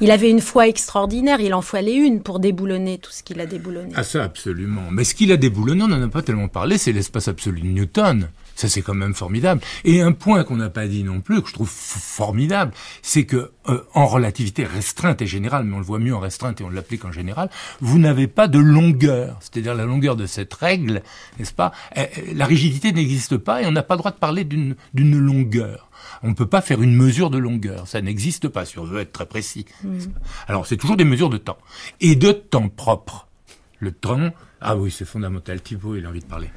Il 0.00 0.10
avait 0.12 0.30
une 0.30 0.40
foi 0.40 0.68
extraordinaire, 0.68 1.40
il 1.40 1.54
en 1.54 1.62
fallait 1.62 1.96
une 1.96 2.22
pour 2.22 2.38
déboulonner 2.38 2.98
tout 2.98 3.10
ce 3.10 3.22
qu'il 3.24 3.40
a 3.40 3.46
déboulonné. 3.46 3.92
Ah 3.96 4.04
ça, 4.04 4.22
absolument. 4.22 4.82
Mais 4.92 5.02
ce 5.04 5.14
qu'il 5.14 5.32
a 5.32 5.36
déboulonné, 5.36 5.82
on 5.82 5.88
n'en 5.88 6.00
a 6.02 6.08
pas 6.08 6.22
tellement 6.22 6.46
parlé, 6.48 6.78
c'est 6.78 6.92
l'espace 6.92 7.26
absolu 7.26 7.60
de 7.62 7.66
Newton. 7.66 8.28
Ça, 8.58 8.68
c'est 8.68 8.82
quand 8.82 8.94
même 8.94 9.14
formidable. 9.14 9.60
Et 9.84 10.00
un 10.00 10.10
point 10.10 10.42
qu'on 10.42 10.56
n'a 10.56 10.68
pas 10.68 10.88
dit 10.88 11.04
non 11.04 11.20
plus, 11.20 11.42
que 11.42 11.48
je 11.48 11.52
trouve 11.54 11.68
formidable, 11.70 12.72
c'est 13.02 13.24
que 13.24 13.52
euh, 13.68 13.84
en 13.94 14.04
relativité 14.04 14.64
restreinte 14.64 15.22
et 15.22 15.28
générale, 15.28 15.62
mais 15.62 15.76
on 15.76 15.78
le 15.78 15.84
voit 15.84 16.00
mieux 16.00 16.12
en 16.12 16.18
restreinte 16.18 16.60
et 16.60 16.64
on 16.64 16.68
l'applique 16.68 17.04
en 17.04 17.12
général, 17.12 17.50
vous 17.80 18.00
n'avez 18.00 18.26
pas 18.26 18.48
de 18.48 18.58
longueur. 18.58 19.38
C'est-à-dire 19.40 19.76
la 19.76 19.84
longueur 19.84 20.16
de 20.16 20.26
cette 20.26 20.52
règle, 20.54 21.02
n'est-ce 21.38 21.52
pas 21.52 21.70
Euh, 21.96 22.02
euh, 22.18 22.32
La 22.34 22.46
rigidité 22.46 22.90
n'existe 22.90 23.36
pas 23.36 23.62
et 23.62 23.66
on 23.66 23.70
n'a 23.70 23.84
pas 23.84 23.94
le 23.94 23.98
droit 23.98 24.10
de 24.10 24.16
parler 24.16 24.42
d'une 24.42 24.74
d'une 24.92 25.16
longueur. 25.16 25.88
On 26.24 26.28
ne 26.30 26.34
peut 26.34 26.46
pas 26.46 26.60
faire 26.60 26.82
une 26.82 26.96
mesure 26.96 27.30
de 27.30 27.38
longueur. 27.38 27.86
Ça 27.86 28.00
n'existe 28.00 28.48
pas, 28.48 28.64
si 28.64 28.80
on 28.80 28.84
veut 28.84 29.02
être 29.02 29.12
très 29.12 29.26
précis. 29.26 29.66
pas 29.82 29.88
Alors, 30.48 30.66
c'est 30.66 30.76
toujours 30.76 30.96
des 30.96 31.04
mesures 31.04 31.30
de 31.30 31.38
temps. 31.38 31.58
Et 32.00 32.16
de 32.16 32.32
temps 32.32 32.68
propre. 32.68 33.28
Le 33.78 33.92
temps, 33.92 34.32
ah 34.60 34.76
oui, 34.76 34.90
c'est 34.90 35.04
fondamental. 35.04 35.62
Thibault, 35.62 35.94
il 35.94 36.04
a 36.06 36.08
envie 36.08 36.18
de 36.18 36.24
parler. 36.24 36.50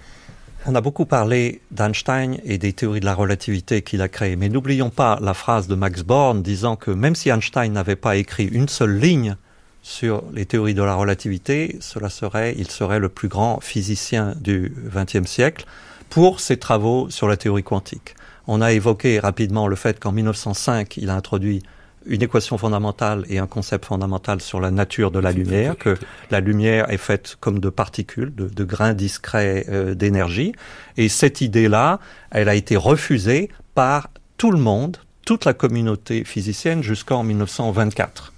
On 0.68 0.76
a 0.76 0.82
beaucoup 0.82 1.08
parlé 1.08 1.60
d'Einstein 1.72 2.38
et 2.44 2.60
des 2.60 2.72
théories 2.72 3.00
de 3.00 3.06
la 3.06 3.16
relativité 3.16 3.82
qu'il 3.82 4.00
a 4.04 4.08
créées, 4.08 4.36
mais 4.36 4.48
n'oublions 4.48 4.92
pas 4.92 5.18
la 5.20 5.34
phrase 5.34 5.68
de 5.68 5.74
Max 5.74 6.04
Born 6.04 6.44
disant 6.44 6.76
que 6.76 6.92
même 6.92 7.16
si 7.16 7.30
Einstein 7.30 7.74
n'avait 7.74 7.96
pas 7.96 8.16
écrit 8.16 8.46
une 8.46 8.70
seule 8.70 8.96
ligne 9.00 9.38
sur 9.82 10.24
les 10.32 10.46
théories 10.46 10.76
de 10.76 10.84
la 10.84 10.94
relativité, 10.94 11.78
cela 11.80 12.12
serait, 12.12 12.54
il 12.60 12.70
serait 12.70 13.00
le 13.00 13.10
plus 13.10 13.28
grand 13.28 13.60
physicien 13.60 14.36
du 14.40 14.72
XXe 14.96 15.28
siècle 15.28 15.66
pour 16.12 16.40
ses 16.40 16.58
travaux 16.58 17.10
sur 17.10 17.28
la 17.28 17.38
théorie 17.38 17.64
quantique. 17.64 18.14
On 18.46 18.62
a 18.62 18.72
évoqué 18.72 19.18
rapidement 19.18 19.68
le 19.68 19.76
fait 19.76 20.00
qu'en 20.00 20.12
1905, 20.12 20.96
il 20.98 21.10
a 21.10 21.16
introduit 21.16 21.64
une 22.06 22.22
équation 22.22 22.58
fondamentale 22.58 23.26
et 23.30 23.38
un 23.38 23.48
concept 23.48 23.86
fondamental 23.86 24.42
sur 24.42 24.60
la 24.60 24.72
nature 24.72 25.12
de 25.12 25.20
la 25.20 25.32
lumière, 25.32 25.78
que 25.78 25.98
la 26.30 26.40
lumière 26.40 26.90
est 26.92 26.98
faite 26.98 27.38
comme 27.40 27.60
de 27.60 27.70
particules, 27.70 28.34
de, 28.34 28.48
de 28.48 28.64
grains 28.64 28.94
discrets 28.94 29.66
euh, 29.70 29.94
d'énergie. 29.94 30.54
Et 30.98 31.10
cette 31.10 31.42
idée-là, 31.42 32.00
elle 32.32 32.50
a 32.50 32.56
été 32.56 32.76
refusée 32.76 33.50
par 33.76 34.10
tout 34.38 34.52
le 34.52 34.58
monde, 34.58 34.98
toute 35.26 35.46
la 35.46 35.54
communauté 35.54 36.24
physicienne 36.24 36.82
jusqu'en 36.82 37.24
1924. 37.24 38.34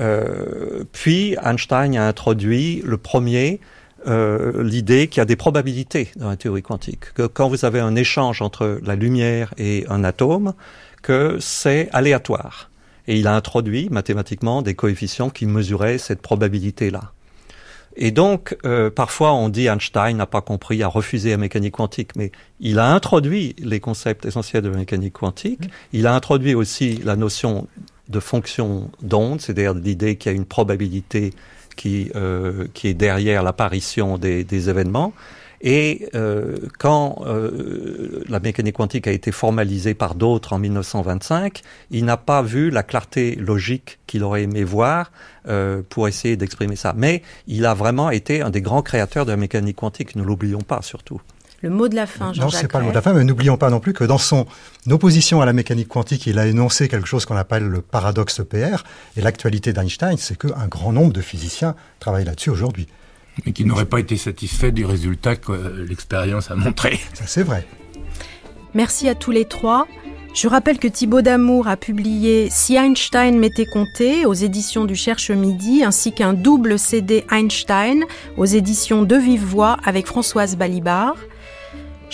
Euh, 0.00 0.84
puis 0.92 1.36
Einstein 1.44 1.96
a 1.96 2.08
introduit 2.08 2.82
le 2.84 2.96
premier 2.96 3.60
euh, 4.06 4.62
l'idée 4.62 5.08
qu'il 5.08 5.18
y 5.18 5.22
a 5.22 5.24
des 5.24 5.36
probabilités 5.36 6.10
dans 6.16 6.28
la 6.28 6.36
théorie 6.36 6.62
quantique, 6.62 7.14
que 7.14 7.26
quand 7.26 7.48
vous 7.48 7.64
avez 7.64 7.80
un 7.80 7.96
échange 7.96 8.42
entre 8.42 8.78
la 8.82 8.96
lumière 8.96 9.54
et 9.56 9.86
un 9.88 10.04
atome, 10.04 10.52
que 11.02 11.38
c'est 11.40 11.88
aléatoire. 11.92 12.70
Et 13.06 13.18
il 13.18 13.26
a 13.26 13.34
introduit 13.34 13.88
mathématiquement 13.90 14.62
des 14.62 14.74
coefficients 14.74 15.30
qui 15.30 15.46
mesuraient 15.46 15.98
cette 15.98 16.22
probabilité-là. 16.22 17.12
Et 17.96 18.10
donc, 18.10 18.56
euh, 18.64 18.90
parfois, 18.90 19.34
on 19.34 19.48
dit 19.48 19.66
Einstein 19.66 20.16
n'a 20.16 20.26
pas 20.26 20.40
compris, 20.40 20.82
a 20.82 20.88
refusé 20.88 21.30
la 21.30 21.36
mécanique 21.36 21.74
quantique, 21.74 22.16
mais 22.16 22.32
il 22.58 22.78
a 22.78 22.92
introduit 22.92 23.54
les 23.58 23.78
concepts 23.78 24.24
essentiels 24.26 24.62
de 24.62 24.68
la 24.68 24.78
mécanique 24.78 25.12
quantique. 25.12 25.60
Il 25.92 26.06
a 26.06 26.14
introduit 26.14 26.54
aussi 26.54 26.96
la 27.04 27.14
notion 27.14 27.68
de 28.08 28.20
fonction 28.20 28.90
d'onde, 29.00 29.40
c'est-à-dire 29.40 29.74
l'idée 29.74 30.16
qu'il 30.16 30.32
y 30.32 30.34
a 30.34 30.36
une 30.36 30.44
probabilité 30.44 31.32
qui, 31.76 32.10
euh, 32.16 32.66
qui 32.74 32.88
est 32.88 32.94
derrière 32.94 33.42
l'apparition 33.42 34.18
des, 34.18 34.44
des 34.44 34.68
événements. 34.68 35.12
Et 35.66 36.10
euh, 36.14 36.56
quand 36.78 37.24
euh, 37.26 38.22
la 38.28 38.38
mécanique 38.38 38.76
quantique 38.76 39.06
a 39.06 39.12
été 39.12 39.32
formalisée 39.32 39.94
par 39.94 40.14
d'autres 40.14 40.52
en 40.52 40.58
1925, 40.58 41.62
il 41.90 42.04
n'a 42.04 42.18
pas 42.18 42.42
vu 42.42 42.68
la 42.68 42.82
clarté 42.82 43.34
logique 43.36 43.98
qu'il 44.06 44.24
aurait 44.24 44.42
aimé 44.42 44.62
voir 44.62 45.10
euh, 45.48 45.80
pour 45.88 46.06
essayer 46.06 46.36
d'exprimer 46.36 46.76
ça. 46.76 46.92
Mais 46.94 47.22
il 47.46 47.64
a 47.64 47.72
vraiment 47.72 48.10
été 48.10 48.42
un 48.42 48.50
des 48.50 48.60
grands 48.60 48.82
créateurs 48.82 49.24
de 49.24 49.30
la 49.30 49.38
mécanique 49.38 49.76
quantique, 49.76 50.16
ne 50.16 50.22
l'oublions 50.22 50.60
pas 50.60 50.82
surtout. 50.82 51.22
Le 51.62 51.70
mot 51.70 51.88
de 51.88 51.94
la 51.94 52.06
fin, 52.06 52.26
Non, 52.26 52.32
Jean-Jacques 52.34 52.60
c'est 52.60 52.68
pas 52.70 52.80
le 52.80 52.84
mot 52.84 52.90
de 52.90 52.96
la 52.96 53.00
fin, 53.00 53.14
mais 53.14 53.24
n'oublions 53.24 53.56
pas 53.56 53.70
non 53.70 53.80
plus 53.80 53.94
que 53.94 54.04
dans 54.04 54.18
son 54.18 54.44
opposition 54.90 55.40
à 55.40 55.46
la 55.46 55.54
mécanique 55.54 55.88
quantique, 55.88 56.26
il 56.26 56.38
a 56.38 56.46
énoncé 56.46 56.88
quelque 56.88 57.08
chose 57.08 57.24
qu'on 57.24 57.36
appelle 57.36 57.64
le 57.64 57.80
paradoxe 57.80 58.38
EPR. 58.38 58.84
Et 59.16 59.22
l'actualité 59.22 59.72
d'Einstein, 59.72 60.18
c'est 60.18 60.36
qu'un 60.36 60.66
grand 60.66 60.92
nombre 60.92 61.14
de 61.14 61.22
physiciens 61.22 61.74
travaillent 62.00 62.26
là-dessus 62.26 62.50
aujourd'hui. 62.50 62.86
Mais 63.44 63.52
qui 63.52 63.64
n'aurait 63.64 63.86
pas 63.86 64.00
été 64.00 64.16
satisfait 64.16 64.72
du 64.72 64.84
résultat 64.84 65.36
que 65.36 65.52
euh, 65.52 65.86
l'expérience 65.88 66.50
a 66.50 66.54
montré. 66.54 67.00
Ça, 67.14 67.24
c'est 67.26 67.42
vrai. 67.42 67.66
Merci 68.74 69.08
à 69.08 69.14
tous 69.14 69.30
les 69.30 69.44
trois. 69.44 69.86
Je 70.34 70.48
rappelle 70.48 70.78
que 70.78 70.88
Thibaut 70.88 71.22
Damour 71.22 71.68
a 71.68 71.76
publié 71.76 72.48
Si 72.50 72.74
Einstein 72.74 73.38
m'était 73.38 73.66
compté 73.66 74.26
aux 74.26 74.34
éditions 74.34 74.84
du 74.84 74.96
Cherche 74.96 75.30
Midi, 75.30 75.84
ainsi 75.84 76.12
qu'un 76.12 76.32
double 76.32 76.76
CD 76.76 77.24
Einstein 77.30 78.02
aux 78.36 78.44
éditions 78.44 79.04
de 79.04 79.14
Vive 79.14 79.44
Voix 79.44 79.76
avec 79.84 80.06
Françoise 80.08 80.56
Balibar. 80.56 81.14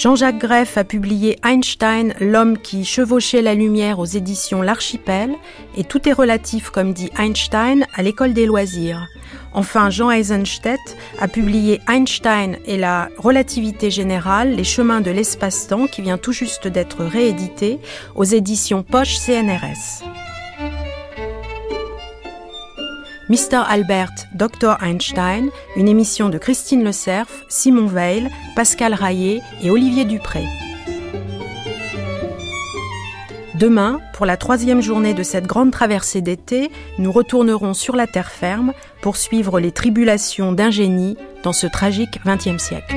Jean-Jacques 0.01 0.39
Greff 0.39 0.79
a 0.79 0.85
publié 0.85 1.39
Einstein, 1.45 2.15
l'homme 2.21 2.57
qui 2.57 2.87
chevauchait 2.87 3.43
la 3.43 3.55
lumière 3.55 3.99
aux 3.99 4.07
éditions 4.07 4.63
L'Archipel, 4.63 5.35
et 5.77 5.85
tout 5.85 6.09
est 6.09 6.15
relatif, 6.15 6.71
comme 6.71 6.95
dit 6.95 7.11
Einstein, 7.19 7.85
à 7.95 8.01
l'école 8.01 8.33
des 8.33 8.47
loisirs. 8.47 9.07
Enfin, 9.53 9.91
Jean 9.91 10.11
Eisenstedt 10.11 10.81
a 11.19 11.29
publié 11.29 11.83
Einstein 11.87 12.57
et 12.65 12.79
la 12.79 13.11
relativité 13.19 13.91
générale, 13.91 14.55
les 14.55 14.65
chemins 14.65 15.03
de 15.03 15.11
l'espace-temps, 15.11 15.87
qui 15.87 16.01
vient 16.01 16.17
tout 16.17 16.33
juste 16.33 16.67
d'être 16.67 17.05
réédité 17.05 17.79
aux 18.15 18.25
éditions 18.25 18.83
Poche 18.83 19.19
CNRS. 19.19 20.30
Mr. 23.31 23.65
Albert, 23.69 24.27
Dr. 24.35 24.77
Einstein, 24.83 25.51
une 25.77 25.87
émission 25.87 26.31
de 26.31 26.37
Christine 26.37 26.83
Le 26.83 26.91
Cerf, 26.91 27.29
Simon 27.49 27.87
Veil, 27.87 28.29
Pascal 28.57 28.93
Raillet 28.93 29.41
et 29.63 29.71
Olivier 29.71 30.05
Dupré. 30.05 30.43
Demain, 33.55 34.01
pour 34.15 34.27
la 34.27 34.37
troisième 34.37 34.83
journée 34.83 35.15
de 35.15 35.23
cette 35.23 35.47
grande 35.47 35.71
traversée 35.71 36.23
d'été, 36.23 36.73
nous 36.99 37.13
retournerons 37.13 37.73
sur 37.73 37.95
la 37.95 38.09
terre 38.09 38.33
ferme 38.33 38.73
pour 39.01 39.17
suivre 39.17 39.61
les 39.61 39.71
tribulations 39.71 40.51
d'un 40.51 40.73
génie 40.73 41.17
dans 41.45 41.53
ce 41.53 41.69
tragique 41.69 42.19
XXe 42.27 42.61
siècle. 42.61 42.97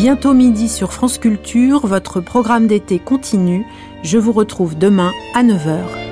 Bientôt 0.00 0.32
midi 0.32 0.68
sur 0.68 0.92
France 0.92 1.18
Culture, 1.18 1.84
votre 1.84 2.20
programme 2.20 2.68
d'été 2.68 3.00
continue. 3.00 3.66
Je 4.04 4.16
vous 4.16 4.30
retrouve 4.30 4.78
demain 4.78 5.10
à 5.34 5.42
9h. 5.42 6.07